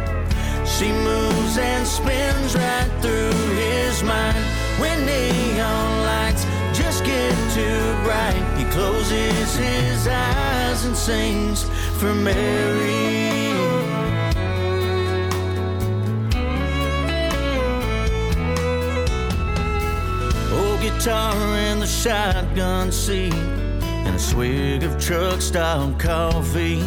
She 0.67 0.91
moves 0.91 1.57
and 1.57 1.87
spins 1.87 2.55
right 2.55 2.91
through 3.01 3.33
his 3.55 4.03
mind 4.03 4.37
when 4.79 5.05
neon 5.05 6.03
lights 6.03 6.45
just 6.77 7.03
get 7.03 7.33
too 7.55 7.81
bright. 8.03 8.43
He 8.57 8.63
closes 8.65 9.55
his 9.55 10.07
eyes 10.07 10.85
and 10.85 10.95
sings 10.95 11.63
for 11.99 12.13
Mary. 12.13 13.76
Guitar 20.89 21.35
in 21.57 21.79
the 21.79 21.85
shotgun 21.85 22.93
seat 22.93 23.33
and 23.33 24.15
a 24.15 24.19
swig 24.19 24.83
of 24.83 24.97
truck 24.97 25.41
style 25.41 25.93
coffee. 25.99 26.81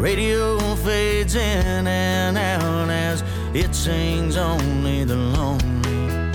Radio 0.00 0.58
fades 0.76 1.34
in 1.34 1.86
and 1.86 2.38
out 2.38 2.88
as 2.88 3.22
it 3.52 3.74
sings 3.74 4.38
only 4.38 5.04
the 5.04 5.14
lonely. 5.14 6.32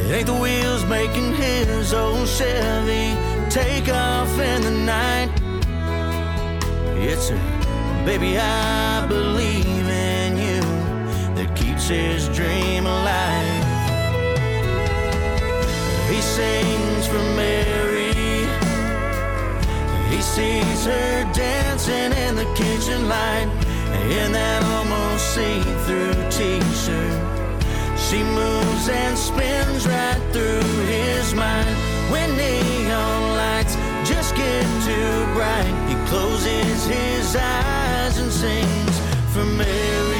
It 0.00 0.10
ain't 0.10 0.26
the 0.26 0.34
wheels 0.34 0.84
making 0.86 1.34
his 1.34 1.94
old 1.94 2.26
Chevy 2.26 3.14
take 3.48 3.88
off 3.88 4.32
in 4.40 4.62
the 4.62 4.72
night. 4.72 5.30
It's 7.00 7.30
a 7.30 7.36
baby, 8.04 8.36
I 8.36 9.06
believe 9.06 9.88
in 9.88 10.36
you 10.36 10.60
that 11.36 11.54
keeps 11.54 11.86
his 11.86 12.28
dream 12.30 12.84
alive. 12.84 13.47
He 16.10 16.20
sings 16.22 17.06
for 17.06 17.22
Mary. 17.36 18.14
He 20.10 20.20
sees 20.22 20.84
her 20.86 21.30
dancing 21.32 22.12
in 22.24 22.34
the 22.34 22.46
kitchen 22.54 23.08
light 23.08 23.48
in 24.10 24.32
that 24.32 24.62
almost 24.76 25.34
see-through 25.34 26.14
t-shirt. 26.30 27.18
She 27.98 28.22
moves 28.22 28.88
and 28.88 29.16
spins 29.18 29.86
right 29.86 30.22
through 30.32 30.62
his 30.86 31.34
mind 31.34 31.76
when 32.10 32.36
neon 32.36 33.36
lights 33.36 33.76
just 34.08 34.34
get 34.34 34.64
too 34.88 35.34
bright. 35.34 35.74
He 35.88 35.94
closes 36.08 36.86
his 36.86 37.36
eyes 37.36 38.18
and 38.18 38.32
sings 38.32 38.98
for 39.32 39.44
Mary. 39.44 40.17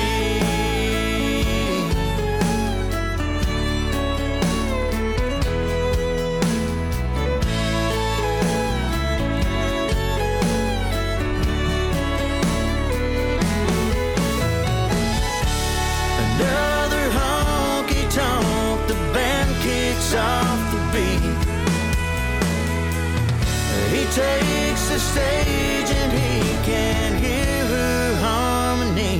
Takes 24.18 24.88
the 24.88 24.98
stage 24.98 25.90
and 26.00 26.10
he 26.12 26.40
can 26.70 27.10
hear 27.22 27.58
her 27.76 28.16
harmony 28.26 29.18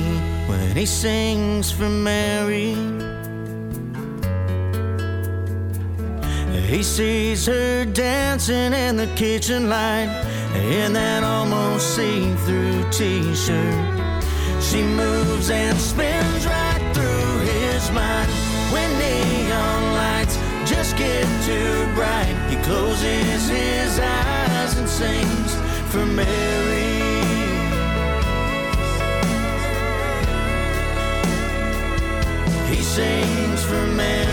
when 0.49 0.75
he 0.75 0.85
sings 0.85 1.71
for 1.71 1.89
Mary. 1.89 2.75
He 6.67 6.83
sees 6.83 7.45
her 7.47 7.85
dancing 7.85 8.73
in 8.73 8.95
the 8.97 9.09
kitchen 9.15 9.69
light 9.69 10.11
in 10.55 10.93
that 10.93 11.23
almost 11.23 11.95
see 11.95 12.33
through 12.45 12.83
t 12.91 13.33
shirt. 13.33 13.79
She 14.61 14.83
moves 14.83 15.49
and 15.49 15.77
spins 15.79 16.45
right 16.45 16.83
through 16.93 17.33
his 17.53 17.89
mind 17.91 18.29
when 18.73 18.89
neon 19.01 19.81
lights 20.01 20.35
just 20.69 20.95
get 20.97 21.25
too 21.47 21.75
bright. 21.95 22.35
He 22.49 22.57
closes 22.67 23.49
his 23.49 23.99
eyes 23.99 24.38
sings 24.99 25.55
for 25.93 26.05
Mary. 26.05 26.27
He 32.67 32.83
sings 32.83 33.63
for 33.63 33.87
Mary. 33.95 34.27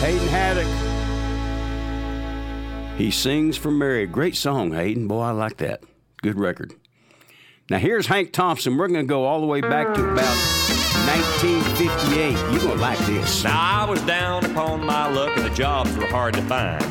Hayden 0.00 0.28
Haddock. 0.28 0.68
He 2.98 3.10
sings 3.10 3.56
for 3.56 3.70
Mary. 3.70 4.06
Great 4.06 4.36
song, 4.36 4.72
Hayden. 4.72 5.08
Boy, 5.08 5.22
I 5.22 5.30
like 5.30 5.56
that. 5.56 5.82
Good 6.20 6.38
record. 6.38 6.74
Now 7.72 7.78
here's 7.78 8.06
Hank 8.06 8.32
Thompson. 8.32 8.76
We're 8.76 8.88
going 8.88 9.00
to 9.00 9.08
go 9.08 9.24
all 9.24 9.40
the 9.40 9.46
way 9.46 9.62
back 9.62 9.94
to 9.94 10.04
about 10.04 10.36
1958. 11.08 12.32
You're 12.52 12.60
going 12.60 12.60
to 12.60 12.74
like 12.74 12.98
this. 13.06 13.44
Now, 13.44 13.58
I 13.58 13.88
was 13.88 13.98
down 14.02 14.44
upon 14.44 14.84
my 14.84 15.08
luck 15.08 15.34
and 15.38 15.46
the 15.46 15.54
jobs 15.54 15.96
were 15.96 16.04
hard 16.04 16.34
to 16.34 16.42
find. 16.42 16.84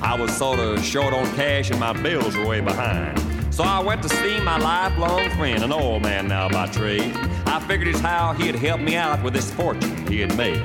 I 0.00 0.18
was 0.18 0.34
sort 0.34 0.60
of 0.60 0.82
short 0.82 1.12
on 1.12 1.26
cash 1.34 1.70
and 1.70 1.78
my 1.78 1.92
bills 1.92 2.38
were 2.38 2.46
way 2.46 2.62
behind. 2.62 3.20
So 3.52 3.64
I 3.64 3.80
went 3.80 4.02
to 4.02 4.08
see 4.08 4.40
my 4.40 4.56
lifelong 4.56 5.28
friend, 5.32 5.62
an 5.62 5.70
oil 5.70 6.00
man 6.00 6.26
now 6.26 6.48
by 6.48 6.68
trade. 6.68 7.14
I 7.44 7.60
figured 7.68 7.94
as 7.94 8.00
how 8.00 8.32
he'd 8.32 8.54
help 8.54 8.80
me 8.80 8.96
out 8.96 9.22
with 9.22 9.34
this 9.34 9.50
fortune 9.50 10.06
he 10.06 10.20
had 10.20 10.34
made. 10.38 10.62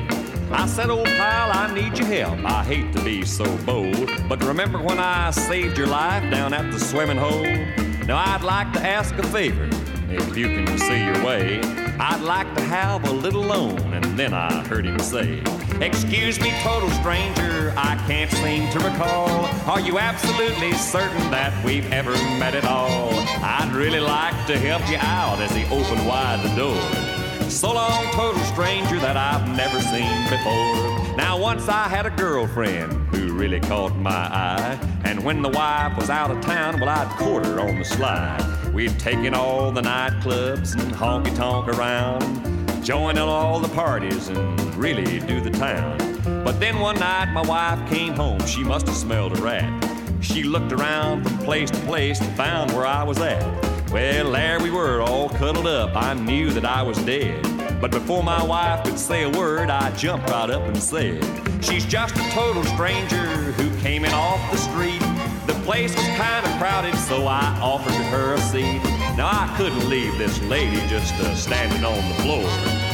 I 0.53 0.67
said, 0.67 0.89
old 0.89 1.05
pal, 1.05 1.51
I 1.51 1.73
need 1.73 1.97
your 1.97 2.07
help. 2.07 2.45
I 2.45 2.63
hate 2.63 2.93
to 2.93 3.03
be 3.03 3.25
so 3.25 3.43
bold, 3.65 4.09
but 4.29 4.41
remember 4.41 4.81
when 4.81 4.99
I 4.99 5.31
saved 5.31 5.77
your 5.77 5.87
life 5.87 6.31
down 6.31 6.53
at 6.53 6.71
the 6.71 6.79
swimming 6.79 7.17
hole? 7.17 7.78
Now 8.09 8.17
I'd 8.33 8.41
like 8.41 8.73
to 8.73 8.83
ask 8.83 9.15
a 9.19 9.23
favor, 9.27 9.69
if 10.09 10.35
you 10.35 10.47
can 10.47 10.79
see 10.79 11.05
your 11.05 11.23
way. 11.23 11.61
I'd 11.99 12.21
like 12.21 12.51
to 12.55 12.61
have 12.61 13.07
a 13.07 13.11
little 13.11 13.43
loan, 13.43 13.77
and 13.93 14.03
then 14.17 14.33
I 14.33 14.65
heard 14.65 14.83
him 14.83 14.97
say, 14.97 15.43
Excuse 15.79 16.41
me, 16.41 16.49
total 16.63 16.89
stranger, 16.89 17.71
I 17.77 18.03
can't 18.07 18.31
seem 18.31 18.67
to 18.71 18.79
recall. 18.79 19.45
Are 19.69 19.79
you 19.79 19.99
absolutely 19.99 20.73
certain 20.73 21.29
that 21.29 21.53
we've 21.63 21.85
ever 21.93 22.13
met 22.39 22.55
at 22.55 22.65
all? 22.65 23.11
I'd 23.43 23.71
really 23.75 23.99
like 23.99 24.47
to 24.47 24.57
help 24.57 24.89
you 24.89 24.97
out 24.97 25.39
as 25.39 25.51
he 25.51 25.65
opened 25.65 26.07
wide 26.07 26.41
the 26.41 26.55
door. 26.55 27.47
So 27.47 27.73
long, 27.73 28.11
total 28.13 28.41
stranger 28.45 28.97
that 29.01 29.17
I've 29.17 29.55
never 29.55 29.79
seen 29.81 30.23
before. 30.31 31.08
Now, 31.19 31.37
once 31.37 31.67
I 31.67 31.89
had 31.89 32.05
a 32.05 32.11
girlfriend 32.11 32.93
who 33.13 33.33
really 33.33 33.59
caught 33.59 33.93
my 33.97 34.09
eye. 34.09 34.79
And 35.03 35.21
when 35.21 35.41
the 35.41 35.49
wife 35.49 35.97
was 35.97 36.09
out 36.09 36.31
of 36.31 36.39
town, 36.39 36.79
well, 36.79 36.87
I'd 36.87 37.09
court 37.17 37.45
her 37.45 37.59
on 37.59 37.77
the 37.77 37.83
slide. 37.83 38.41
We'd 38.73 38.97
take 38.97 39.17
in 39.17 39.33
all 39.33 39.69
the 39.69 39.81
nightclubs 39.81 40.79
and 40.79 40.93
honky 40.93 41.35
tonk 41.35 41.67
around, 41.67 42.85
join 42.85 43.17
in 43.17 43.23
all 43.23 43.59
the 43.59 43.67
parties 43.67 44.29
and 44.29 44.75
really 44.75 45.19
do 45.19 45.41
the 45.41 45.49
town. 45.49 45.97
But 46.45 46.61
then 46.61 46.79
one 46.79 46.97
night 46.97 47.33
my 47.33 47.41
wife 47.41 47.85
came 47.89 48.13
home, 48.13 48.39
she 48.45 48.63
must 48.63 48.87
have 48.87 48.95
smelled 48.95 49.37
a 49.37 49.41
rat. 49.41 49.89
She 50.21 50.43
looked 50.43 50.71
around 50.71 51.27
from 51.27 51.37
place 51.39 51.69
to 51.69 51.79
place 51.79 52.21
and 52.21 52.33
found 52.37 52.71
where 52.71 52.85
I 52.85 53.03
was 53.03 53.19
at. 53.19 53.43
Well, 53.91 54.31
there 54.31 54.61
we 54.61 54.71
were, 54.71 55.01
all 55.01 55.27
cuddled 55.27 55.67
up, 55.67 55.97
I 55.97 56.13
knew 56.13 56.49
that 56.51 56.63
I 56.63 56.81
was 56.81 56.97
dead. 56.99 57.58
But 57.81 57.91
before 57.91 58.23
my 58.23 58.43
wife 58.43 58.83
could 58.83 58.99
say 58.99 59.23
a 59.23 59.29
word, 59.29 59.69
I 59.69 59.95
jumped 59.95 60.29
right 60.29 60.49
up 60.49 60.63
and 60.63 60.77
said, 60.77 61.23
She's 61.63 61.85
just 61.85 62.13
a 62.17 62.29
total 62.31 62.63
stranger 62.65 63.25
who 63.53 63.81
came 63.81 64.03
in 64.03 64.13
off 64.13 64.51
the 64.51 64.57
street. 64.57 64.99
The 65.47 65.53
place 65.63 65.95
was 65.95 66.05
kind 66.17 66.45
of 66.45 66.51
crowded, 66.57 66.95
so 66.95 67.25
I 67.25 67.57
offered 67.61 67.93
her 67.93 68.33
a 68.33 68.41
seat. 68.41 68.83
Now 69.15 69.29
I 69.31 69.53
couldn't 69.55 69.89
leave 69.89 70.17
this 70.17 70.41
lady 70.43 70.85
just 70.89 71.13
uh, 71.21 71.33
standing 71.35 71.85
on 71.85 71.95
the 72.09 72.15
floor. 72.15 72.49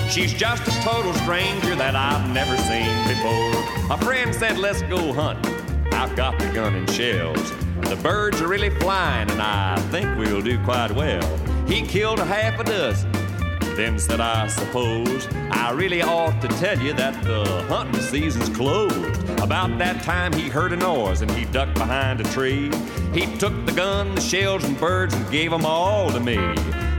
She's 0.08 0.34
just 0.34 0.68
a 0.68 0.82
total 0.82 1.14
stranger 1.14 1.76
that 1.76 1.96
I've 1.96 2.32
never 2.32 2.56
seen 2.56 2.92
before. 3.08 3.96
A 3.96 3.98
friend 4.06 4.36
said, 4.36 4.60
Let's 4.60 4.84
go 4.84 5.14
hunting. 5.14 5.56
I've 5.94 6.16
got 6.16 6.38
the 6.38 6.48
gun 6.54 6.76
and 6.76 6.90
shells. 6.92 7.52
The 7.82 8.00
birds 8.04 8.40
are 8.40 8.48
really 8.48 8.70
flying, 8.70 9.32
and 9.32 9.42
I 9.42 9.80
think 9.90 10.16
we'll 10.16 10.42
do 10.42 10.64
quite 10.64 10.92
well. 10.92 11.26
He 11.68 11.82
killed 11.82 12.20
a 12.20 12.26
half 12.26 12.60
a 12.60 12.64
dozen. 12.64 13.25
Then 13.76 14.00
said, 14.00 14.22
I 14.22 14.48
suppose 14.48 15.28
I 15.52 15.72
really 15.72 16.02
ought 16.02 16.42
to 16.42 16.48
tell 16.48 16.80
you 16.80 16.94
that 16.94 17.22
the 17.26 17.44
hunting 17.64 18.02
season's 18.02 18.48
closed. 18.48 19.30
About 19.42 19.78
that 19.80 20.02
time, 20.02 20.32
he 20.32 20.48
heard 20.48 20.72
a 20.72 20.78
noise 20.78 21.22
and 21.22 21.30
he 21.32 21.44
ducked 21.46 21.74
behind 21.74 22.22
a 22.22 22.24
tree. 22.32 22.72
He 23.14 23.26
took 23.38 23.54
the 23.66 23.74
gun, 23.74 24.16
the 24.16 24.22
shells, 24.22 24.64
and 24.64 24.80
birds 24.80 25.14
and 25.14 25.30
gave 25.30 25.52
'em 25.52 25.66
all 25.66 26.10
to 26.10 26.22
me. 26.22 26.38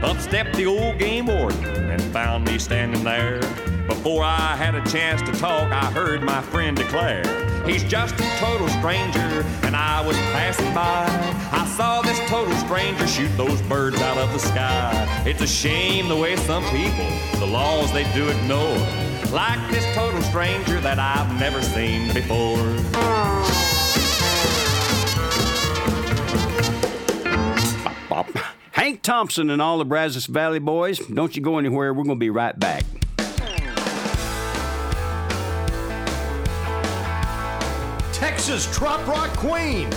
Up 0.03 0.19
stepped 0.19 0.55
the 0.55 0.67
old 0.67 0.99
game 0.99 1.25
warden 1.25 1.89
and 1.89 2.01
found 2.13 2.45
me 2.45 2.59
standing 2.59 3.03
there. 3.03 3.39
Before 3.87 4.23
I 4.23 4.55
had 4.55 4.75
a 4.75 4.85
chance 4.89 5.23
to 5.23 5.31
talk, 5.39 5.71
I 5.71 5.85
heard 5.91 6.21
my 6.21 6.41
friend 6.41 6.77
declare, 6.77 7.23
He's 7.65 7.83
just 7.83 8.13
a 8.19 8.37
total 8.37 8.67
stranger, 8.69 9.43
and 9.63 9.75
I 9.75 10.05
was 10.05 10.15
passing 10.31 10.71
by. 10.73 11.07
I 11.51 11.65
saw 11.65 12.01
this 12.03 12.19
total 12.29 12.55
stranger 12.57 13.07
shoot 13.07 13.35
those 13.37 13.61
birds 13.63 13.99
out 13.99 14.17
of 14.17 14.31
the 14.31 14.39
sky. 14.39 15.23
It's 15.25 15.41
a 15.41 15.47
shame 15.47 16.07
the 16.09 16.15
way 16.15 16.35
some 16.35 16.63
people, 16.65 17.09
the 17.39 17.47
laws 17.47 17.91
they 17.91 18.03
do 18.13 18.29
ignore. 18.29 18.77
Like 19.31 19.59
this 19.71 19.83
total 19.95 20.21
stranger 20.21 20.79
that 20.79 20.99
I've 20.99 21.39
never 21.39 21.61
seen 21.61 22.13
before. 22.13 22.77
Hank 28.77 29.01
Thompson 29.01 29.49
and 29.49 29.59
all 29.59 29.79
the 29.79 29.85
Brazos 29.85 30.27
Valley 30.27 30.59
boys, 30.59 30.99
don't 30.99 31.35
you 31.35 31.41
go 31.41 31.57
anywhere. 31.57 31.91
We're 31.95 32.03
going 32.03 32.17
to 32.17 32.19
be 32.19 32.29
right 32.29 32.57
back. 32.59 32.83
Texas 38.13 38.69
Trop 38.71 39.05
Rock 39.07 39.35
Queen, 39.35 39.89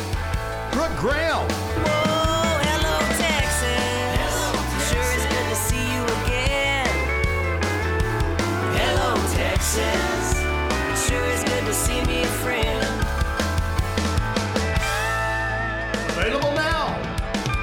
Brooke 0.72 0.96
Graham. 0.96 1.46
Oh, 1.46 2.58
hello, 2.64 2.98
Texas. 3.20 4.32
Sure 4.88 5.12
is 5.12 5.26
good 5.26 5.46
to 5.50 5.56
see 5.56 5.84
you 5.92 6.02
again. 6.24 6.88
Hello, 8.80 9.14
Texas. 9.34 10.40
Sure 11.06 11.26
is 11.26 11.44
good 11.44 11.66
to 11.66 11.74
see 11.74 12.00
me 12.06 12.22
a 12.22 12.26
friend. 12.26 12.80
Available 16.16 16.54
now. 16.54 16.96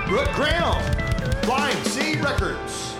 Brooke 0.07 0.31
Graham, 0.35 0.81
Flying 1.47 1.81
C 1.85 2.17
Records. 2.17 2.93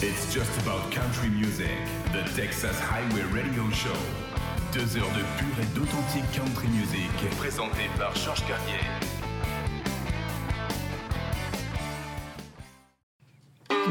It's 0.00 0.32
just 0.32 0.62
about 0.62 0.92
country 0.92 1.30
music, 1.30 1.66
the 2.12 2.22
Texas 2.36 2.78
Highway 2.78 3.24
Radio 3.32 3.68
Show. 3.70 3.90
Deux 4.70 4.96
heures 4.96 5.10
de 5.16 5.24
pure 5.36 5.58
et 5.60 5.74
d'authentique 5.74 6.30
country 6.32 6.68
music, 6.68 7.10
présenté 7.38 7.90
par 7.98 8.14
Georges 8.14 8.44
Carrier. 8.46 8.78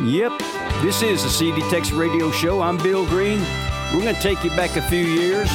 Yep, 0.05 0.31
this 0.81 1.01
is 1.01 1.21
the 1.21 1.29
CD 1.29 1.61
Tex 1.69 1.91
Radio 1.91 2.31
Show. 2.31 2.61
I'm 2.61 2.77
Bill 2.77 3.05
Green. 3.07 3.41
We're 3.93 4.03
going 4.03 4.15
to 4.15 4.21
take 4.21 4.41
you 4.41 4.51
back 4.51 4.77
a 4.77 4.81
few 4.81 5.03
years. 5.03 5.49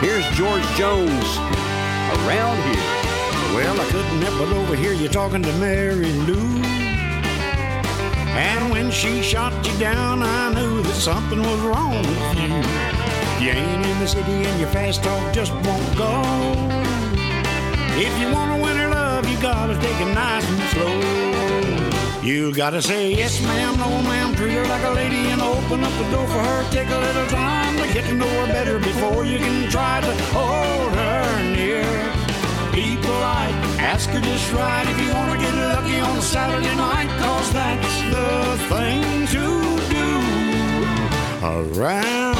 Here's 0.00 0.26
George 0.36 0.62
Jones 0.76 1.38
around 1.38 2.62
here. 2.68 2.96
Well, 3.54 3.80
I 3.80 3.84
couldn't 3.90 4.20
help 4.20 4.38
but 4.38 4.56
overhear 4.56 4.92
you 4.92 5.08
talking 5.08 5.42
to 5.42 5.52
Mary 5.54 6.12
Lou. 6.12 6.62
And 8.36 8.70
when 8.70 8.90
she 8.90 9.22
shot 9.22 9.52
you 9.66 9.78
down, 9.78 10.22
I 10.22 10.52
knew 10.52 10.82
that 10.82 10.94
something 10.94 11.40
was 11.40 11.60
wrong 11.60 11.96
with 11.96 12.38
you. 12.38 13.44
You 13.44 13.52
ain't 13.52 13.86
in 13.86 13.98
the 13.98 14.06
city 14.06 14.32
and 14.32 14.60
your 14.60 14.68
fast 14.68 15.02
talk 15.02 15.32
just 15.32 15.52
won't 15.52 15.96
go. 15.96 16.22
If 17.98 18.20
you 18.20 18.30
want 18.30 18.54
to 18.54 18.62
win 18.62 18.76
her 18.76 18.90
love, 18.90 19.26
you 19.26 19.40
gotta 19.40 19.74
take 19.80 19.98
it 19.98 20.14
nice 20.14 20.46
and 20.46 20.62
slow. 20.70 21.25
You 22.26 22.52
gotta 22.52 22.82
say 22.82 23.14
yes, 23.14 23.40
ma'am, 23.40 23.78
no, 23.78 24.02
ma'am, 24.02 24.34
treat 24.34 24.54
her 24.54 24.66
like 24.66 24.82
a 24.82 24.90
lady 24.90 25.30
and 25.30 25.40
open 25.40 25.84
up 25.84 25.92
the 25.92 26.10
door 26.10 26.26
for 26.26 26.40
her. 26.40 26.70
Take 26.72 26.88
a 26.88 26.98
little 26.98 27.26
time 27.28 27.76
to 27.76 27.94
get 27.94 28.04
to 28.06 28.14
know 28.14 28.26
her 28.26 28.46
better 28.48 28.80
before 28.80 29.24
you 29.24 29.38
can 29.38 29.70
try 29.70 30.00
to 30.00 30.12
hold 30.34 30.92
her 30.92 31.54
near. 31.54 31.86
Be 32.72 32.96
polite, 33.00 33.54
ask 33.78 34.10
her 34.10 34.20
just 34.20 34.52
right 34.52 34.88
if 34.88 34.98
you 35.00 35.12
want 35.14 35.38
to 35.38 35.38
get 35.38 35.54
lucky 35.54 36.00
on 36.00 36.18
a 36.18 36.20
Saturday 36.20 36.74
night, 36.74 37.08
cause 37.20 37.52
that's 37.52 38.02
the 38.10 38.58
thing 38.74 39.26
to 39.28 39.78
do 39.94 41.78
around 41.78 42.35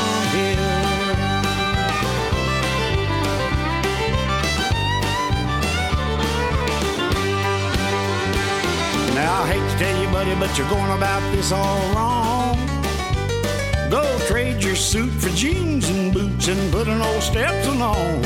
I 9.29 9.47
hate 9.49 9.71
to 9.73 9.77
tell 9.77 10.03
you, 10.03 10.09
buddy, 10.11 10.35
but 10.37 10.57
you're 10.57 10.69
going 10.69 10.93
about 10.97 11.21
this 11.33 11.51
all 11.51 11.81
wrong. 11.95 12.57
Go 13.91 14.05
trade 14.29 14.63
your 14.63 14.77
suit 14.77 15.11
for 15.11 15.31
jeans 15.31 15.89
and 15.89 16.13
boots 16.13 16.47
and 16.47 16.73
put 16.73 16.87
an 16.87 17.03
old 17.03 17.23
Stetson 17.23 17.83
on. 17.83 18.23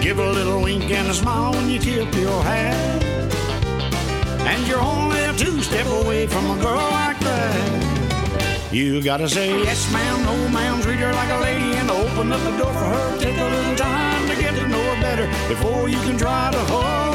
Give 0.00 0.18
a 0.18 0.30
little 0.30 0.62
wink 0.62 0.90
and 0.90 1.08
a 1.08 1.14
smile 1.14 1.52
when 1.52 1.68
you 1.68 1.78
tip 1.78 2.14
your 2.14 2.42
hat. 2.42 3.02
And 4.46 4.66
you're 4.66 4.80
only 4.80 5.20
a 5.20 5.34
two-step 5.34 5.86
away 5.86 6.26
from 6.26 6.50
a 6.50 6.62
girl 6.62 6.88
like 7.00 7.20
that. 7.20 8.72
You 8.72 9.02
gotta 9.02 9.28
say 9.28 9.50
yes, 9.64 9.92
ma'am, 9.92 10.24
no, 10.24 10.48
ma'am, 10.48 10.80
treat 10.80 10.98
her 10.98 11.12
like 11.12 11.30
a 11.30 11.40
lady 11.42 11.76
and 11.76 11.90
open 11.90 12.32
up 12.32 12.40
the 12.40 12.56
door 12.56 12.72
for 12.72 12.88
her. 12.94 13.18
Take 13.18 13.36
a 13.36 13.44
little 13.44 13.76
time 13.76 14.28
to 14.28 14.34
get 14.40 14.54
to 14.54 14.66
know 14.68 14.82
her 14.94 15.00
better 15.02 15.26
before 15.48 15.90
you 15.90 15.98
can 16.00 16.16
try 16.16 16.50
to 16.52 16.58
hold 16.72 17.05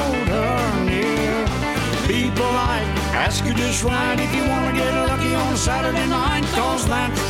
ask 3.14 3.44
her 3.44 3.54
just 3.54 3.84
right 3.84 4.20
if 4.20 4.34
you 4.36 4.44
wanna 4.48 4.74
get 4.74 4.94
lucky 5.08 5.36
on 5.36 5.58
Saturday 5.58 6.08
night, 6.08 6.44
cause 6.56 6.88
that's 6.88 7.22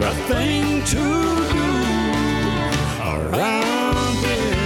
the 0.00 0.10
thing 0.28 0.82
to 0.84 0.96
do 0.96 1.68
around 3.02 4.16
here. 4.24 4.56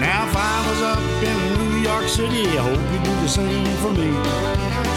Now, 0.00 0.26
if 0.28 0.36
I 0.36 0.68
was 0.68 0.82
up 0.82 1.22
in 1.22 1.36
New 1.58 1.78
York 1.88 2.08
City, 2.08 2.46
I 2.58 2.62
hope 2.62 2.97
same 3.28 3.76
for 3.82 3.92
me. 3.92 4.10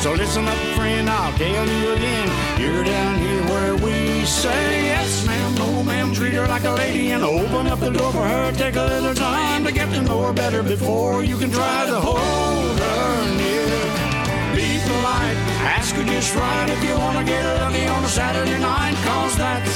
So 0.02 0.14
listen 0.14 0.48
up, 0.48 0.58
friend, 0.76 1.10
I'll 1.10 1.34
tell 1.38 1.68
you 1.68 1.94
again. 1.94 2.30
You're 2.62 2.84
down 2.84 3.20
here 3.20 3.44
where 3.52 3.76
we 3.76 4.26
say 4.26 4.86
yes, 4.86 5.26
ma'am, 5.28 5.56
no, 5.56 5.84
ma'am. 5.84 6.14
Treat 6.14 6.34
her 6.34 6.48
like 6.48 6.64
a 6.64 6.72
lady 6.72 7.12
and 7.12 7.24
open 7.24 7.68
up 7.68 7.80
the 7.80 7.90
door 7.90 8.12
for 8.12 8.26
her. 8.26 8.52
Take 8.54 8.78
a 8.78 8.84
little 8.84 9.14
time 9.14 9.66
to 9.66 9.72
get 9.72 9.92
to 9.94 10.02
know 10.02 10.24
her 10.24 10.34
better 10.34 10.64
before 10.64 11.24
you 11.24 11.38
can 11.38 11.52
try 11.52 11.86
to 11.88 12.00
hold 12.00 12.80
her 12.80 13.38
near. 13.42 13.68
Be 14.56 14.80
polite, 14.88 15.38
ask 15.76 15.94
her 15.96 16.04
just 16.06 16.34
right 16.34 16.70
if 16.70 16.82
you 16.88 16.96
want 16.98 17.18
to 17.20 17.26
get 17.26 17.44
lucky 17.60 17.86
on 17.86 18.04
a 18.04 18.08
Saturday 18.08 18.60
night, 18.60 18.96
cause 19.04 19.36
that's 19.36 19.76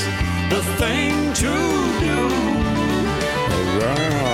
the 0.49 0.61
thing 0.79 1.33
to 1.33 1.51
do 1.99 2.17
around 3.81 4.24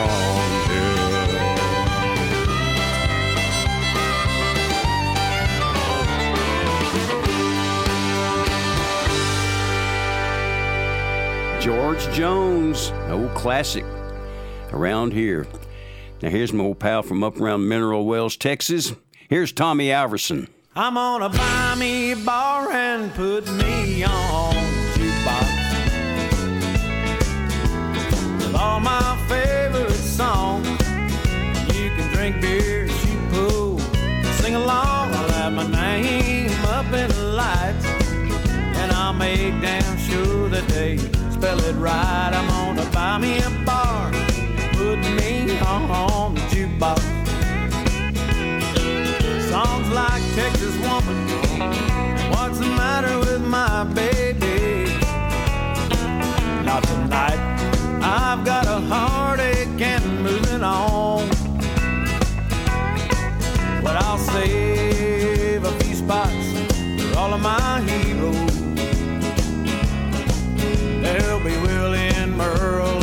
George 11.91 12.15
Jones, 12.15 12.93
old 13.09 13.33
classic 13.33 13.83
around 14.71 15.11
here. 15.11 15.45
Now 16.21 16.29
here's 16.29 16.53
my 16.53 16.63
old 16.63 16.79
pal 16.79 17.03
from 17.03 17.21
up 17.21 17.37
around 17.37 17.67
Mineral 17.67 18.05
Wells, 18.05 18.37
Texas. 18.37 18.93
Here's 19.27 19.51
Tommy 19.51 19.87
Alverson. 19.87 20.47
I'm 20.73 20.93
gonna 20.93 21.27
buy 21.27 21.75
me 21.77 22.13
a 22.13 22.15
bar 22.15 22.71
and 22.71 23.13
put 23.13 23.45
me 23.55 24.05
on 24.05 24.53
jukebox 24.93 25.49
with 28.37 28.55
all 28.55 28.79
my 28.79 29.25
favorite 29.27 29.91
songs. 29.91 30.69
You 31.75 31.89
can 31.89 32.13
drink 32.13 32.39
beer, 32.39 32.87
shoot 32.87 33.31
pool, 33.31 33.79
sing 34.39 34.55
along. 34.55 35.13
I'll 35.13 35.31
have 35.31 35.51
my 35.51 35.67
name 35.69 36.51
up 36.67 36.85
in 36.93 37.35
lights, 37.35 37.85
and 37.85 39.19
make 39.19 39.61
damn 39.61 39.97
sure 39.97 40.47
that 40.47 40.65
they 40.69 40.95
spell 41.41 41.59
it 41.61 41.73
right. 41.73 42.31
I'm 42.33 42.47
gonna 42.47 42.87
buy 42.91 43.17
me 43.17 43.39
a 43.39 43.49
bar, 43.65 44.11
put 44.73 44.99
me 45.17 45.57
on 45.59 46.35
the 46.35 46.41
jukebox. 46.51 47.01
Songs 49.49 49.89
like 49.89 50.23
Texas 50.35 50.75
Woman, 50.85 51.17
What's 52.31 52.59
the 52.59 52.69
matter 52.81 53.17
with 53.19 53.41
my 53.41 53.83
baby? 53.85 54.93
Not 56.63 56.83
tonight. 56.83 57.41
I've 58.03 58.45
got 58.45 58.67
a 58.67 58.79
heartache 58.91 59.81
and 59.81 60.21
moving 60.21 60.63
on. 60.63 61.27
But 63.83 63.95
I'll 64.03 64.19
save 64.19 65.63
a 65.63 65.71
few 65.79 65.95
spots 65.95 66.45
for 67.01 67.17
all 67.17 67.33
of 67.33 67.41
my 67.41 67.81
heroes. 67.81 68.50
There'll 71.11 71.41
be 71.41 71.57
Willie 71.57 72.07
and 72.15 72.37
Merle 72.37 73.00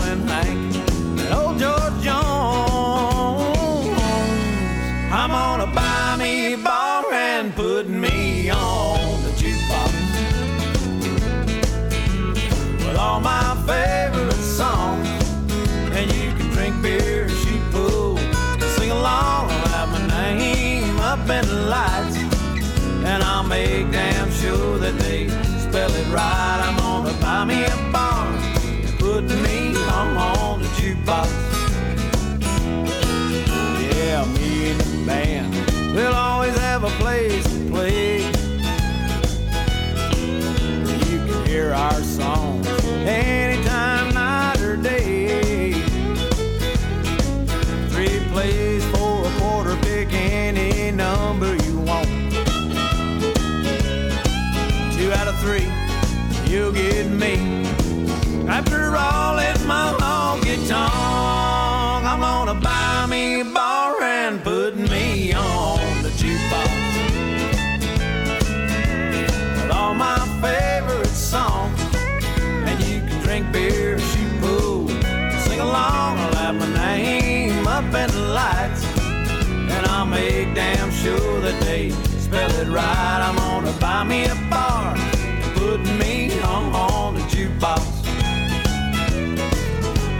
spell 25.88 26.00
it 26.00 26.14
right. 26.14 26.60
I'm 26.62 26.76
gonna 26.76 27.18
buy 27.20 27.44
me 27.44 27.64
a 27.64 27.92
bar, 27.92 28.26
put 28.98 29.24
me 29.42 29.76
on 29.90 30.60
the 30.60 30.68
jukebox. 30.78 31.28
Yeah, 33.80 34.24
me 34.34 34.70
and 34.70 34.80
the 34.80 35.06
band 35.06 35.94
will 35.94 36.14
always 36.14 36.56
have 36.58 36.84
a 36.84 36.90
place 37.02 37.44
to 37.44 37.70
play. 37.70 38.18
You 41.08 41.18
can 41.26 41.46
hear 41.46 41.72
our 41.72 42.00
sure 81.08 81.40
that 81.40 81.58
they 81.62 81.90
spell 82.26 82.50
it 82.62 82.68
right. 82.68 83.20
I'm 83.26 83.36
gonna 83.36 83.74
buy 83.80 84.04
me 84.04 84.24
a 84.24 84.34
bar, 84.50 84.94
put 85.54 85.80
me 86.02 86.40
on 86.42 87.14
the 87.14 87.20
jukebox. 87.32 87.84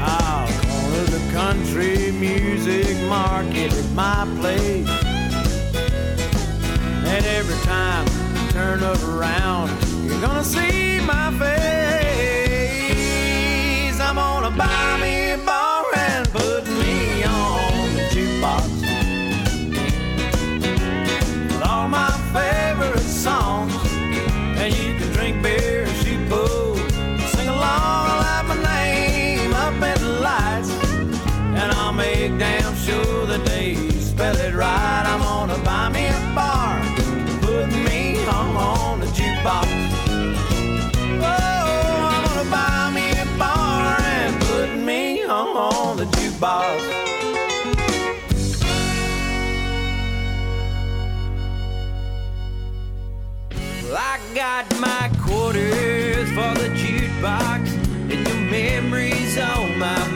I'll 0.00 0.48
corner 0.64 1.06
the 1.16 1.22
country 1.32 2.12
music 2.12 2.96
market 3.08 3.72
at 3.72 3.90
my 3.92 4.26
place. 4.40 4.88
And 7.12 7.24
every 7.38 7.58
time 7.64 8.06
you 8.36 8.50
turn 8.52 8.82
around, 8.82 9.68
you're 10.04 10.20
gonna 10.20 10.44
see 10.44 11.00
my 11.00 11.26
face. 11.38 11.97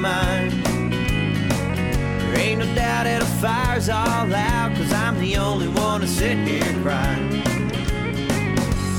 Mind. 0.02 0.50
There 0.90 2.36
ain't 2.36 2.58
no 2.58 2.66
doubt 2.74 3.04
that 3.04 3.22
a 3.22 3.26
fire's 3.40 3.88
all 3.88 4.34
out, 4.34 4.74
cause 4.74 4.92
I'm 4.92 5.16
the 5.20 5.36
only 5.36 5.68
one 5.68 6.00
to 6.00 6.08
sit 6.08 6.36
here 6.38 6.74
crying. 6.82 7.40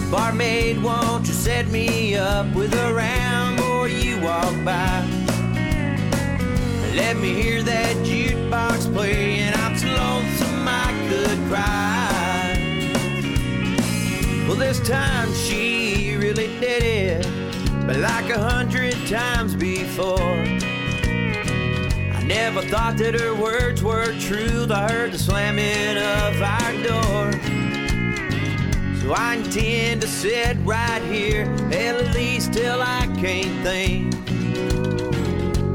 Barmaid, 0.10 0.82
won't 0.82 1.28
you 1.28 1.34
set 1.34 1.68
me 1.68 2.16
up 2.16 2.56
with 2.56 2.74
a 2.74 2.94
round 2.94 3.58
before 3.58 3.90
you 3.90 4.22
walk 4.22 4.56
by? 4.64 5.06
Let 6.96 7.18
me 7.18 7.34
hear 7.34 7.62
that 7.64 7.96
jukebox 7.98 8.94
play, 8.94 9.40
and 9.40 9.56
I'm 9.58 9.78
so 9.78 9.88
lonesome 9.88 10.66
I 10.66 10.90
could 11.10 11.38
cry. 11.50 12.54
Well, 14.48 14.56
this 14.56 14.80
time 14.88 15.34
she 15.34 16.16
really 16.16 16.48
did 16.62 16.84
it, 16.84 17.28
but 17.86 17.98
like 17.98 18.30
a 18.30 18.40
hundred 18.40 18.96
times 19.08 19.54
before. 19.54 20.63
Never 22.26 22.62
thought 22.62 22.98
that 22.98 23.20
her 23.20 23.36
words 23.36 23.84
were 23.84 24.14
true. 24.18 24.66
I 24.70 24.90
heard 24.92 25.12
the 25.12 25.18
slamming 25.18 25.98
of 25.98 26.42
our 26.42 26.74
door. 26.82 27.32
So 29.02 29.14
I 29.14 29.36
intend 29.36 30.02
to 30.02 30.08
sit 30.08 30.56
right 30.62 31.02
here, 31.04 31.44
at 31.74 32.16
least 32.16 32.54
till 32.54 32.82
I 32.82 33.08
can't 33.18 33.62
think. 33.62 34.16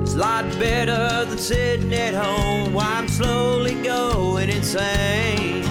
It's 0.03 0.15
a 0.15 0.19
lot 0.19 0.45
better 0.59 1.27
than 1.27 1.37
sitting 1.37 1.93
at 1.93 2.15
home 2.15 2.73
while 2.73 2.87
I'm 2.87 3.09
slowly 3.09 3.75
going 3.83 4.49
insane. 4.49 5.62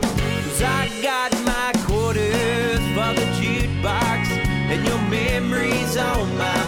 Cause 0.00 0.62
I 0.62 0.88
got 1.02 1.32
my 1.44 1.72
quarters 1.84 2.80
for 2.94 3.12
the 3.12 3.26
jukebox, 3.38 4.30
and 4.70 4.86
your 4.86 5.00
memories 5.10 5.96
on 5.98 6.38
my. 6.38 6.59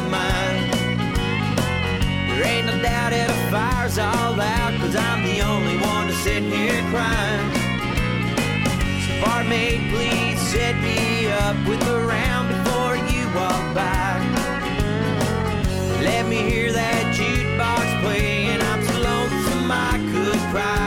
There 2.43 2.51
ain't 2.51 2.67
no 2.67 2.73
doubt 2.83 3.11
that 3.11 3.31
a 3.31 3.51
fire's 3.53 3.99
all 3.99 4.35
out, 4.41 4.75
cause 4.81 4.97
I'm 4.97 5.23
the 5.23 5.43
only 5.43 5.77
one 5.79 6.09
to 6.09 6.13
sit 6.13 6.43
here 6.43 6.83
crying. 6.91 7.55
So, 9.07 9.13
barmaid, 9.23 9.79
please 9.95 10.41
set 10.51 10.75
me 10.83 11.29
up 11.31 11.55
with 11.69 11.81
a 11.87 12.05
round 12.05 12.49
before 12.51 12.97
you 12.97 13.23
walk 13.39 13.63
by. 13.79 14.19
Let 16.03 16.27
me 16.27 16.43
hear 16.51 16.73
that 16.73 17.15
jukebox 17.15 18.03
play, 18.03 18.47
and 18.51 18.61
I'm 18.61 18.83
so 18.87 18.95
lonesome 18.99 19.71
I 19.71 20.03
could 20.11 20.41
cry. 20.51 20.82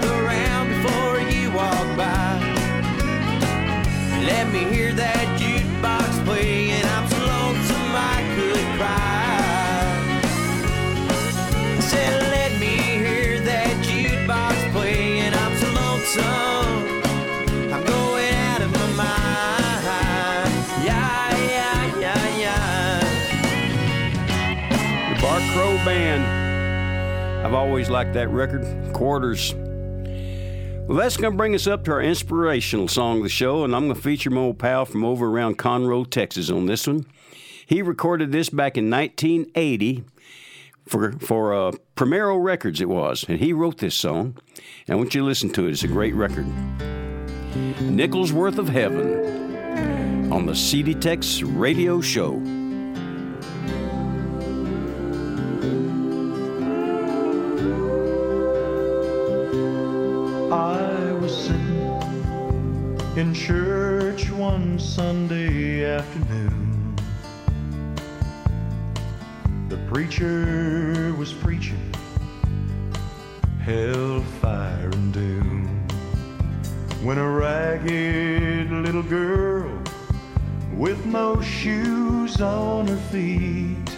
Up 0.00 0.04
with 0.04 0.10
a 0.12 0.22
round 0.22 0.68
before 0.68 1.20
you 1.30 1.50
walk 1.52 1.96
by. 1.96 2.38
Let 4.24 4.52
me 4.52 4.64
hear 4.64 4.92
that 4.92 5.38
jukebox 5.38 6.24
play, 6.24 6.70
and 6.70 6.86
I'm 6.88 7.08
so 7.08 7.18
lonesome 7.18 7.94
I 7.94 8.22
could 8.34 8.66
cry. 8.78 9.40
I 11.76 11.80
said, 11.80 12.22
let 12.30 12.52
me 12.60 12.76
hear 12.76 13.40
that 13.40 13.84
jukebox 13.84 14.72
play, 14.72 15.20
and 15.20 15.34
I'm 15.34 15.56
so 15.58 15.68
lonesome. 15.72 17.02
I'm 17.72 17.84
going 17.84 18.34
out 18.34 18.62
of 18.62 18.72
my 18.72 18.86
mind. 18.92 20.54
Yeah, 20.84 21.36
yeah, 21.48 21.98
yeah, 21.98 22.38
yeah. 22.38 23.00
The 25.14 25.20
Band. 25.84 26.24
I've 27.46 27.54
always 27.54 27.88
liked 27.88 28.12
that 28.14 28.28
record. 28.28 28.66
Quarters. 28.92 29.54
Well, 30.90 30.98
that's 30.98 31.16
going 31.16 31.34
to 31.34 31.36
bring 31.36 31.54
us 31.54 31.68
up 31.68 31.84
to 31.84 31.92
our 31.92 32.02
inspirational 32.02 32.88
song 32.88 33.18
of 33.18 33.22
the 33.22 33.28
show, 33.28 33.62
and 33.62 33.76
I'm 33.76 33.84
going 33.84 33.94
to 33.94 34.00
feature 34.02 34.28
my 34.28 34.40
old 34.40 34.58
pal 34.58 34.84
from 34.84 35.04
over 35.04 35.28
around 35.28 35.56
Conroe, 35.56 36.04
Texas 36.04 36.50
on 36.50 36.66
this 36.66 36.84
one. 36.84 37.06
He 37.64 37.80
recorded 37.80 38.32
this 38.32 38.50
back 38.50 38.76
in 38.76 38.90
1980 38.90 40.02
for, 40.88 41.12
for 41.20 41.54
uh, 41.54 41.72
Primero 41.94 42.38
Records, 42.38 42.80
it 42.80 42.88
was, 42.88 43.24
and 43.28 43.38
he 43.38 43.52
wrote 43.52 43.78
this 43.78 43.94
song. 43.94 44.36
And 44.88 44.94
I 44.94 44.96
want 44.96 45.14
you 45.14 45.20
to 45.20 45.26
listen 45.28 45.50
to 45.50 45.68
it. 45.68 45.70
It's 45.70 45.84
a 45.84 45.86
great 45.86 46.16
record. 46.16 46.48
Nickels 47.80 48.32
Worth 48.32 48.58
of 48.58 48.68
Heaven 48.68 50.32
on 50.32 50.46
the 50.46 50.56
CD 50.56 50.92
Tex 50.92 51.40
Radio 51.40 52.00
Show. 52.00 52.59
Sunday 64.80 65.84
afternoon. 65.84 66.96
The 69.68 69.76
preacher 69.92 71.14
was 71.18 71.34
preaching 71.34 71.94
hellfire 73.62 74.88
and 74.88 75.12
doom. 75.12 75.86
When 77.02 77.18
a 77.18 77.30
ragged 77.30 78.70
little 78.70 79.02
girl 79.02 79.70
with 80.74 81.04
no 81.04 81.40
shoes 81.42 82.40
on 82.40 82.88
her 82.88 82.96
feet 83.12 83.96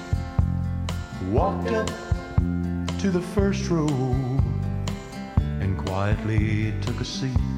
walked 1.30 1.68
up 1.68 1.90
to 2.98 3.10
the 3.10 3.22
first 3.34 3.70
row 3.70 3.86
and 5.60 5.78
quietly 5.86 6.74
took 6.82 7.00
a 7.00 7.04
seat. 7.04 7.51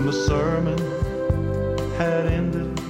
When 0.00 0.06
the 0.06 0.14
sermon 0.14 0.78
had 1.98 2.24
ended 2.24 2.80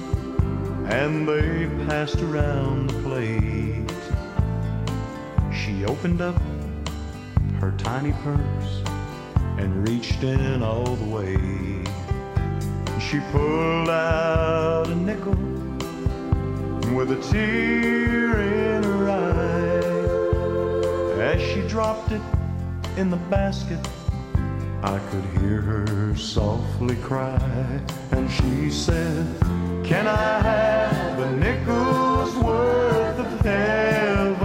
and 0.89 1.27
they 1.27 1.67
passed 1.85 2.21
around 2.21 2.89
the 2.89 2.93
plate, 3.03 3.91
she 5.53 5.83
opened 5.83 6.21
up 6.21 6.41
her 7.59 7.73
tiny 7.77 8.13
purse 8.23 8.81
and 9.57 9.85
reached 9.85 10.23
in 10.23 10.63
all 10.63 10.95
the 10.95 11.03
way. 11.03 11.35
She 13.01 13.19
pulled 13.33 13.89
out 13.89 14.87
a 14.87 14.95
nickel 14.95 15.35
with 16.95 17.11
a 17.11 17.19
tear 17.29 18.39
in 18.39 18.83
her 18.83 19.09
eye. 19.09 19.81
As 21.19 21.41
she 21.41 21.61
dropped 21.67 22.13
it 22.13 22.21
in 22.95 23.09
the 23.09 23.19
basket, 23.29 23.85
I 24.83 24.97
could 25.11 25.23
hear 25.39 25.61
her 25.61 26.15
softly 26.15 26.95
cry. 26.95 27.79
And 28.11 28.29
she 28.31 28.71
said, 28.71 29.27
Can 29.83 30.07
I 30.07 30.41
have 30.41 31.19
a 31.19 31.35
nickel's 31.35 32.35
worth 32.37 33.19
of 33.19 33.41
heaven? 33.41 34.39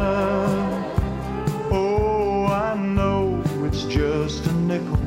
Oh, 1.72 2.44
I 2.44 2.76
know 2.76 3.42
it's 3.64 3.84
just 3.84 4.46
a 4.46 4.52
nickel, 4.52 4.98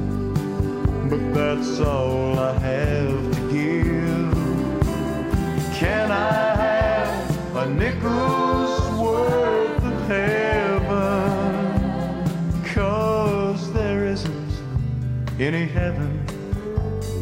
but 1.09 1.33
that's 1.35 1.79
all 1.79 2.39
I 2.39 2.57
have 2.57 3.08
any 15.41 15.65
heaven 15.65 16.19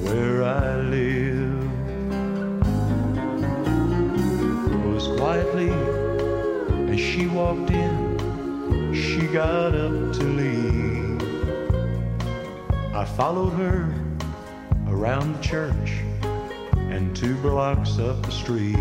where 0.01 0.43
I 0.43 0.77
live. 0.77 1.67
Well, 4.83 4.95
as 4.95 5.07
quietly 5.19 5.69
as 6.91 6.99
she 6.99 7.27
walked 7.27 7.69
in, 7.69 8.91
she 8.91 9.27
got 9.27 9.75
up 9.75 10.13
to 10.13 10.23
leave. 10.23 11.21
I 12.95 13.05
followed 13.05 13.51
her 13.51 13.93
around 14.87 15.35
the 15.35 15.41
church 15.43 16.01
and 16.73 17.15
two 17.15 17.35
blocks 17.35 17.99
up 17.99 18.25
the 18.25 18.31
street. 18.31 18.77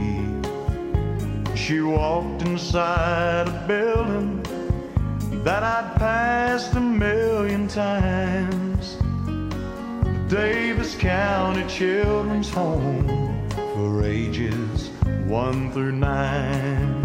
She 1.54 1.82
walked 1.82 2.40
inside 2.42 3.48
a 3.48 3.64
building 3.68 4.42
that 5.44 5.62
I'd 5.62 5.94
passed 5.96 6.72
a 6.72 6.80
million 6.80 7.68
times. 7.68 8.65
Davis 10.28 10.96
County 10.96 11.64
Children's 11.68 12.50
Home 12.50 13.48
for 13.48 14.02
ages 14.02 14.88
one 15.28 15.70
through 15.70 15.92
nine. 15.92 17.04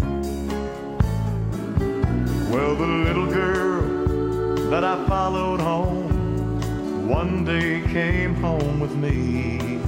Well, 2.50 2.74
the 2.74 2.84
little 2.84 3.28
girl 3.28 4.56
that 4.70 4.82
I 4.82 5.06
followed 5.06 5.60
home 5.60 7.08
one 7.08 7.44
day 7.44 7.82
came 7.92 8.34
home 8.34 8.80
with 8.80 8.96
me. 8.96 9.78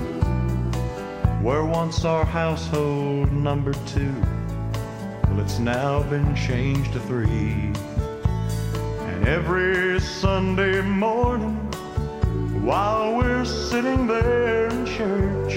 Where 1.43 1.65
once 1.65 2.05
our 2.05 2.25
household 2.25 3.33
numbered 3.33 3.79
two, 3.85 4.15
well, 5.25 5.41
it's 5.41 5.59
now 5.59 6.05
been 6.05 6.37
changed 6.37 6.93
to 6.93 7.01
three. 7.01 7.73
And 9.09 9.27
every 9.27 9.99
Sunday 9.99 10.83
morning, 10.83 11.64
while 12.65 13.15
we're 13.15 13.45
sitting 13.45 14.07
there 14.07 14.69
in 14.69 14.87
church, 14.87 15.53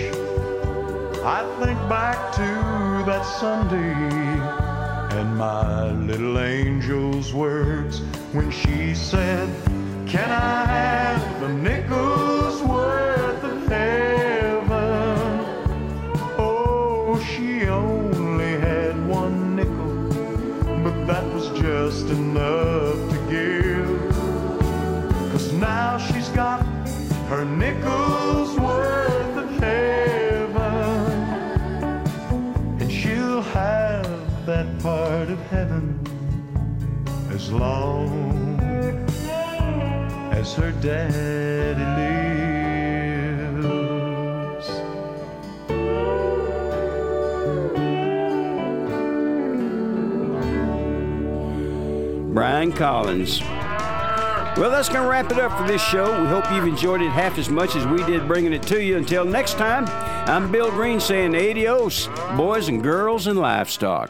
I 1.24 1.42
think 1.60 1.80
back 1.88 2.34
to 2.34 3.06
that 3.10 3.24
Sunday 3.40 3.94
and 5.18 5.38
my 5.38 5.92
little 5.92 6.38
angel's 6.38 7.34
words 7.34 8.02
when 8.34 8.52
she 8.52 8.94
said, 8.94 9.48
Can 10.06 10.30
I 10.30 10.66
have 10.66 11.44
a 11.44 11.54
nickel's 11.54 12.62
worth 12.64 13.07
of 37.50 38.60
heaven 38.60 39.06
as 40.32 40.54
her 40.56 40.72
daddy 40.82 41.84
lives. 43.62 44.68
Brian 52.34 52.72
Collins. 52.72 53.42
Well, 54.58 54.72
that's 54.72 54.90
going 54.90 55.04
to 55.04 55.08
wrap 55.08 55.32
it 55.32 55.38
up 55.38 55.56
for 55.58 55.68
this 55.68 55.82
show. 55.82 56.22
We 56.22 56.28
hope 56.28 56.52
you've 56.52 56.68
enjoyed 56.68 57.02
it 57.02 57.12
half 57.12 57.38
as 57.38 57.48
much 57.48 57.76
as 57.76 57.86
we 57.86 58.04
did 58.06 58.28
bringing 58.28 58.54
it 58.54 58.64
to 58.64 58.84
you. 58.84 58.98
Until 58.98 59.24
next 59.24 59.54
time, 59.54 59.86
I'm 60.28 60.52
Bill 60.52 60.72
Green 60.72 61.00
saying 61.00 61.36
adios, 61.36 62.08
boys 62.36 62.68
and 62.68 62.82
girls 62.82 63.28
and 63.28 63.38
livestock. 63.38 64.10